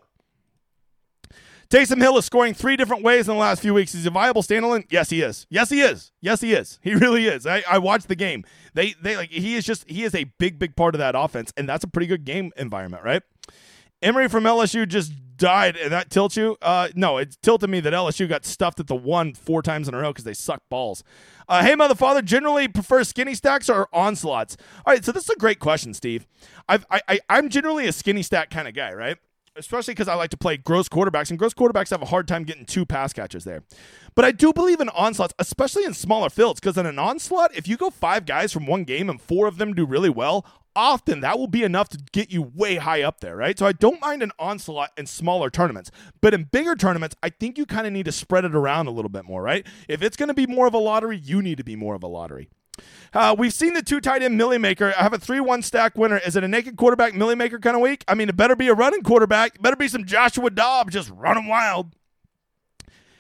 Taysom 1.74 2.00
Hill 2.00 2.20
is 2.20 2.26
scoring 2.26 2.54
three 2.54 2.78
different 2.78 3.02
ways 3.02 3.28
in 3.28 3.34
the 3.34 3.40
last 3.40 3.60
few 3.60 3.74
weeks. 3.74 3.96
Is 3.96 4.04
he 4.04 4.08
a 4.08 4.12
viable 4.12 4.44
standalone? 4.44 4.86
Yes, 4.92 5.10
he 5.10 5.24
is. 5.24 5.48
Yes, 5.50 5.72
he 5.72 5.82
is. 5.82 6.12
Yes, 6.22 6.40
he 6.40 6.54
is. 6.54 6.78
He 6.84 6.94
really 6.94 7.26
is. 7.26 7.48
I, 7.48 7.64
I 7.68 7.80
watched 7.80 8.10
the 8.10 8.16
game. 8.16 8.46
They 8.76 8.94
they 9.02 9.18
like 9.18 9.32
he 9.32 9.56
is 9.56 9.66
just 9.66 9.90
he 9.90 10.04
is 10.04 10.14
a 10.14 10.26
big 10.38 10.60
big 10.60 10.76
part 10.76 10.94
of 10.94 11.00
that 11.00 11.16
offense, 11.16 11.52
and 11.58 11.68
that's 11.68 11.84
a 11.84 11.88
pretty 11.88 12.06
good 12.06 12.26
game 12.26 12.52
environment, 12.58 13.04
right? 13.04 13.24
Emory 14.04 14.28
from 14.28 14.44
LSU 14.44 14.88
just 14.88 15.14
died, 15.36 15.76
and 15.76 15.92
that 15.92 16.12
tilts 16.12 16.38
you? 16.38 16.58
Uh, 16.62 16.90
no, 16.94 17.18
it 17.18 17.38
tilted 17.42 17.72
me 17.72 17.80
that 17.80 17.92
LSU 17.92 18.30
got 18.30 18.46
stuffed 18.46 18.80
at 18.80 18.86
the 18.86 18.96
one 18.96 19.34
four 19.34 19.64
times 19.64 19.88
in 19.88 19.96
a 19.96 19.98
row 19.98 20.12
because 20.12 20.26
they 20.26 20.36
suck 20.36 20.62
balls. 20.70 21.04
Uh, 21.50 21.64
hey, 21.64 21.74
mother 21.74 21.96
father, 21.96 22.22
generally 22.22 22.68
prefer 22.68 23.04
skinny 23.04 23.34
stacks 23.34 23.68
or 23.68 23.90
onslaughts? 23.92 24.58
All 24.86 24.94
right, 24.94 25.04
so 25.04 25.12
this 25.12 25.24
is 25.24 25.30
a 25.32 25.36
great 25.38 25.58
question, 25.58 25.96
Steve. 25.96 26.28
I've, 26.70 26.86
I, 26.92 27.02
I, 27.08 27.20
I'm 27.30 27.50
generally 27.50 27.88
a 27.88 27.92
skinny 27.92 28.22
stack 28.22 28.52
kind 28.52 28.68
of 28.68 28.76
guy, 28.76 28.94
right? 28.94 29.18
Especially 29.56 29.94
because 29.94 30.08
I 30.08 30.16
like 30.16 30.30
to 30.32 30.38
play 30.38 30.58
gross 30.58 30.90
quarterbacks, 30.90 31.30
and 31.30 31.40
gross 31.40 31.54
quarterbacks 31.54 31.90
have 31.90 32.02
a 32.02 32.06
hard 32.06 32.28
time 32.28 32.44
getting 32.44 32.66
two 32.66 32.86
pass 32.86 33.14
catchers 33.14 33.44
there. 33.44 33.64
But 34.16 34.26
I 34.26 34.32
do 34.32 34.54
believe 34.54 34.80
in 34.80 34.90
onslaughts, 34.90 35.34
especially 35.40 35.86
in 35.86 35.94
smaller 35.94 36.30
fields, 36.30 36.60
because 36.60 36.78
in 36.78 36.86
an 36.86 37.00
onslaught, 37.00 37.56
if 37.56 37.68
you 37.68 37.78
go 37.78 37.90
five 37.90 38.26
guys 38.26 38.52
from 38.52 38.66
one 38.66 38.84
game 38.84 39.10
and 39.10 39.22
four 39.22 39.48
of 39.48 39.58
them 39.58 39.74
do 39.74 39.86
really 39.86 40.10
well, 40.10 40.46
often 40.76 41.20
that 41.22 41.38
will 41.38 41.48
be 41.48 41.64
enough 41.64 41.90
to 41.90 42.00
get 42.12 42.32
you 42.32 42.42
way 42.42 42.76
high 42.76 43.02
up 43.02 43.20
there, 43.20 43.36
right? 43.36 43.58
So 43.58 43.66
I 43.66 43.74
don't 43.74 44.02
mind 44.02 44.24
an 44.24 44.32
onslaught 44.40 44.92
in 44.98 45.06
smaller 45.06 45.50
tournaments. 45.50 45.92
But 46.22 46.34
in 46.34 46.46
bigger 46.46 46.76
tournaments, 46.76 47.16
I 47.22 47.30
think 47.30 47.58
you 47.58 47.66
kind 47.66 47.88
of 47.88 47.94
need 47.94 48.06
to 48.06 48.12
spread 48.12 48.46
it 48.46 48.56
around 48.56 48.88
a 48.88 48.92
little 48.92 49.10
bit 49.10 49.26
more, 49.26 49.42
right? 49.42 49.66
If 49.88 50.02
it's 50.02 50.18
going 50.18 50.30
to 50.30 50.34
be 50.34 50.48
more 50.48 50.68
of 50.68 50.74
a 50.74 50.80
lottery, 50.80 51.18
you 51.18 51.42
need 51.42 51.58
to 51.58 51.64
be 51.64 51.76
more 51.76 51.96
of 51.96 52.04
a 52.04 52.08
lottery. 52.08 52.50
Uh, 53.14 53.36
we've 53.38 53.54
seen 53.54 53.74
the 53.74 53.82
two 53.82 54.00
tight 54.02 54.24
end 54.24 54.38
Milly 54.38 54.58
Maker. 54.58 54.94
I 54.98 55.04
have 55.04 55.14
a 55.14 55.20
3 55.20 55.40
1 55.40 55.62
stack 55.62 55.98
winner. 55.98 56.18
Is 56.18 56.36
it 56.36 56.44
a 56.44 56.48
naked 56.48 56.78
quarterback 56.78 57.14
Milly 57.14 57.36
Maker 57.36 57.60
kind 57.60 57.76
of 57.76 57.82
week? 57.82 58.04
I 58.08 58.16
mean, 58.16 58.30
it 58.30 58.36
better 58.36 58.56
be 58.56 58.68
a 58.68 58.74
running 58.74 59.04
quarterback. 59.04 59.56
It 59.56 59.62
better 59.62 59.76
be 59.76 59.88
some 59.88 60.06
Joshua 60.06 60.50
Dobbs 60.50 60.94
just 60.94 61.12
running 61.12 61.48
wild. 61.48 61.96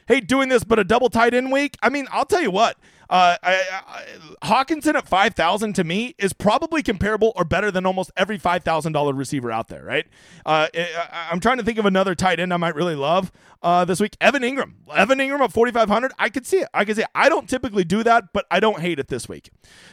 Hey, 0.07 0.19
doing 0.19 0.49
this, 0.49 0.63
but 0.63 0.79
a 0.79 0.83
double 0.83 1.09
tight 1.09 1.33
end 1.33 1.51
week? 1.51 1.77
I 1.81 1.89
mean, 1.89 2.07
I'll 2.11 2.25
tell 2.25 2.41
you 2.41 2.51
what. 2.51 2.77
Uh, 3.09 3.37
I, 3.43 3.61
I, 3.87 4.47
Hockenson 4.47 4.95
at 4.95 5.07
five 5.07 5.35
thousand 5.35 5.73
to 5.73 5.83
me 5.83 6.15
is 6.17 6.33
probably 6.33 6.81
comparable 6.81 7.33
or 7.35 7.43
better 7.43 7.71
than 7.71 7.85
almost 7.85 8.11
every 8.15 8.37
five 8.37 8.63
thousand 8.63 8.93
dollar 8.93 9.13
receiver 9.13 9.51
out 9.51 9.67
there. 9.67 9.83
Right? 9.83 10.07
Uh, 10.45 10.67
I, 10.73 11.29
am 11.31 11.39
trying 11.39 11.57
to 11.57 11.63
think 11.63 11.77
of 11.77 11.85
another 11.85 12.15
tight 12.15 12.39
end 12.39 12.53
I 12.53 12.57
might 12.57 12.75
really 12.75 12.95
love 12.95 13.31
uh, 13.61 13.85
this 13.85 13.99
week. 13.99 14.15
Evan 14.21 14.41
Engram, 14.43 14.73
Evan 14.93 15.19
Engram 15.19 15.41
at 15.41 15.51
forty 15.51 15.71
five 15.71 15.89
hundred. 15.89 16.11
I 16.17 16.29
could 16.29 16.45
see 16.45 16.57
it. 16.57 16.69
I 16.73 16.85
could 16.85 16.95
see 16.95 17.03
it. 17.03 17.09
I 17.13 17.29
don't 17.29 17.47
typically 17.47 17.83
do 17.83 18.03
that, 18.03 18.25
but 18.33 18.45
I 18.49 18.59
don't 18.59 18.79
hate 18.79 18.99
it 18.99 19.07
this 19.07 19.27
week. 19.27 19.49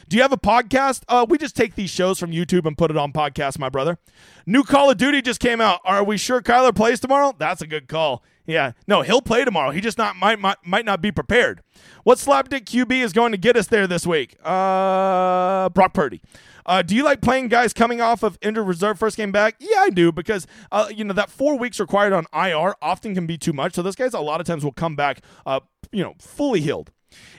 Do 0.07 0.17
you 0.17 0.23
have 0.23 0.33
a 0.33 0.37
podcast? 0.37 1.03
Uh, 1.07 1.25
we 1.27 1.37
just 1.37 1.55
take 1.55 1.75
these 1.75 1.89
shows 1.89 2.19
from 2.19 2.31
YouTube 2.31 2.65
and 2.65 2.77
put 2.77 2.91
it 2.91 2.97
on 2.97 3.11
podcast, 3.11 3.59
my 3.59 3.69
brother. 3.69 3.97
New 4.45 4.63
Call 4.63 4.89
of 4.89 4.97
Duty 4.97 5.21
just 5.21 5.39
came 5.39 5.61
out. 5.61 5.79
Are 5.85 6.03
we 6.03 6.17
sure 6.17 6.41
Kyler 6.41 6.75
plays 6.75 6.99
tomorrow? 6.99 7.33
That's 7.37 7.61
a 7.61 7.67
good 7.67 7.87
call. 7.87 8.23
Yeah, 8.51 8.73
no, 8.87 9.01
he'll 9.01 9.21
play 9.21 9.45
tomorrow. 9.45 9.71
He 9.71 9.81
just 9.81 9.97
not 9.97 10.15
might 10.15 10.39
might, 10.39 10.57
might 10.65 10.85
not 10.85 11.01
be 11.01 11.11
prepared. 11.11 11.61
What 12.03 12.17
slapdick 12.17 12.65
QB 12.65 13.01
is 13.01 13.13
going 13.13 13.31
to 13.31 13.37
get 13.37 13.55
us 13.55 13.67
there 13.67 13.87
this 13.87 14.05
week? 14.05 14.35
Uh, 14.43 15.69
Brock 15.69 15.93
Purdy. 15.93 16.21
Uh, 16.65 16.81
do 16.81 16.95
you 16.95 17.03
like 17.03 17.21
playing 17.21 17.47
guys 17.47 17.73
coming 17.73 18.01
off 18.01 18.23
of 18.23 18.37
injured 18.41 18.67
reserve 18.67 18.99
first 18.99 19.17
game 19.17 19.31
back? 19.31 19.55
Yeah, 19.59 19.79
I 19.79 19.89
do 19.89 20.11
because 20.11 20.45
uh, 20.71 20.89
you 20.93 21.03
know 21.03 21.13
that 21.13 21.29
four 21.29 21.57
weeks 21.57 21.79
required 21.79 22.13
on 22.13 22.25
IR 22.33 22.75
often 22.81 23.15
can 23.15 23.25
be 23.25 23.37
too 23.37 23.53
much. 23.53 23.73
So 23.73 23.81
those 23.81 23.95
guys 23.95 24.13
a 24.13 24.19
lot 24.19 24.41
of 24.41 24.47
times 24.47 24.63
will 24.63 24.71
come 24.71 24.95
back, 24.95 25.21
uh, 25.45 25.61
you 25.91 26.03
know, 26.03 26.15
fully 26.19 26.61
healed. 26.61 26.91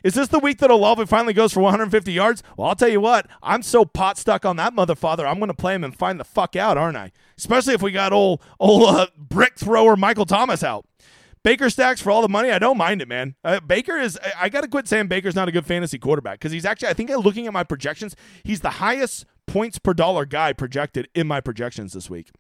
Is 0.03 0.15
this 0.15 0.29
the 0.29 0.39
week 0.39 0.59
that 0.59 0.71
Olave 0.71 1.07
finally 1.07 1.33
goes 1.33 1.53
for 1.53 1.61
150 1.61 2.13
yards? 2.13 2.43
Well, 2.57 2.69
I'll 2.69 2.75
tell 2.75 2.89
you 2.89 3.01
what, 3.01 3.27
I'm 3.43 3.63
so 3.63 3.85
pot 3.85 4.19
stuck 4.19 4.45
on 4.45 4.57
that 4.57 4.75
mother 4.75 4.95
father. 4.95 5.27
I'm 5.27 5.39
going 5.39 5.49
to 5.49 5.55
play 5.55 5.75
him 5.75 5.85
and 5.85 5.97
find 5.97 6.21
the 6.21 6.25
fuck 6.25 6.57
out, 6.57 6.77
aren't 6.77 6.97
I? 6.97 7.13
Especially 7.39 7.75
if 7.75 7.83
we 7.83 7.91
got 7.91 8.13
old 8.13 8.43
old 8.61 8.95
uh, 8.95 9.07
brick 9.17 9.59
thrower 9.59 9.97
Michael 9.97 10.27
Thomas 10.27 10.63
out. 10.63 10.87
Baker 11.45 11.71
stacks 11.71 12.01
for 12.01 12.11
all 12.11 12.23
the 12.23 12.29
money. 12.29 12.51
I 12.51 12.59
don't 12.59 12.79
mind 12.79 13.03
it, 13.03 13.09
man. 13.09 13.35
Uh, 13.43 13.61
Baker 13.61 13.99
is. 13.99 14.19
I, 14.23 14.33
I 14.43 14.49
got 14.49 14.63
to 14.63 14.69
quit 14.69 14.87
saying 14.87 15.09
Baker's 15.09 15.35
not 15.35 15.49
a 15.49 15.53
good 15.53 15.67
fantasy 15.67 15.99
quarterback 15.99 16.39
because 16.39 16.53
he's 16.53 16.65
actually. 16.65 16.89
I 16.89 16.95
think 16.95 17.11
looking 17.11 17.47
at 17.47 17.53
my 17.53 17.65
projections, 17.65 18.15
he's 18.45 18.61
the 18.61 18.71
highest 18.71 19.27
points 19.47 19.79
per 19.79 19.93
dollar 19.93 20.25
guy 20.25 20.53
projected 20.53 21.09
in 21.15 21.27
my 21.27 21.41
projections 21.41 21.93
this 21.93 22.09
week. 22.09 22.31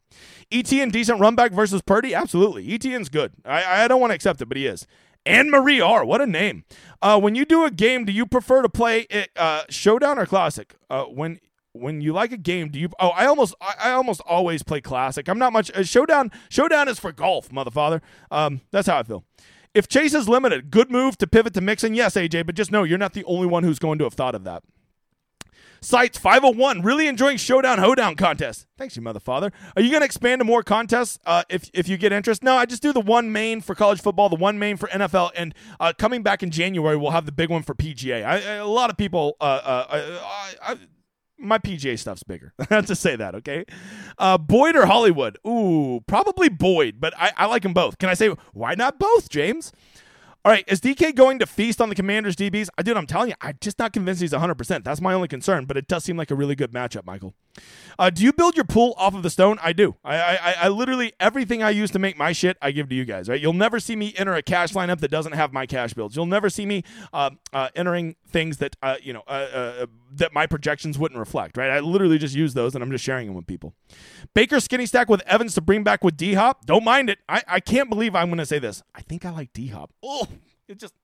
ETN 0.50 0.92
decent 0.92 1.20
run 1.20 1.34
back 1.34 1.52
versus 1.52 1.82
Purdy? 1.82 2.14
Absolutely. 2.14 2.66
ETN's 2.66 3.08
good. 3.08 3.32
I, 3.44 3.84
I 3.84 3.88
don't 3.88 4.00
want 4.00 4.12
to 4.12 4.14
accept 4.14 4.40
it, 4.40 4.46
but 4.46 4.56
he 4.56 4.66
is. 4.66 4.86
And 5.24 5.50
Marie 5.50 5.80
R. 5.80 6.04
What 6.04 6.20
a 6.20 6.26
name. 6.26 6.64
Uh, 7.00 7.20
when 7.20 7.34
you 7.34 7.44
do 7.44 7.64
a 7.64 7.70
game, 7.70 8.04
do 8.04 8.12
you 8.12 8.26
prefer 8.26 8.62
to 8.62 8.68
play 8.68 9.00
it 9.10 9.30
uh, 9.36 9.62
showdown 9.68 10.18
or 10.18 10.26
classic? 10.26 10.74
Uh, 10.90 11.04
when 11.04 11.38
when 11.72 12.00
you 12.00 12.12
like 12.12 12.32
a 12.32 12.36
game, 12.36 12.68
do 12.68 12.78
you? 12.78 12.90
Oh, 12.98 13.08
I 13.08 13.26
almost, 13.26 13.54
I, 13.60 13.74
I 13.80 13.90
almost 13.92 14.20
always 14.22 14.62
play 14.62 14.80
classic. 14.80 15.28
I'm 15.28 15.38
not 15.38 15.52
much. 15.52 15.70
Uh, 15.74 15.82
showdown, 15.82 16.30
showdown 16.48 16.88
is 16.88 16.98
for 16.98 17.12
golf, 17.12 17.48
motherfather. 17.50 18.00
Um, 18.30 18.60
that's 18.70 18.88
how 18.88 18.98
I 18.98 19.02
feel. 19.02 19.24
If 19.74 19.88
Chase 19.88 20.12
is 20.12 20.28
limited, 20.28 20.70
good 20.70 20.90
move 20.90 21.16
to 21.18 21.26
pivot 21.26 21.54
to 21.54 21.62
Mixon. 21.62 21.94
Yes, 21.94 22.14
AJ, 22.14 22.44
but 22.44 22.54
just 22.54 22.70
know 22.70 22.82
you're 22.82 22.98
not 22.98 23.14
the 23.14 23.24
only 23.24 23.46
one 23.46 23.64
who's 23.64 23.78
going 23.78 23.98
to 23.98 24.04
have 24.04 24.14
thought 24.14 24.34
of 24.34 24.44
that. 24.44 24.62
Sites 25.80 26.16
501, 26.16 26.82
really 26.82 27.08
enjoying 27.08 27.36
Showdown 27.36 27.78
Hoedown 27.78 28.14
contest. 28.14 28.66
Thanks, 28.78 28.94
you 28.94 29.02
motherfather. 29.02 29.50
Are 29.74 29.82
you 29.82 29.90
going 29.90 30.02
to 30.02 30.04
expand 30.04 30.38
to 30.38 30.44
more 30.44 30.62
contests 30.62 31.18
uh, 31.26 31.42
if, 31.48 31.68
if 31.74 31.88
you 31.88 31.96
get 31.96 32.12
interest? 32.12 32.44
No, 32.44 32.54
I 32.54 32.66
just 32.66 32.82
do 32.82 32.92
the 32.92 33.00
one 33.00 33.32
main 33.32 33.60
for 33.60 33.74
college 33.74 34.00
football, 34.00 34.28
the 34.28 34.36
one 34.36 34.60
main 34.60 34.76
for 34.76 34.86
NFL, 34.90 35.32
and 35.34 35.52
uh, 35.80 35.92
coming 35.98 36.22
back 36.22 36.44
in 36.44 36.50
January, 36.52 36.96
we'll 36.96 37.10
have 37.10 37.26
the 37.26 37.32
big 37.32 37.50
one 37.50 37.64
for 37.64 37.74
PGA. 37.74 38.24
I, 38.24 38.38
a 38.56 38.66
lot 38.66 38.90
of 38.90 38.96
people, 38.96 39.36
uh, 39.40 39.44
uh 39.44 40.76
my 41.42 41.58
PGA 41.58 41.98
stuff's 41.98 42.22
bigger. 42.22 42.52
Have 42.70 42.86
to 42.86 42.94
say 42.94 43.16
that, 43.16 43.34
okay? 43.34 43.64
Uh, 44.18 44.38
Boyd 44.38 44.76
or 44.76 44.86
Hollywood? 44.86 45.38
Ooh, 45.46 46.00
probably 46.06 46.48
Boyd, 46.48 46.96
but 47.00 47.12
I, 47.16 47.32
I 47.36 47.46
like 47.46 47.62
them 47.62 47.74
both. 47.74 47.98
Can 47.98 48.08
I 48.08 48.14
say, 48.14 48.28
why 48.52 48.74
not 48.74 48.98
both, 48.98 49.28
James? 49.28 49.72
All 50.44 50.50
right, 50.50 50.64
is 50.66 50.80
DK 50.80 51.14
going 51.14 51.38
to 51.38 51.46
feast 51.46 51.80
on 51.80 51.88
the 51.88 51.94
Commanders 51.94 52.34
DBs? 52.34 52.68
I 52.76 52.82
dude, 52.82 52.96
I'm 52.96 53.06
telling 53.06 53.28
you, 53.28 53.36
I'm 53.40 53.56
just 53.60 53.78
not 53.78 53.92
convinced 53.92 54.20
he's 54.20 54.32
100%. 54.32 54.82
That's 54.82 55.00
my 55.00 55.14
only 55.14 55.28
concern, 55.28 55.66
but 55.66 55.76
it 55.76 55.86
does 55.86 56.02
seem 56.02 56.16
like 56.16 56.32
a 56.32 56.34
really 56.34 56.56
good 56.56 56.72
matchup, 56.72 57.04
Michael. 57.04 57.34
Uh, 57.98 58.10
do 58.10 58.22
you 58.22 58.32
build 58.32 58.56
your 58.56 58.64
pool 58.64 58.94
off 58.96 59.14
of 59.14 59.22
the 59.22 59.30
stone? 59.30 59.58
I 59.62 59.72
do. 59.72 59.96
I, 60.04 60.16
I, 60.16 60.54
I 60.62 60.68
literally 60.68 61.12
everything 61.20 61.62
I 61.62 61.70
use 61.70 61.90
to 61.90 61.98
make 61.98 62.16
my 62.16 62.32
shit, 62.32 62.56
I 62.62 62.70
give 62.70 62.88
to 62.88 62.94
you 62.94 63.04
guys. 63.04 63.28
Right? 63.28 63.40
You'll 63.40 63.52
never 63.52 63.78
see 63.78 63.96
me 63.96 64.14
enter 64.16 64.34
a 64.34 64.42
cash 64.42 64.72
lineup 64.72 65.00
that 65.00 65.10
doesn't 65.10 65.32
have 65.32 65.52
my 65.52 65.66
cash 65.66 65.94
builds. 65.94 66.16
You'll 66.16 66.26
never 66.26 66.48
see 66.48 66.66
me 66.66 66.84
uh, 67.12 67.30
uh, 67.52 67.68
entering 67.76 68.16
things 68.26 68.56
that 68.58 68.76
uh, 68.82 68.96
you 69.02 69.12
know 69.12 69.22
uh, 69.28 69.30
uh, 69.30 69.86
that 70.14 70.32
my 70.32 70.46
projections 70.46 70.98
wouldn't 70.98 71.18
reflect. 71.18 71.56
Right? 71.56 71.70
I 71.70 71.80
literally 71.80 72.18
just 72.18 72.34
use 72.34 72.54
those, 72.54 72.74
and 72.74 72.82
I'm 72.82 72.90
just 72.90 73.04
sharing 73.04 73.26
them 73.26 73.36
with 73.36 73.46
people. 73.46 73.74
Baker 74.34 74.60
skinny 74.60 74.86
stack 74.86 75.08
with 75.08 75.22
Evans 75.26 75.54
to 75.54 75.60
bring 75.60 75.84
back 75.84 76.02
with 76.02 76.16
D 76.16 76.34
Hop. 76.34 76.64
Don't 76.66 76.84
mind 76.84 77.10
it. 77.10 77.18
I, 77.28 77.42
I 77.46 77.60
can't 77.60 77.88
believe 77.88 78.14
I'm 78.14 78.28
going 78.28 78.38
to 78.38 78.46
say 78.46 78.58
this. 78.58 78.82
I 78.94 79.02
think 79.02 79.24
I 79.24 79.30
like 79.30 79.52
D 79.52 79.68
Hop. 79.68 79.92
Oh. 80.02 80.26
It 80.68 80.78
just 80.78 80.94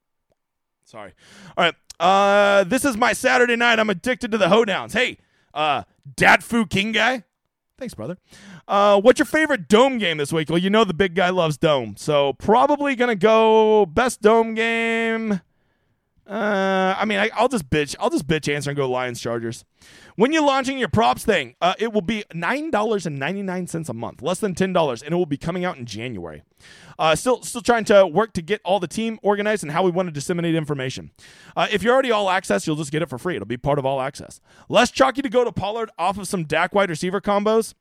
sorry. 0.85 1.13
All 1.57 1.65
right. 1.65 1.75
Uh, 2.01 2.65
this 2.65 2.85
is 2.85 2.97
my 2.97 3.13
Saturday 3.13 3.57
night. 3.57 3.79
I'm 3.79 3.91
addicted 3.91 4.31
to 4.33 4.39
the 4.39 4.47
hoedowns. 4.47 4.93
Hey, 4.93 5.19
uh, 5.53 5.83
Dad 6.17 6.45
Fu 6.45 6.67
King 6.67 6.93
guy. 6.93 7.25
Thanks, 7.79 7.95
brother. 7.95 8.19
Uh, 8.67 9.01
what's 9.01 9.21
your 9.21 9.27
favorite 9.27 9.69
dome 9.69 9.99
game 9.99 10.17
this 10.17 10.33
week? 10.33 10.49
Well, 10.49 10.59
you 10.59 10.69
know 10.69 10.85
the 10.85 10.95
big 10.95 11.15
guy 11.15 11.31
loves 11.31 11.57
dome, 11.57 11.97
so 11.97 12.33
probably 12.33 12.97
gonna 12.97 13.15
go 13.15 13.87
best 13.87 14.21
dome 14.21 14.55
game. 14.55 15.41
Uh, 16.29 16.95
I 16.99 17.07
mean, 17.07 17.19
I, 17.19 17.31
will 17.41 17.49
just 17.49 17.71
bitch. 17.71 17.97
I'll 17.99 18.11
just 18.11 18.27
bitch 18.27 18.53
answer 18.53 18.69
and 18.71 18.77
go 18.77 18.89
Lions 18.89 19.19
Chargers. 19.19 19.65
When 20.17 20.31
you're 20.31 20.45
launching 20.45 20.79
your 20.79 20.89
props 20.89 21.25
thing, 21.25 21.55
uh, 21.63 21.73
it 21.79 21.93
will 21.93 22.03
be 22.03 22.25
nine 22.35 22.71
dollars 22.71 23.07
and 23.07 23.19
ninety 23.19 23.43
nine 23.43 23.67
cents 23.67 23.89
a 23.89 23.95
month, 23.95 24.21
less 24.21 24.39
than 24.39 24.55
ten 24.55 24.75
dollars, 24.75 25.03
and 25.03 25.13
it 25.13 25.17
will 25.17 25.27
be 25.27 25.39
coming 25.39 25.65
out 25.65 25.79
in 25.79 25.87
January. 25.87 26.43
Uh, 26.99 27.15
still, 27.15 27.43
still 27.43 27.63
trying 27.63 27.85
to 27.85 28.07
work 28.07 28.35
to 28.35 28.43
get 28.43 28.61
all 28.65 28.79
the 28.79 28.89
team 28.89 29.19
organized 29.23 29.63
and 29.63 29.73
how 29.73 29.83
we 29.83 29.91
want 29.91 30.09
to 30.09 30.13
disseminate 30.13 30.55
information. 30.55 31.13
Uh, 31.57 31.67
if 31.71 31.83
you're 31.83 31.95
already 31.95 32.11
all 32.11 32.29
access, 32.29 32.67
you'll 32.67 32.77
just 32.77 32.91
get 32.91 33.01
it 33.01 33.09
for 33.09 33.17
free. 33.17 33.37
It'll 33.37 33.47
be 33.47 33.57
part 33.57 33.79
of 33.79 33.87
all 33.87 34.01
access. 34.01 34.41
Less 34.69 34.91
chalky 34.91 35.23
to 35.23 35.29
go 35.31 35.45
to 35.45 35.53
Pollard 35.53 35.91
off 35.97 36.19
of 36.19 36.29
some 36.29 36.45
Dak 36.45 36.75
wide 36.75 36.91
receiver 36.91 37.21
combos 37.21 37.73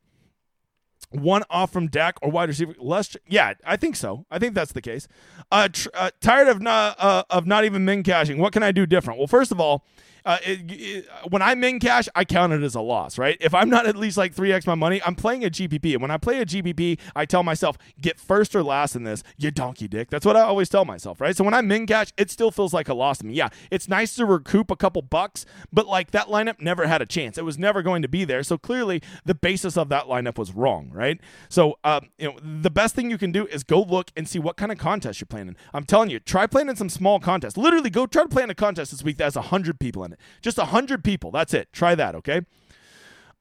one 1.10 1.42
off 1.50 1.72
from 1.72 1.88
Dak 1.88 2.16
or 2.22 2.30
wide 2.30 2.48
receiver. 2.48 2.74
Less, 2.78 3.16
yeah, 3.26 3.54
I 3.64 3.76
think 3.76 3.96
so. 3.96 4.26
I 4.30 4.38
think 4.38 4.54
that's 4.54 4.72
the 4.72 4.82
case. 4.82 5.08
Uh, 5.50 5.68
tr- 5.68 5.88
uh 5.94 6.10
tired 6.20 6.48
of 6.48 6.60
not 6.60 6.96
uh, 6.98 7.24
of 7.30 7.46
not 7.46 7.64
even 7.64 7.84
min 7.84 8.02
cashing. 8.02 8.38
What 8.38 8.52
can 8.52 8.62
I 8.62 8.72
do 8.72 8.86
different? 8.86 9.18
Well, 9.18 9.26
first 9.26 9.52
of 9.52 9.60
all, 9.60 9.84
uh, 10.28 10.36
it, 10.44 10.60
it, 10.70 11.08
when 11.30 11.40
I 11.40 11.54
min 11.54 11.80
cash, 11.80 12.06
I 12.14 12.26
count 12.26 12.52
it 12.52 12.62
as 12.62 12.74
a 12.74 12.82
loss, 12.82 13.16
right? 13.16 13.38
If 13.40 13.54
I'm 13.54 13.70
not 13.70 13.86
at 13.86 13.96
least 13.96 14.18
like 14.18 14.34
3x 14.34 14.66
my 14.66 14.74
money, 14.74 15.00
I'm 15.02 15.14
playing 15.14 15.42
a 15.42 15.48
GPP. 15.48 15.94
And 15.94 16.02
when 16.02 16.10
I 16.10 16.18
play 16.18 16.38
a 16.38 16.44
GPP, 16.44 16.98
I 17.16 17.24
tell 17.24 17.42
myself, 17.42 17.78
get 17.98 18.20
first 18.20 18.54
or 18.54 18.62
last 18.62 18.94
in 18.94 19.04
this, 19.04 19.22
you 19.38 19.50
donkey 19.50 19.88
dick. 19.88 20.10
That's 20.10 20.26
what 20.26 20.36
I 20.36 20.42
always 20.42 20.68
tell 20.68 20.84
myself, 20.84 21.22
right? 21.22 21.34
So 21.34 21.44
when 21.44 21.54
I 21.54 21.62
min 21.62 21.86
cash, 21.86 22.12
it 22.18 22.30
still 22.30 22.50
feels 22.50 22.74
like 22.74 22.90
a 22.90 22.94
loss 22.94 23.18
to 23.18 23.26
me. 23.26 23.32
Yeah, 23.32 23.48
it's 23.70 23.88
nice 23.88 24.14
to 24.16 24.26
recoup 24.26 24.70
a 24.70 24.76
couple 24.76 25.00
bucks, 25.00 25.46
but 25.72 25.86
like 25.86 26.10
that 26.10 26.26
lineup 26.26 26.60
never 26.60 26.86
had 26.86 27.00
a 27.00 27.06
chance. 27.06 27.38
It 27.38 27.46
was 27.46 27.58
never 27.58 27.80
going 27.80 28.02
to 28.02 28.08
be 28.08 28.26
there. 28.26 28.42
So 28.42 28.58
clearly 28.58 29.00
the 29.24 29.34
basis 29.34 29.78
of 29.78 29.88
that 29.88 30.04
lineup 30.08 30.36
was 30.36 30.52
wrong, 30.52 30.90
right? 30.92 31.18
So, 31.48 31.78
um, 31.84 32.10
you 32.18 32.28
know, 32.28 32.38
the 32.42 32.70
best 32.70 32.94
thing 32.94 33.10
you 33.10 33.16
can 33.16 33.32
do 33.32 33.46
is 33.46 33.64
go 33.64 33.80
look 33.80 34.10
and 34.14 34.28
see 34.28 34.38
what 34.38 34.58
kind 34.58 34.70
of 34.70 34.76
contest 34.76 35.22
you're 35.22 35.26
playing 35.26 35.48
in. 35.48 35.56
I'm 35.72 35.84
telling 35.84 36.10
you, 36.10 36.20
try 36.20 36.46
playing 36.46 36.68
in 36.68 36.76
some 36.76 36.90
small 36.90 37.18
contests. 37.18 37.56
Literally, 37.56 37.88
go 37.88 38.04
try 38.04 38.24
to 38.24 38.28
play 38.28 38.42
in 38.42 38.50
a 38.50 38.54
contest 38.54 38.90
this 38.90 39.02
week 39.02 39.16
that 39.16 39.24
has 39.24 39.36
100 39.36 39.80
people 39.80 40.04
in 40.04 40.12
it. 40.12 40.17
Just 40.40 40.58
100 40.58 41.04
people. 41.04 41.30
That's 41.30 41.54
it. 41.54 41.72
Try 41.72 41.94
that, 41.94 42.14
okay? 42.14 42.42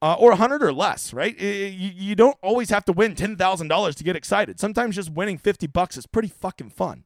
Uh, 0.01 0.13
or 0.19 0.29
100 0.29 0.61
or 0.61 0.71
less, 0.71 1.13
right? 1.13 1.39
You, 1.39 1.91
you 1.95 2.15
don't 2.15 2.37
always 2.43 2.69
have 2.69 2.85
to 2.85 2.93
win 2.93 3.15
$10,000 3.15 3.95
to 3.95 4.03
get 4.03 4.15
excited. 4.15 4.59
Sometimes 4.59 4.95
just 4.95 5.11
winning 5.11 5.37
50 5.37 5.67
bucks 5.67 5.97
is 5.97 6.05
pretty 6.05 6.27
fucking 6.27 6.69
fun. 6.69 7.03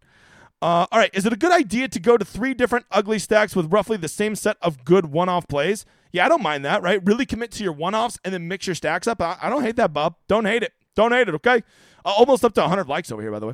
Uh, 0.62 0.86
all 0.92 1.00
right, 1.00 1.10
is 1.14 1.26
it 1.26 1.34
a 1.34 1.38
good 1.38 1.52
idea 1.52 1.88
to 1.88 2.00
go 2.00 2.18
to 2.18 2.26
three 2.26 2.54
different 2.54 2.86
ugly 2.92 3.18
stacks 3.18 3.56
with 3.56 3.72
roughly 3.74 3.98
the 3.98 4.08
same 4.08 4.36
set 4.36 4.58
of 4.62 4.86
good 4.86 5.08
one 5.08 5.28
off 5.28 5.48
plays? 5.48 5.86
Yeah, 6.12 6.26
I 6.26 6.30
don't 6.30 6.44
mind 6.44 6.64
that, 6.66 6.84
right? 6.84 7.04
Really 7.04 7.26
commit 7.26 7.52
to 7.54 7.64
your 7.64 7.74
one 7.74 7.96
offs 7.96 8.20
and 8.24 8.34
then 8.34 8.48
mix 8.48 8.68
your 8.68 8.76
stacks 8.76 9.08
up. 9.08 9.22
I, 9.22 9.38
I 9.42 9.50
don't 9.50 9.64
hate 9.64 9.78
that, 9.78 9.94
Bob. 9.94 10.16
Don't 10.28 10.46
hate 10.46 10.62
it. 10.62 10.74
Don't 10.96 11.14
hate 11.14 11.28
it, 11.28 11.34
okay? 11.36 11.64
Uh, 12.04 12.10
almost 12.10 12.44
up 12.44 12.54
to 12.54 12.62
100 12.62 12.88
likes 12.88 13.12
over 13.12 13.22
here, 13.22 13.32
by 13.32 13.40
the 13.40 13.48
way. 13.48 13.54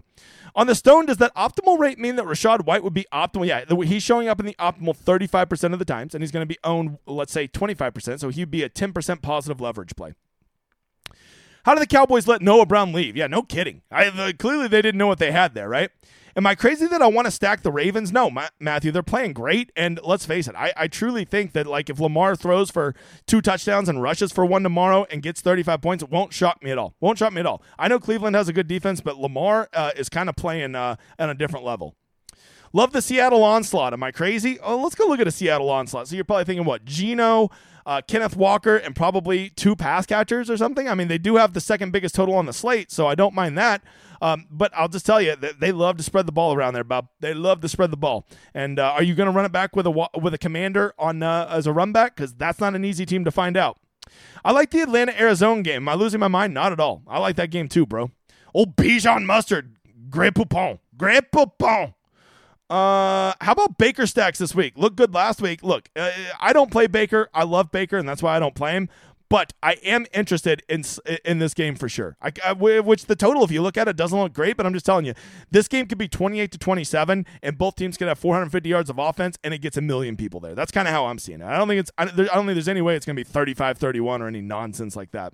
On 0.55 0.67
the 0.67 0.75
stone, 0.75 1.05
does 1.05 1.17
that 1.17 1.33
optimal 1.35 1.77
rate 1.77 1.99
mean 1.99 2.15
that 2.15 2.25
Rachaad 2.25 2.65
White 2.65 2.83
would 2.83 2.93
be 2.93 3.05
optimal? 3.13 3.45
Yeah, 3.45 3.63
he's 3.85 4.03
showing 4.03 4.27
up 4.27 4.39
in 4.39 4.45
the 4.45 4.55
optimal 4.59 4.97
35% 4.97 5.73
of 5.73 5.79
the 5.79 5.85
times, 5.85 6.15
and 6.15 6.23
he's 6.23 6.31
going 6.31 6.41
to 6.41 6.47
be 6.47 6.57
owned, 6.63 6.97
let's 7.05 7.31
say, 7.31 7.47
25%. 7.47 8.19
So 8.19 8.29
he'd 8.29 8.51
be 8.51 8.63
a 8.63 8.69
10% 8.69 9.21
positive 9.21 9.61
leverage 9.61 9.95
play. 9.95 10.13
How 11.65 11.73
did 11.73 11.81
the 11.81 11.87
Cowboys 11.87 12.27
let 12.27 12.41
Noah 12.41 12.65
Brown 12.65 12.93
leave? 12.93 13.17
Yeah, 13.17 13.27
no 13.27 13.41
kidding. 13.41 13.81
I, 13.91 14.09
the, 14.09 14.33
clearly, 14.33 14.69
they 14.69 14.81
didn't 14.81 14.97
know 14.97 15.07
what 15.07 15.19
they 15.19 15.31
had 15.31 15.53
there, 15.53 15.67
right? 15.67 15.91
Am 16.37 16.45
I 16.45 16.53
crazy 16.53 16.85
that 16.85 17.01
I 17.01 17.07
want 17.07 17.25
to 17.25 17.31
stack 17.31 17.63
the 17.63 17.71
Ravens? 17.71 18.11
No, 18.11 18.29
Ma- 18.29 18.49
Matthew, 18.59 18.91
they're 18.91 19.01
playing 19.01 19.33
great. 19.33 19.71
And 19.75 19.99
let's 20.03 20.23
face 20.23 20.47
it, 20.47 20.53
I, 20.55 20.71
I 20.77 20.87
truly 20.87 21.25
think 21.25 21.53
that 21.53 21.65
like 21.65 21.89
if 21.89 21.99
Lamar 21.99 22.35
throws 22.35 22.69
for 22.69 22.93
two 23.25 23.41
touchdowns 23.41 23.89
and 23.89 24.03
rushes 24.03 24.31
for 24.31 24.45
one 24.45 24.61
tomorrow 24.61 25.07
and 25.09 25.23
gets 25.23 25.41
35 25.41 25.81
points, 25.81 26.03
it 26.03 26.11
won't 26.11 26.33
shock 26.33 26.61
me 26.61 26.69
at 26.69 26.77
all. 26.77 26.93
Won't 26.99 27.17
shock 27.17 27.33
me 27.33 27.39
at 27.39 27.47
all. 27.47 27.63
I 27.79 27.87
know 27.87 27.99
Cleveland 27.99 28.35
has 28.35 28.47
a 28.47 28.53
good 28.53 28.67
defense, 28.67 29.01
but 29.01 29.17
Lamar 29.17 29.67
uh, 29.73 29.89
is 29.95 30.09
kind 30.09 30.29
of 30.29 30.35
playing 30.35 30.75
uh, 30.75 30.97
on 31.17 31.31
a 31.31 31.33
different 31.33 31.65
level. 31.65 31.95
Love 32.71 32.91
the 32.91 33.01
Seattle 33.01 33.43
onslaught. 33.43 33.93
Am 33.93 34.03
I 34.03 34.11
crazy? 34.11 34.59
Oh, 34.59 34.77
let's 34.77 34.93
go 34.93 35.07
look 35.07 35.19
at 35.19 35.27
a 35.27 35.31
Seattle 35.31 35.71
onslaught. 35.71 36.07
So 36.07 36.15
you're 36.15 36.23
probably 36.23 36.45
thinking, 36.45 36.65
what? 36.65 36.85
Geno, 36.85 37.49
uh, 37.87 38.01
Kenneth 38.05 38.35
Walker, 38.35 38.75
and 38.75 38.95
probably 38.95 39.49
two 39.49 39.73
pass 39.75 40.05
catchers 40.05 40.49
or 40.49 40.57
something. 40.57 40.89
I 40.89 40.93
mean, 40.93 41.07
they 41.07 41.17
do 41.17 41.37
have 41.37 41.53
the 41.53 41.61
second 41.61 41.91
biggest 41.91 42.13
total 42.13 42.35
on 42.35 42.45
the 42.45 42.51
slate, 42.53 42.91
so 42.91 43.07
I 43.07 43.15
don't 43.15 43.33
mind 43.33 43.57
that. 43.57 43.81
Um, 44.21 44.45
but 44.51 44.71
I'll 44.75 44.89
just 44.89 45.05
tell 45.05 45.21
you 45.21 45.37
that 45.37 45.61
they 45.61 45.71
love 45.71 45.95
to 45.97 46.03
spread 46.03 46.25
the 46.25 46.31
ball 46.33 46.53
around 46.53 46.73
there, 46.73 46.83
Bob. 46.83 47.07
They 47.21 47.33
love 47.33 47.61
to 47.61 47.69
spread 47.69 47.91
the 47.91 47.97
ball. 47.97 48.27
And 48.53 48.77
uh, 48.77 48.91
are 48.91 49.03
you 49.03 49.15
going 49.15 49.27
to 49.27 49.31
run 49.31 49.45
it 49.45 49.53
back 49.53 49.75
with 49.75 49.87
a 49.87 50.09
with 50.19 50.33
a 50.33 50.37
commander 50.37 50.93
on 50.99 51.23
uh, 51.23 51.47
as 51.49 51.65
a 51.65 51.71
run 51.71 51.93
back? 51.93 52.15
Because 52.15 52.33
that's 52.33 52.59
not 52.59 52.75
an 52.75 52.83
easy 52.83 53.05
team 53.05 53.23
to 53.23 53.31
find 53.31 53.55
out. 53.55 53.79
I 54.43 54.51
like 54.51 54.71
the 54.71 54.81
Atlanta 54.81 55.19
Arizona 55.19 55.61
game. 55.61 55.83
Am 55.83 55.89
I 55.89 55.93
losing 55.93 56.19
my 56.19 56.27
mind? 56.27 56.53
Not 56.53 56.73
at 56.73 56.79
all. 56.79 57.03
I 57.07 57.19
like 57.19 57.37
that 57.37 57.51
game 57.51 57.69
too, 57.69 57.85
bro. 57.85 58.11
Old 58.53 58.75
Bijan 58.75 59.23
Mustard, 59.23 59.77
Grand 60.09 60.35
Poupon, 60.35 60.79
Grand 60.97 61.25
Poupon. 61.31 61.93
Uh, 62.69 63.33
how 63.39 63.53
about 63.53 63.77
Baker 63.77 64.05
stacks 64.05 64.39
this 64.39 64.53
week? 64.53 64.73
Look 64.75 64.95
good 64.95 65.13
last 65.13 65.41
week. 65.41 65.63
Look, 65.63 65.89
uh, 65.95 66.11
I 66.39 66.51
don't 66.51 66.69
play 66.69 66.87
Baker. 66.87 67.29
I 67.33 67.43
love 67.43 67.71
Baker, 67.71 67.97
and 67.97 68.07
that's 68.07 68.21
why 68.21 68.35
I 68.35 68.39
don't 68.39 68.55
play 68.55 68.73
him 68.73 68.89
but 69.29 69.53
I 69.61 69.73
am 69.83 70.05
interested 70.13 70.63
in 70.69 70.83
in 71.25 71.39
this 71.39 71.53
game 71.53 71.75
for 71.75 71.89
sure. 71.89 72.17
I, 72.21 72.31
I, 72.45 72.53
which 72.53 73.05
the 73.05 73.15
total, 73.15 73.43
if 73.43 73.51
you 73.51 73.61
look 73.61 73.77
at 73.77 73.87
it, 73.87 73.95
doesn't 73.95 74.17
look 74.17 74.33
great, 74.33 74.57
but 74.57 74.65
I'm 74.65 74.73
just 74.73 74.85
telling 74.85 75.05
you, 75.05 75.13
this 75.51 75.67
game 75.67 75.87
could 75.87 75.97
be 75.97 76.07
28 76.07 76.51
to 76.51 76.57
27, 76.57 77.25
and 77.41 77.57
both 77.57 77.75
teams 77.75 77.97
could 77.97 78.07
have 78.07 78.19
450 78.19 78.69
yards 78.69 78.89
of 78.89 78.99
offense, 78.99 79.37
and 79.43 79.53
it 79.53 79.59
gets 79.59 79.77
a 79.77 79.81
million 79.81 80.15
people 80.15 80.39
there. 80.39 80.55
That's 80.55 80.71
kind 80.71 80.87
of 80.87 80.93
how 80.93 81.07
I'm 81.07 81.19
seeing 81.19 81.41
it. 81.41 81.45
I 81.45 81.57
don't 81.57 81.67
think 81.67 81.79
it's 81.79 81.91
I, 81.97 82.05
don't 82.05 82.15
think 82.15 82.47
there's 82.47 82.67
any 82.67 82.81
way 82.81 82.95
it's 82.95 83.05
going 83.05 83.15
to 83.15 83.23
be 83.23 83.29
35 83.29 83.77
31 83.77 84.21
or 84.21 84.27
any 84.27 84.41
nonsense 84.41 84.95
like 84.95 85.11
that. 85.11 85.33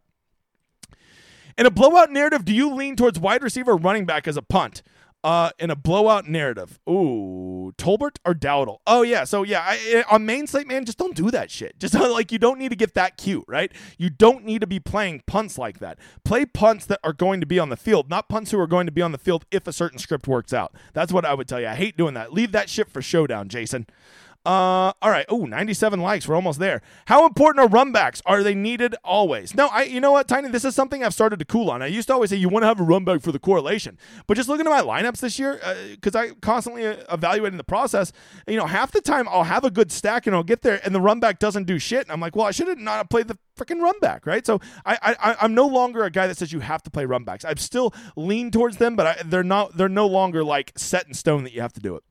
In 1.56 1.68
a 1.68 1.72
blowout 1.72 2.12
narrative, 2.12 2.46
do 2.46 2.54
you 2.54 2.74
lean 2.74 2.96
towards 2.96 3.20
wide 3.20 3.44
receiver 3.44 3.76
running 3.76 4.06
back 4.06 4.28
as 4.28 4.38
a 4.38 4.42
punt? 4.42 4.82
Uh, 5.24 5.52
in 5.58 5.72
a 5.72 5.76
blowout 5.76 6.28
narrative. 6.28 6.82
Ooh, 6.90 7.72
Tolbert 7.78 8.18
or 8.26 8.34
Dowdle? 8.34 8.80
Oh 8.86 9.04
yeah, 9.04 9.24
so 9.24 9.44
yeah, 9.44 9.62
I, 9.64 9.80
eh, 9.90 10.04
on 10.12 10.26
main 10.26 10.48
slate, 10.48 10.68
man, 10.68 10.84
just 10.84 10.98
don't 10.98 11.16
do 11.16 11.32
that 11.32 11.50
shit. 11.50 11.80
Just 11.80 11.94
like 11.94 12.32
you 12.34 12.40
don't 12.40 12.60
need 12.60 12.70
to 12.70 12.76
get 12.76 12.94
that 12.96 13.16
cute, 13.16 13.46
right? 13.48 13.72
You 13.98 14.10
don't 14.10 14.44
need 14.44 14.60
to 14.60 14.68
be 14.68 14.82
playing 14.82 15.24
punts 15.26 15.58
like 15.58 15.80
that. 15.80 15.98
Play 16.26 16.46
punts 16.46 16.86
that 16.88 17.00
are 17.06 17.14
going 17.14 17.40
to 17.40 17.48
be 17.48 17.58
on 17.58 17.70
the 17.70 17.78
field, 17.78 18.10
not 18.10 18.28
punts 18.28 18.52
who 18.52 18.60
are 18.60 18.68
going 18.68 18.86
to 18.86 18.92
be 18.92 19.02
on 19.02 19.14
the 19.14 19.18
field 19.18 19.46
if 19.50 19.66
a 19.66 19.72
certain 19.72 19.98
script 19.98 20.28
works 20.28 20.52
out. 20.54 20.76
That's 20.94 21.14
what 21.14 21.24
I 21.24 21.34
would 21.34 21.48
tell 21.48 21.62
you. 21.62 21.68
I 21.68 21.76
hate 21.76 21.96
doing 21.96 22.16
that. 22.16 22.34
Leave 22.34 22.52
that 22.52 22.70
shit 22.70 22.90
for 22.90 23.02
showdown, 23.02 23.48
Jason. 23.48 23.88
Uh, 24.46 24.92
all 25.02 25.10
right. 25.10 25.26
Oh, 25.30 25.46
97 25.46 26.02
likes. 26.02 26.28
We're 26.28 26.36
almost 26.36 26.60
there. 26.60 26.82
How 27.06 27.26
important 27.26 27.64
are 27.64 27.70
run 27.70 27.94
backs? 27.94 28.22
Are 28.26 28.44
they 28.44 28.54
needed 28.54 28.94
always? 29.02 29.56
No, 29.56 29.68
I. 29.68 29.84
You 29.84 30.02
know 30.02 30.12
what, 30.12 30.28
Tiny? 30.28 30.50
This 30.50 30.66
is 30.66 30.76
something 30.76 31.02
I've 31.02 31.14
started 31.14 31.40
to 31.40 31.46
cool 31.46 31.70
on. 31.70 31.82
I 31.82 31.88
used 31.88 32.10
to 32.10 32.14
always 32.14 32.30
say 32.30 32.36
you 32.36 32.50
want 32.50 32.64
to 32.64 32.68
have 32.68 32.80
a 32.80 32.84
run 32.84 33.06
back 33.06 33.22
for 33.22 33.32
the 33.32 33.40
correlation, 33.40 33.98
but 34.28 34.36
just 34.36 34.50
looking 34.50 34.68
at 34.68 34.70
my 34.70 34.82
lineups 34.82 35.22
this 35.22 35.40
year, 35.40 35.62
because 35.92 36.14
uh, 36.14 36.20
I 36.20 36.30
constantly 36.42 36.86
uh, 36.86 36.98
evaluating 37.10 37.58
the 37.58 37.64
process. 37.64 38.12
You 38.46 38.58
know, 38.58 38.66
half 38.66 38.92
the 38.92 39.00
time 39.00 39.30
I'll 39.30 39.46
have 39.46 39.64
a 39.64 39.72
good 39.72 39.94
stack 39.94 40.28
and 40.28 40.36
I'll 40.36 40.44
get 40.44 40.62
there, 40.62 40.82
and 40.84 40.94
the 40.94 41.02
run 41.02 41.22
back 41.22 41.40
doesn't 41.40 41.64
do 41.64 41.80
shit. 41.80 42.02
And 42.02 42.12
I'm 42.12 42.20
like, 42.20 42.36
well, 42.36 42.46
I 42.46 42.52
should 42.52 42.68
have 42.68 42.80
not 42.80 43.10
played 43.10 43.30
the 43.30 43.38
freaking 43.58 43.82
run 43.82 43.98
back, 44.02 44.26
right? 44.26 44.46
So 44.46 44.60
I, 44.86 44.98
I, 45.02 45.36
I'm 45.40 45.54
no 45.54 45.68
longer 45.68 46.04
a 46.04 46.10
guy 46.10 46.28
that 46.28 46.38
says 46.38 46.52
you 46.52 46.60
have 46.60 46.84
to 46.84 46.90
play 46.90 47.06
run 47.06 47.24
backs. 47.24 47.46
I've 47.46 47.62
still 47.62 47.94
leaned 48.18 48.52
towards 48.52 48.76
them, 48.76 48.98
but 48.98 49.08
I, 49.08 49.24
they're 49.24 49.44
not. 49.44 49.78
They're 49.78 49.88
no 49.88 50.08
longer 50.08 50.44
like 50.44 50.74
set 50.76 51.08
in 51.08 51.14
stone 51.14 51.46
that 51.46 51.54
you 51.54 51.62
have 51.62 51.74
to 51.74 51.80
do 51.80 51.96
it. 51.96 52.04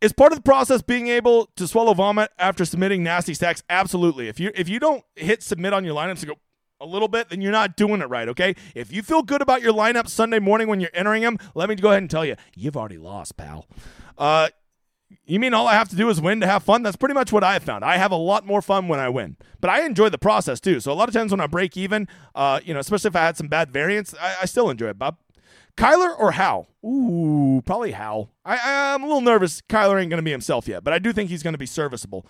Is 0.00 0.14
part 0.14 0.32
of 0.32 0.38
the 0.38 0.42
process 0.42 0.80
being 0.80 1.08
able 1.08 1.46
to 1.56 1.68
swallow 1.68 1.92
vomit 1.92 2.30
after 2.38 2.64
submitting 2.64 3.02
nasty 3.02 3.34
stacks? 3.34 3.62
Absolutely. 3.68 4.28
If 4.28 4.40
you 4.40 4.50
if 4.54 4.68
you 4.68 4.80
don't 4.80 5.04
hit 5.14 5.42
submit 5.42 5.74
on 5.74 5.84
your 5.84 5.94
lineups 5.94 6.20
and 6.20 6.28
go 6.28 6.34
a 6.80 6.86
little 6.86 7.08
bit, 7.08 7.28
then 7.28 7.42
you're 7.42 7.52
not 7.52 7.76
doing 7.76 8.00
it 8.00 8.08
right, 8.08 8.26
okay? 8.30 8.54
If 8.74 8.90
you 8.90 9.02
feel 9.02 9.22
good 9.22 9.42
about 9.42 9.60
your 9.60 9.74
lineup 9.74 10.08
Sunday 10.08 10.38
morning 10.38 10.68
when 10.68 10.80
you're 10.80 10.90
entering 10.94 11.22
them, 11.22 11.36
let 11.54 11.68
me 11.68 11.74
go 11.74 11.90
ahead 11.90 12.02
and 12.02 12.10
tell 12.10 12.24
you, 12.24 12.36
you've 12.56 12.76
already 12.76 12.96
lost, 12.96 13.36
pal. 13.36 13.66
Uh, 14.16 14.48
you 15.26 15.38
mean 15.38 15.52
all 15.52 15.68
I 15.68 15.74
have 15.74 15.90
to 15.90 15.96
do 15.96 16.08
is 16.08 16.20
win 16.20 16.40
to 16.40 16.46
have 16.46 16.62
fun? 16.62 16.82
That's 16.82 16.96
pretty 16.96 17.14
much 17.14 17.32
what 17.32 17.44
I 17.44 17.52
have 17.52 17.64
found. 17.64 17.84
I 17.84 17.98
have 17.98 18.12
a 18.12 18.16
lot 18.16 18.46
more 18.46 18.62
fun 18.62 18.88
when 18.88 18.98
I 18.98 19.10
win, 19.10 19.36
but 19.60 19.68
I 19.68 19.84
enjoy 19.84 20.08
the 20.08 20.18
process 20.18 20.60
too. 20.60 20.80
So 20.80 20.90
a 20.90 20.94
lot 20.94 21.08
of 21.08 21.14
times 21.14 21.32
when 21.32 21.40
I 21.40 21.46
break 21.46 21.76
even, 21.76 22.08
uh, 22.34 22.60
you 22.64 22.72
know, 22.72 22.80
especially 22.80 23.08
if 23.08 23.16
I 23.16 23.20
had 23.20 23.36
some 23.36 23.48
bad 23.48 23.70
variance, 23.70 24.14
I, 24.18 24.36
I 24.42 24.46
still 24.46 24.70
enjoy 24.70 24.88
it, 24.88 24.98
Bob. 24.98 25.18
Kyler 25.76 26.18
or 26.18 26.32
Hal? 26.32 26.68
Ooh, 26.84 27.62
probably 27.64 27.92
Hal. 27.92 28.30
I, 28.44 28.94
I'm 28.94 29.02
a 29.02 29.06
little 29.06 29.20
nervous. 29.20 29.60
Kyler 29.62 30.00
ain't 30.00 30.10
going 30.10 30.18
to 30.18 30.22
be 30.22 30.30
himself 30.30 30.68
yet, 30.68 30.84
but 30.84 30.92
I 30.92 30.98
do 30.98 31.12
think 31.12 31.30
he's 31.30 31.42
going 31.42 31.54
to 31.54 31.58
be 31.58 31.66
serviceable. 31.66 32.26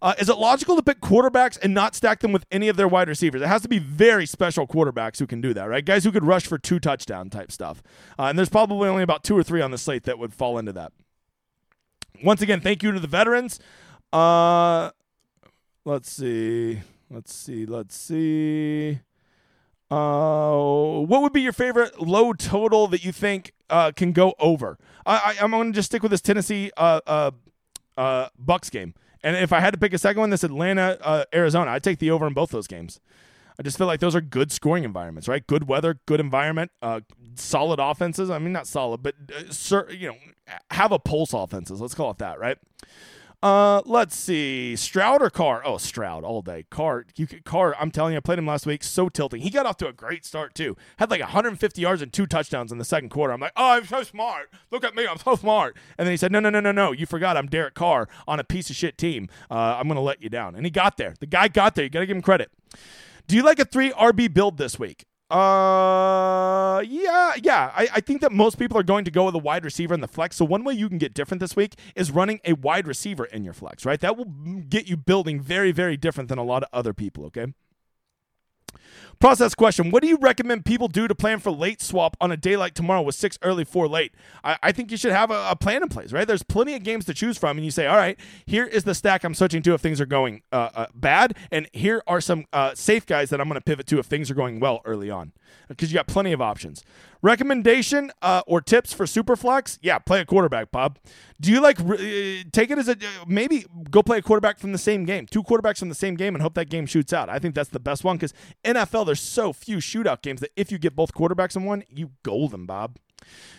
Uh, 0.00 0.14
is 0.18 0.28
it 0.28 0.36
logical 0.36 0.74
to 0.74 0.82
pick 0.82 1.00
quarterbacks 1.00 1.56
and 1.62 1.72
not 1.72 1.94
stack 1.94 2.18
them 2.18 2.32
with 2.32 2.44
any 2.50 2.68
of 2.68 2.76
their 2.76 2.88
wide 2.88 3.08
receivers? 3.08 3.40
It 3.40 3.46
has 3.46 3.62
to 3.62 3.68
be 3.68 3.78
very 3.78 4.26
special 4.26 4.66
quarterbacks 4.66 5.20
who 5.20 5.28
can 5.28 5.40
do 5.40 5.54
that, 5.54 5.64
right? 5.68 5.84
Guys 5.84 6.02
who 6.02 6.10
could 6.10 6.24
rush 6.24 6.44
for 6.44 6.58
two 6.58 6.80
touchdown 6.80 7.30
type 7.30 7.52
stuff. 7.52 7.84
Uh, 8.18 8.24
and 8.24 8.36
there's 8.36 8.48
probably 8.48 8.88
only 8.88 9.04
about 9.04 9.22
two 9.22 9.38
or 9.38 9.44
three 9.44 9.60
on 9.60 9.70
the 9.70 9.78
slate 9.78 10.02
that 10.02 10.18
would 10.18 10.34
fall 10.34 10.58
into 10.58 10.72
that. 10.72 10.92
Once 12.24 12.42
again, 12.42 12.60
thank 12.60 12.82
you 12.82 12.90
to 12.90 12.98
the 12.98 13.06
veterans. 13.06 13.60
Uh, 14.12 14.90
let's 15.84 16.10
see. 16.10 16.80
Let's 17.08 17.32
see. 17.32 17.64
Let's 17.64 17.94
see. 17.94 18.98
Uh, 19.92 21.00
what 21.00 21.20
would 21.20 21.34
be 21.34 21.42
your 21.42 21.52
favorite 21.52 22.00
low 22.00 22.32
total 22.32 22.86
that 22.86 23.04
you 23.04 23.12
think 23.12 23.52
uh, 23.68 23.92
can 23.92 24.12
go 24.12 24.32
over? 24.38 24.78
I, 25.04 25.36
I, 25.38 25.44
am 25.44 25.50
going 25.50 25.70
to 25.70 25.76
just 25.76 25.90
stick 25.90 26.02
with 26.02 26.10
this 26.10 26.22
Tennessee 26.22 26.70
uh, 26.78 27.00
uh, 27.06 27.30
uh, 27.98 28.28
Bucks 28.38 28.70
game. 28.70 28.94
And 29.22 29.36
if 29.36 29.52
I 29.52 29.60
had 29.60 29.74
to 29.74 29.78
pick 29.78 29.92
a 29.92 29.98
second 29.98 30.20
one, 30.20 30.30
this 30.30 30.44
Atlanta 30.44 30.96
uh, 31.02 31.24
Arizona, 31.34 31.72
I'd 31.72 31.82
take 31.82 31.98
the 31.98 32.10
over 32.10 32.26
in 32.26 32.32
both 32.32 32.52
those 32.52 32.66
games. 32.66 33.00
I 33.58 33.62
just 33.62 33.76
feel 33.76 33.86
like 33.86 34.00
those 34.00 34.16
are 34.16 34.22
good 34.22 34.50
scoring 34.50 34.84
environments, 34.84 35.28
right? 35.28 35.46
Good 35.46 35.68
weather, 35.68 36.00
good 36.06 36.20
environment, 36.20 36.70
solid 37.34 37.78
offenses. 37.78 38.30
I 38.30 38.38
mean, 38.38 38.54
not 38.54 38.66
solid, 38.66 39.02
but 39.02 39.14
uh, 39.30 39.82
you 39.90 40.08
know, 40.08 40.16
have 40.70 40.92
a 40.92 40.98
pulse 40.98 41.34
offenses. 41.34 41.82
Let's 41.82 41.94
call 41.94 42.10
it 42.12 42.18
that, 42.18 42.40
right? 42.40 42.56
Uh, 43.42 43.82
let's 43.86 44.14
see, 44.14 44.76
Stroud 44.76 45.20
or 45.20 45.28
Carr? 45.28 45.62
Oh, 45.64 45.76
Stroud 45.76 46.22
all 46.22 46.42
day. 46.42 46.64
Carr, 46.70 47.06
you 47.16 47.26
could, 47.26 47.44
Carr. 47.44 47.74
I'm 47.76 47.90
telling 47.90 48.12
you, 48.12 48.18
I 48.18 48.20
played 48.20 48.38
him 48.38 48.46
last 48.46 48.66
week. 48.66 48.84
So 48.84 49.08
tilting. 49.08 49.40
He 49.42 49.50
got 49.50 49.66
off 49.66 49.76
to 49.78 49.88
a 49.88 49.92
great 49.92 50.24
start 50.24 50.54
too. 50.54 50.76
Had 50.98 51.10
like 51.10 51.20
150 51.20 51.80
yards 51.82 52.02
and 52.02 52.12
two 52.12 52.26
touchdowns 52.26 52.70
in 52.70 52.78
the 52.78 52.84
second 52.84 53.08
quarter. 53.08 53.32
I'm 53.32 53.40
like, 53.40 53.52
oh, 53.56 53.72
I'm 53.72 53.86
so 53.86 54.04
smart. 54.04 54.50
Look 54.70 54.84
at 54.84 54.94
me, 54.94 55.08
I'm 55.08 55.18
so 55.18 55.34
smart. 55.34 55.76
And 55.98 56.06
then 56.06 56.12
he 56.12 56.16
said, 56.16 56.30
no, 56.30 56.38
no, 56.38 56.50
no, 56.50 56.60
no, 56.60 56.70
no. 56.70 56.92
You 56.92 57.04
forgot 57.04 57.36
I'm 57.36 57.48
Derek 57.48 57.74
Carr 57.74 58.08
on 58.28 58.38
a 58.38 58.44
piece 58.44 58.70
of 58.70 58.76
shit 58.76 58.96
team. 58.96 59.28
Uh, 59.50 59.76
I'm 59.78 59.88
gonna 59.88 60.00
let 60.00 60.22
you 60.22 60.28
down. 60.28 60.54
And 60.54 60.64
he 60.64 60.70
got 60.70 60.96
there. 60.96 61.14
The 61.18 61.26
guy 61.26 61.48
got 61.48 61.74
there. 61.74 61.84
You 61.84 61.90
gotta 61.90 62.06
give 62.06 62.16
him 62.16 62.22
credit. 62.22 62.52
Do 63.26 63.34
you 63.34 63.42
like 63.42 63.58
a 63.58 63.64
three 63.64 63.90
RB 63.90 64.32
build 64.32 64.56
this 64.56 64.78
week? 64.78 65.06
Uh, 65.32 66.82
yeah, 66.86 67.32
yeah. 67.42 67.72
I, 67.74 67.88
I 67.94 68.00
think 68.00 68.20
that 68.20 68.32
most 68.32 68.58
people 68.58 68.76
are 68.76 68.82
going 68.82 69.06
to 69.06 69.10
go 69.10 69.24
with 69.24 69.34
a 69.34 69.38
wide 69.38 69.64
receiver 69.64 69.94
in 69.94 70.02
the 70.02 70.08
flex. 70.08 70.36
So 70.36 70.44
one 70.44 70.62
way 70.62 70.74
you 70.74 70.90
can 70.90 70.98
get 70.98 71.14
different 71.14 71.40
this 71.40 71.56
week 71.56 71.76
is 71.96 72.10
running 72.10 72.40
a 72.44 72.52
wide 72.52 72.86
receiver 72.86 73.24
in 73.24 73.42
your 73.42 73.54
flex, 73.54 73.86
right? 73.86 73.98
That 74.00 74.18
will 74.18 74.26
get 74.26 74.88
you 74.88 74.98
building 74.98 75.40
very, 75.40 75.72
very 75.72 75.96
different 75.96 76.28
than 76.28 76.36
a 76.36 76.44
lot 76.44 76.62
of 76.62 76.68
other 76.72 76.92
people. 76.92 77.24
Okay. 77.26 77.46
Process 79.22 79.54
question 79.54 79.92
What 79.92 80.02
do 80.02 80.08
you 80.08 80.18
recommend 80.20 80.64
people 80.64 80.88
do 80.88 81.06
to 81.06 81.14
plan 81.14 81.38
for 81.38 81.52
late 81.52 81.80
swap 81.80 82.16
on 82.20 82.32
a 82.32 82.36
day 82.36 82.56
like 82.56 82.74
tomorrow 82.74 83.02
with 83.02 83.14
six 83.14 83.38
early, 83.42 83.62
four 83.62 83.86
late? 83.86 84.12
I, 84.42 84.58
I 84.64 84.72
think 84.72 84.90
you 84.90 84.96
should 84.96 85.12
have 85.12 85.30
a, 85.30 85.50
a, 85.50 85.54
plan 85.54 85.80
in 85.80 85.88
place, 85.88 86.10
right? 86.10 86.26
There's 86.26 86.42
plenty 86.42 86.74
of 86.74 86.82
games 86.82 87.04
to 87.04 87.14
choose 87.14 87.38
from, 87.38 87.56
and 87.56 87.64
you 87.64 87.70
say, 87.70 87.86
all 87.86 87.96
right, 87.96 88.18
here 88.46 88.64
is 88.64 88.82
the 88.82 88.96
stack 88.96 89.22
I'm 89.22 89.32
switching 89.34 89.62
to 89.62 89.74
if 89.74 89.80
things 89.80 90.00
are 90.00 90.06
going 90.06 90.42
uh, 90.50 90.70
uh, 90.74 90.86
bad, 90.92 91.36
and 91.52 91.70
here 91.72 92.02
are 92.08 92.20
some 92.20 92.46
uh, 92.52 92.74
safe 92.74 93.06
guys 93.06 93.30
that 93.30 93.40
I'm 93.40 93.46
going 93.46 93.60
to 93.60 93.64
pivot 93.64 93.86
to 93.86 94.00
if 94.00 94.06
things 94.06 94.28
are 94.28 94.34
going 94.34 94.58
well 94.58 94.80
early 94.84 95.08
on, 95.08 95.30
because 95.68 95.92
you 95.92 95.94
got 95.94 96.08
plenty 96.08 96.32
of 96.32 96.42
options. 96.42 96.82
Recommendation 97.22 98.10
uh, 98.20 98.42
or 98.48 98.60
tips 98.60 98.92
for 98.92 99.06
Superflex? 99.06 99.78
Yeah, 99.80 99.98
play 100.00 100.20
a 100.20 100.24
quarterback, 100.24 100.72
Bob. 100.72 100.98
Do 101.40 101.52
you 101.52 101.60
like 101.60 101.78
uh, 101.80 101.96
take 102.50 102.70
it 102.70 102.78
as 102.78 102.88
a 102.88 102.96
maybe 103.26 103.64
go 103.90 104.02
play 104.02 104.18
a 104.18 104.22
quarterback 104.22 104.58
from 104.58 104.72
the 104.72 104.78
same 104.78 105.04
game, 105.04 105.26
two 105.26 105.44
quarterbacks 105.44 105.78
from 105.78 105.88
the 105.88 105.94
same 105.94 106.16
game, 106.16 106.34
and 106.34 106.42
hope 106.42 106.54
that 106.54 106.68
game 106.68 106.84
shoots 106.84 107.12
out? 107.12 107.28
I 107.28 107.38
think 107.38 107.54
that's 107.54 107.70
the 107.70 107.80
best 107.80 108.02
one 108.02 108.16
because 108.16 108.34
NFL 108.64 109.06
there's 109.06 109.20
so 109.20 109.52
few 109.52 109.78
shootout 109.78 110.22
games 110.22 110.40
that 110.40 110.50
if 110.56 110.72
you 110.72 110.78
get 110.78 110.96
both 110.96 111.14
quarterbacks 111.14 111.54
in 111.54 111.64
one, 111.64 111.84
you 111.88 112.10
golden, 112.24 112.66
Bob. 112.66 112.98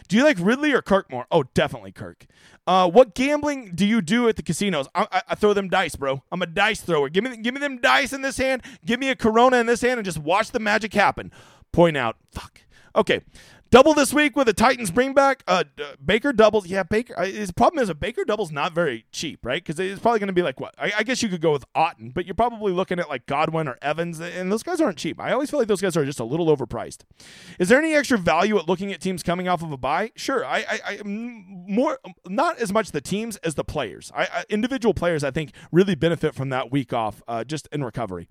Do 0.10 0.18
you 0.18 0.24
like 0.26 0.38
Ridley 0.40 0.74
or 0.74 0.82
Kirk 0.82 1.10
more? 1.10 1.26
Oh, 1.32 1.44
definitely 1.54 1.94
Kirk. 1.94 2.26
Uh, 2.68 2.90
what 2.90 3.16
gambling 3.16 3.72
do 3.74 3.86
you 3.86 4.02
do 4.02 4.28
at 4.28 4.36
the 4.36 4.44
casinos? 4.44 4.88
I, 4.94 5.08
I, 5.12 5.22
I, 5.30 5.36
throw 5.36 5.54
them 5.54 5.70
dice, 5.70 5.96
bro. 5.96 6.22
I'm 6.32 6.42
a 6.42 6.46
dice 6.46 6.82
thrower. 6.82 7.10
Give 7.10 7.24
me, 7.24 7.38
give 7.38 7.54
me 7.54 7.60
them 7.60 7.80
dice 7.80 8.14
in 8.14 8.22
this 8.22 8.38
hand. 8.38 8.64
Give 8.86 9.00
me 9.00 9.10
a 9.10 9.16
Corona 9.16 9.58
in 9.58 9.66
this 9.66 9.82
hand, 9.82 10.00
and 10.00 10.06
just 10.06 10.18
watch 10.18 10.52
the 10.52 10.60
magic 10.60 10.94
happen. 10.94 11.32
Point 11.72 11.98
out, 11.98 12.18
fuck. 12.32 12.60
Okay, 12.96 13.22
Double 13.74 13.96
this 13.96 14.14
week 14.14 14.36
with 14.36 14.48
a 14.48 14.54
Titans 14.54 14.92
bring 14.92 15.16
back. 15.16 15.44
Uh, 15.48 15.64
Baker 16.06 16.32
doubles. 16.32 16.68
Yeah, 16.68 16.84
Baker. 16.84 17.18
Uh, 17.18 17.26
his 17.26 17.52
problem 17.52 17.82
is 17.82 17.90
a 17.90 17.96
Baker 17.96 18.24
double's 18.24 18.52
not 18.52 18.72
very 18.72 19.08
cheap, 19.12 19.44
right? 19.44 19.66
Because 19.66 19.80
it's 19.80 20.00
probably 20.00 20.20
going 20.20 20.28
to 20.28 20.34
be 20.34 20.44
like 20.44 20.60
what? 20.60 20.76
I, 20.78 20.92
I, 21.00 21.02
guess 21.02 21.24
you 21.24 21.30
could 21.30 21.42
go 21.42 21.52
with 21.52 21.66
Otton, 21.74 22.14
but 22.14 22.28
you're 22.28 22.36
probably 22.36 22.72
looking 22.72 23.00
at 23.00 23.10
like 23.10 23.26
Godwin 23.26 23.68
or 23.68 23.80
Evans, 23.82 24.20
and 24.20 24.52
those 24.52 24.62
guys 24.62 24.80
aren't 24.80 25.00
cheap. 25.00 25.20
I 25.20 25.32
always 25.32 25.50
feel 25.50 25.60
like 25.60 25.68
those 25.68 25.82
guys 25.82 25.98
are 25.98 26.06
just 26.06 26.20
a 26.20 26.24
little 26.24 26.56
overpriced. 26.56 27.00
Is 27.58 27.68
there 27.68 27.80
any 27.80 27.96
extra 27.96 28.20
value 28.20 28.60
at 28.60 28.70
looking 28.70 28.94
at 28.94 29.02
teams 29.02 29.24
coming 29.24 29.48
off 29.48 29.64
of 29.64 29.72
a 29.72 29.78
bye? 29.78 30.12
Sure. 30.16 30.46
I, 30.46 30.60
I, 30.60 30.80
I 30.86 31.00
more 31.04 31.98
not 32.28 32.60
as 32.60 32.72
much 32.72 32.92
the 32.92 33.02
teams 33.02 33.38
as 33.38 33.56
the 33.56 33.64
players. 33.64 34.12
I, 34.16 34.46
individual 34.52 34.94
players, 34.94 35.24
I 35.24 35.32
think, 35.32 35.52
really 35.72 35.96
benefit 35.96 36.36
from 36.36 36.50
that 36.50 36.72
week 36.72 36.94
off, 36.94 37.24
uh, 37.28 37.44
just 37.44 37.68
in 37.72 37.84
recovery. 37.84 38.28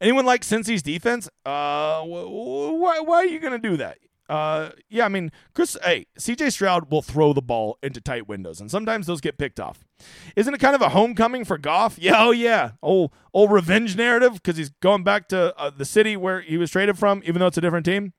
Anyone 0.00 0.26
like 0.26 0.42
Cincy's 0.42 0.82
defense? 0.82 1.28
Uh, 1.44 2.02
why, 2.02 3.00
why 3.00 3.16
are 3.16 3.26
you 3.26 3.40
going 3.40 3.52
to 3.52 3.58
do 3.58 3.76
that? 3.76 3.98
Uh, 4.28 4.70
yeah, 4.88 5.04
I 5.04 5.08
mean, 5.08 5.30
Chris, 5.52 5.76
hey, 5.84 6.06
CJ 6.18 6.52
Stroud 6.52 6.90
will 6.90 7.02
throw 7.02 7.32
the 7.32 7.42
ball 7.42 7.78
into 7.82 8.00
tight 8.00 8.26
windows, 8.26 8.60
and 8.60 8.70
sometimes 8.70 9.06
those 9.06 9.20
get 9.20 9.36
picked 9.36 9.60
off. 9.60 9.84
Isn't 10.34 10.54
it 10.54 10.60
kind 10.60 10.74
of 10.74 10.80
a 10.80 10.88
homecoming 10.90 11.44
for 11.44 11.58
Goff? 11.58 11.98
Yeah, 11.98 12.14
oh 12.16 12.30
yeah, 12.30 12.72
old 12.82 13.12
old 13.34 13.52
revenge 13.52 13.96
narrative 13.96 14.34
because 14.34 14.56
he's 14.56 14.70
going 14.80 15.04
back 15.04 15.28
to 15.28 15.54
uh, 15.58 15.70
the 15.70 15.84
city 15.84 16.16
where 16.16 16.40
he 16.40 16.56
was 16.56 16.70
traded 16.70 16.98
from, 16.98 17.22
even 17.26 17.40
though 17.40 17.48
it's 17.48 17.58
a 17.58 17.60
different 17.60 17.84
team. 17.84 18.14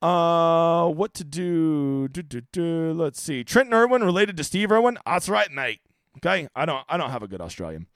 Uh, 0.00 0.88
what 0.88 1.14
to 1.14 1.24
do? 1.24 2.08
do, 2.08 2.22
do, 2.22 2.40
do. 2.52 2.92
Let's 2.92 3.22
see. 3.22 3.44
Trenton 3.44 3.72
Irwin 3.72 4.02
related 4.02 4.36
to 4.38 4.44
Steve 4.44 4.72
Irwin. 4.72 4.98
That's 5.06 5.28
right, 5.28 5.50
mate. 5.50 5.80
Okay, 6.18 6.48
I 6.54 6.66
don't 6.66 6.84
I 6.88 6.96
don't 6.96 7.10
have 7.10 7.22
a 7.22 7.28
good 7.28 7.40
Australian. 7.40 7.86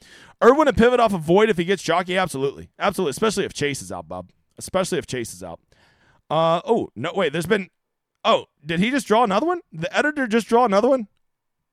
Irwin 0.43 0.69
a 0.69 0.73
pivot 0.73 1.01
off 1.01 1.13
a 1.13 1.17
of 1.17 1.23
void 1.23 1.51
if 1.51 1.59
he 1.59 1.65
gets 1.65 1.83
jockey, 1.83 2.17
absolutely, 2.17 2.71
absolutely. 2.79 3.11
Especially 3.11 3.45
if 3.45 3.53
Chase 3.53 3.83
is 3.83 3.93
out, 3.93 4.09
Bob. 4.09 4.31
Especially 4.59 4.99
if 4.99 5.07
Chase 5.07 5.35
is 5.35 5.43
out. 5.43 5.61
Uh 6.31 6.61
oh 6.65 6.89
no 6.97 7.13
wait, 7.15 7.33
there's 7.33 7.47
been 7.47 7.69
oh 8.25 8.47
did 8.65 8.81
he 8.81 8.91
just 8.91 9.07
draw 9.07 9.23
another 9.23 9.47
one? 9.47 9.61
The 9.73 9.95
editor 9.97 10.27
just 10.27 10.49
draw 10.49 10.65
another 10.65 10.89
one. 10.89 11.09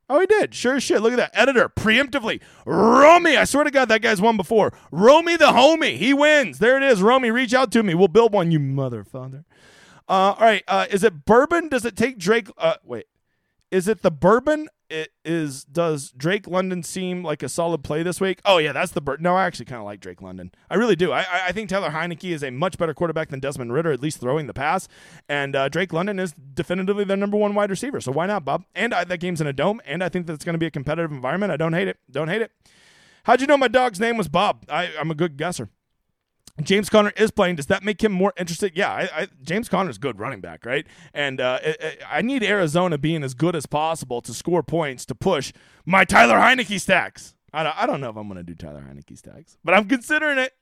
Oh, 0.10 0.20
he 0.20 0.26
did. 0.26 0.54
Sure 0.54 0.76
as 0.76 0.84
shit. 0.84 1.02
Look 1.02 1.14
at 1.14 1.16
that. 1.16 1.32
Editor, 1.34 1.70
preemptively. 1.70 2.41
Romy. 2.66 3.38
I 3.38 3.46
swear 3.46 3.64
to 3.64 3.72
God, 3.72 3.88
that 3.88 4.02
guy's 4.02 4.22
won 4.22 4.36
before. 4.36 4.74
Romy 4.91 5.38
the 5.38 5.46
homie. 5.46 5.98
He 5.98 6.14
wins. 6.14 6.60
There 6.60 6.76
it 6.76 6.84
is. 6.84 7.02
Romy, 7.02 7.32
reach 7.32 7.54
out 7.54 7.72
to 7.72 7.84
me. 7.84 7.96
We'll 7.96 8.10
build 8.10 8.34
one, 8.34 8.52
you 8.52 8.60
mother 8.60 9.04
father. 9.04 9.46
Uh, 10.08 10.36
all 10.38 10.38
right. 10.39 10.64
Uh, 10.68 10.86
is 10.91 11.04
it 11.04 11.26
bourbon? 11.26 11.70
Does 11.70 11.86
it 11.86 11.96
take 11.96 12.18
Drake? 12.18 12.50
Uh, 12.58 12.76
wait. 12.84 13.06
Is 13.72 13.88
it 13.88 14.02
the 14.02 14.12
bourbon 14.12 14.68
it 14.94 15.12
is 15.26 15.64
does 15.64 16.12
Drake 16.12 16.48
London 16.48 16.84
seem 16.84 17.24
like 17.24 17.41
a 17.41 17.50
solid 17.50 17.84
play 17.84 18.04
this 18.04 18.22
week? 18.22 18.39
Oh 18.46 18.60
yeah, 18.60 18.72
that's 18.72 18.91
the 18.91 19.02
bird. 19.02 19.22
No, 19.22 19.36
I 19.36 19.46
actually 19.46 19.66
kind 19.66 19.80
of 19.80 19.86
like 19.86 20.00
Drake 20.00 20.22
London. 20.22 20.52
I 20.70 20.76
really 20.76 20.96
do. 20.96 21.12
I 21.12 21.26
I 21.48 21.52
think 21.52 21.68
Taylor 21.68 21.89
Heinicke 21.89 22.32
is 22.32 22.44
a 22.44 22.52
much 22.52 22.78
better 22.78 22.94
quarterback 22.94 23.30
than 23.30 23.39
Desmond 23.39 23.74
Ridder, 23.74 23.91
at 23.91 24.02
least 24.02 24.20
throwing 24.20 24.46
the 24.46 24.54
pass. 24.54 24.88
And 25.28 25.56
uh, 25.56 25.68
Drake 25.68 25.91
London 25.91 26.20
is 26.20 26.34
definitively 26.34 27.04
their 27.04 27.18
number 27.18 27.38
one 27.38 27.56
wide 27.56 27.72
receiver. 27.72 28.00
So 28.00 28.12
why 28.12 28.28
not, 28.28 28.46
Bob? 28.46 28.66
And 28.76 28.94
I, 28.94 29.04
that 29.04 29.18
game's 29.18 29.41
in 29.41 29.48
a 29.48 29.54
dome, 29.54 29.82
and 29.86 30.04
I 30.04 30.10
think 30.10 30.28
that's 30.28 30.46
going 30.46 30.54
to 30.54 30.60
be 30.60 30.68
a 30.68 30.72
competitive 30.72 31.12
environment. 31.12 31.52
I 31.52 31.58
don't 31.58 31.74
hate 31.74 31.88
it. 31.88 31.98
Don't 32.12 32.28
hate 32.28 32.44
it. 32.44 32.52
How'd 33.24 33.41
you 33.41 33.48
know 33.48 33.58
my 33.58 33.70
dog's 33.70 34.00
name 34.00 34.18
was 34.18 34.28
Bob? 34.28 34.66
I, 34.70 34.91
I'm 35.00 35.10
a 35.10 35.16
good 35.16 35.38
guesser. 35.38 35.70
James 36.62 36.89
Conner 36.89 37.12
is 37.18 37.32
playing. 37.32 37.56
Does 37.56 37.66
that 37.68 37.84
make 37.84 38.04
him 38.04 38.12
more 38.12 38.32
interested? 38.38 38.74
Yeah, 38.76 38.91
I, 38.91 39.22
I, 39.22 39.28
James 39.41 39.70
Conner 39.70 39.89
is 39.89 39.97
good 39.97 40.20
running 40.20 40.39
back, 40.39 40.66
right? 40.66 40.86
And 41.14 41.41
uh, 41.41 41.60
it, 41.64 42.04
I 42.08 42.22
need 42.22 42.43
Arizona 42.43 42.97
being 42.97 43.24
as 43.24 43.34
good 43.34 43.56
as 43.56 43.66
possible 43.66 44.22
to 44.22 44.34
score 44.34 44.62
points 44.62 45.06
to 45.06 45.16
push 45.16 45.51
my 45.86 46.06
Tyler 46.06 46.36
Heinicke 46.36 46.80
stacks. 46.80 47.34
I 47.51 47.64
don't, 47.64 47.78
I 47.78 47.86
don't 47.88 48.01
know 48.01 48.10
if 48.10 48.16
I'm 48.16 48.28
going 48.28 48.38
to 48.38 48.43
do 48.43 48.56
Tyler 48.56 48.86
Heinicke 48.88 49.18
stacks, 49.18 49.58
but 49.64 49.74
I'm 49.74 49.88
considering 49.88 50.38
it. 50.38 50.54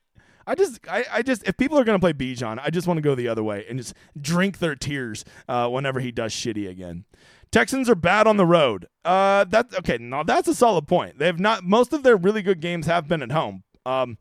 I 0.46 0.54
just, 0.54 0.80
I, 0.88 1.04
I 1.12 1.22
just, 1.22 1.46
if 1.46 1.56
people 1.56 1.78
are 1.78 1.84
going 1.84 2.00
to 2.00 2.02
play 2.02 2.12
Bijan, 2.12 2.58
I 2.62 2.70
just 2.70 2.86
want 2.86 2.98
to 2.98 3.02
go 3.02 3.14
the 3.14 3.28
other 3.28 3.44
way 3.44 3.64
and 3.68 3.78
just 3.78 3.94
drink 4.20 4.58
their 4.58 4.74
tears 4.74 5.24
uh, 5.48 5.68
whenever 5.68 6.00
he 6.00 6.10
does 6.10 6.32
shitty 6.32 6.68
again. 6.68 7.04
Texans 7.52 7.88
are 7.88 7.94
bad 7.94 8.26
on 8.26 8.38
the 8.38 8.46
road. 8.46 8.86
Uh, 9.04 9.44
that's 9.44 9.76
okay. 9.76 9.98
Now 9.98 10.22
that's 10.22 10.48
a 10.48 10.54
solid 10.54 10.88
point. 10.88 11.18
They 11.18 11.26
have 11.26 11.38
not. 11.38 11.64
Most 11.64 11.92
of 11.92 12.02
their 12.02 12.16
really 12.16 12.40
good 12.40 12.60
games 12.60 12.86
have 12.86 13.06
been 13.06 13.22
at 13.22 13.30
home. 13.30 13.62
Um, 13.84 14.16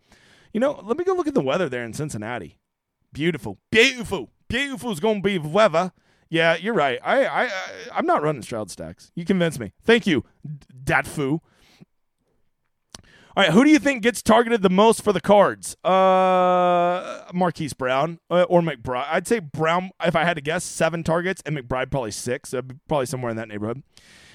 you 0.54 0.60
know, 0.60 0.80
let 0.84 0.98
me 0.98 1.04
go 1.04 1.14
look 1.14 1.28
at 1.28 1.34
the 1.34 1.42
weather 1.42 1.70
there 1.70 1.84
in 1.84 1.94
Cincinnati. 1.94 2.58
Beautiful, 3.14 3.58
beautiful, 3.72 4.30
beautiful 4.48 4.92
is 4.92 5.00
going 5.00 5.18
to 5.18 5.22
be 5.22 5.38
the 5.38 5.48
weather. 5.48 5.92
Yeah, 6.30 6.56
you're 6.56 6.74
right. 6.74 6.98
I, 7.04 7.26
I, 7.26 7.44
I 7.46 7.52
I'm 7.94 8.06
not 8.06 8.24
running 8.24 8.42
Stroud 8.42 8.72
stacks. 8.72 9.12
You 9.16 9.26
convinced 9.26 9.60
me. 9.60 9.74
Thank 9.84 10.08
you, 10.08 10.24
Datfu. 10.84 11.42
All 13.34 13.44
right, 13.44 13.54
who 13.54 13.64
do 13.64 13.70
you 13.70 13.80
think 13.80 14.04
gets 14.04 14.22
targeted 14.22 14.62
the 14.62 14.70
most 14.70 15.04
for 15.04 15.14
the 15.14 15.22
cards? 15.22 15.78
Uh, 15.86 17.24
Marquise 17.34 17.72
Brown 17.72 18.20
uh, 18.30 18.44
or 18.44 18.62
McBride? 18.62 19.08
I'd 19.10 19.26
say 19.26 19.40
Brown. 19.40 19.92
If 20.04 20.18
I 20.18 20.26
had 20.26 20.34
to 20.34 20.42
guess, 20.42 20.66
seven 20.66 21.02
targets, 21.02 21.42
and 21.46 21.58
McBride 21.58 21.92
probably 21.92 22.12
six. 22.12 22.54
Uh, 22.54 22.62
probably 22.90 23.06
somewhere 23.06 23.32
in 23.32 23.38
that 23.38 23.48
neighborhood. 23.48 23.84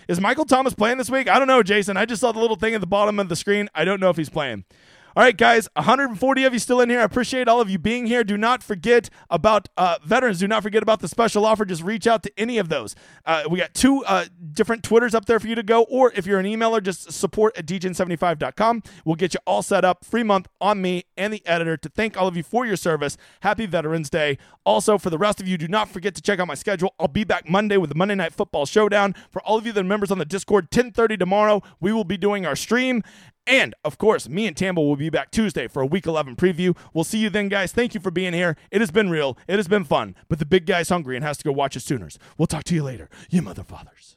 Is 0.09 0.21
Michael 0.21 0.45
Thomas 0.45 0.73
playing 0.73 0.99
this 0.99 1.11
week? 1.11 1.29
I 1.29 1.39
don't 1.39 1.49
know, 1.49 1.63
Jason. 1.63 1.97
I 1.97 2.07
just 2.07 2.21
saw 2.21 2.33
the 2.33 2.39
little 2.39 2.57
thing 2.57 2.75
at 2.75 2.81
the 2.81 2.87
bottom 2.87 3.19
of 3.19 3.29
the 3.29 3.37
screen. 3.37 3.69
I 3.75 3.85
don't 3.85 4.01
know 4.01 4.09
if 4.09 4.17
he's 4.17 4.31
playing. 4.31 4.65
All 5.17 5.23
right, 5.23 5.35
guys, 5.35 5.67
140 5.77 6.45
of 6.45 6.53
you 6.53 6.59
still 6.59 6.83
in 6.83 6.91
here. 6.91 7.01
I 7.01 7.05
appreciate 7.05 7.49
all 7.49 7.59
of 7.59 7.71
you 7.71 7.79
being 7.79 8.05
here. 8.05 8.23
Do 8.23 8.37
not 8.37 8.63
forget 8.63 9.09
about 9.31 9.67
uh, 9.79 9.97
veterans. 10.05 10.41
Do 10.41 10.47
not 10.47 10.63
forget 10.63 10.83
about 10.83 11.01
the 11.01 11.09
special 11.09 11.47
offer. 11.47 11.65
Just 11.65 11.83
reach 11.83 12.07
out 12.07 12.23
to 12.25 12.33
any 12.37 12.59
of 12.59 12.69
those. 12.69 12.95
Uh, 13.25 13.45
we 13.49 13.59
got 13.59 13.73
two 13.73 14.05
uh, 14.05 14.27
different 14.53 14.83
Twitters 14.83 15.15
up 15.15 15.25
there 15.25 15.41
for 15.41 15.47
you 15.47 15.55
to 15.55 15.63
go, 15.63 15.85
or 15.85 16.13
if 16.15 16.27
you're 16.27 16.39
an 16.39 16.45
emailer, 16.45 16.83
just 16.83 17.11
support 17.13 17.57
at 17.57 17.65
degen75.com. 17.65 18.83
We'll 19.07 19.17
get 19.17 19.33
you 19.33 19.41
all 19.47 19.63
set 19.63 19.87
up. 19.87 20.05
Free 20.05 20.23
month 20.23 20.49
on 20.61 20.83
me 20.83 21.05
and 21.17 21.33
the 21.33 21.41
editor 21.47 21.79
to 21.79 21.89
thank 21.89 22.19
all 22.19 22.29
of 22.29 22.37
you 22.37 22.43
for 22.43 22.67
your 22.67 22.77
service. 22.77 23.17
Happy 23.41 23.65
Veterans 23.65 24.11
Day. 24.11 24.37
Also, 24.67 24.99
for 24.99 25.09
the 25.09 25.17
rest 25.17 25.41
of 25.41 25.49
you, 25.49 25.57
do 25.57 25.67
not 25.67 25.89
forget 25.89 26.15
to 26.17 26.21
check 26.21 26.41
out 26.41 26.47
my 26.47 26.55
schedule. 26.55 26.95
I'll 27.01 27.09
be 27.09 27.25
back 27.25 27.49
Monday 27.49 27.79
with 27.79 27.89
the 27.89 27.97
Monday 27.97 28.17
Night 28.17 28.35
Football 28.35 28.67
Showdown. 28.67 29.15
For 29.31 29.41
all 29.45 29.57
of 29.57 29.65
you 29.65 29.73
that 29.73 29.81
are 29.81 29.85
members 29.85 30.11
on 30.11 30.19
the 30.19 30.27
Discord, 30.27 30.71
10:30 30.71 31.19
tomorrow, 31.19 31.63
we 31.81 31.91
will 31.91 32.05
be 32.05 32.19
doing 32.19 32.45
our 32.45 32.55
stream. 32.55 33.03
And 33.47 33.75
of 33.85 33.97
course, 33.99 34.29
me 34.29 34.47
and 34.47 34.57
Tambo 34.57 34.83
will 34.83 34.97
be 34.97 35.11
back 35.11 35.31
Tuesday 35.31 35.69
for 35.69 35.81
a 35.81 35.87
week 35.87 36.07
11 36.07 36.37
preview. 36.37 36.77
We'll 36.93 37.05
see 37.05 37.19
you 37.19 37.31
then, 37.31 37.49
guys. 37.49 37.73
Thank 37.73 37.95
you 37.95 38.01
for 38.01 38.11
being 38.11 38.33
here. 38.33 38.57
It 38.71 38.81
has 38.81 38.91
been 38.91 39.09
real, 39.09 39.39
it 39.47 39.57
has 39.57 39.69
been 39.69 39.85
fun, 39.85 40.17
but 40.29 40.39
the 40.39 40.47
big 40.47 40.67
guy's 40.67 40.89
hungry 40.89 41.17
and 41.17 41.25
has 41.25 41.39
to 41.39 41.45
go 41.45 41.53
watch 41.53 41.75
his 41.75 41.85
Sooners. 41.85 42.19
We'll 42.37 42.47
talk 42.47 42.65
to 42.65 42.75
you 42.75 42.83
later, 42.83 43.09
you 43.31 43.43
mother 43.43 43.63
fathers. 43.63 44.17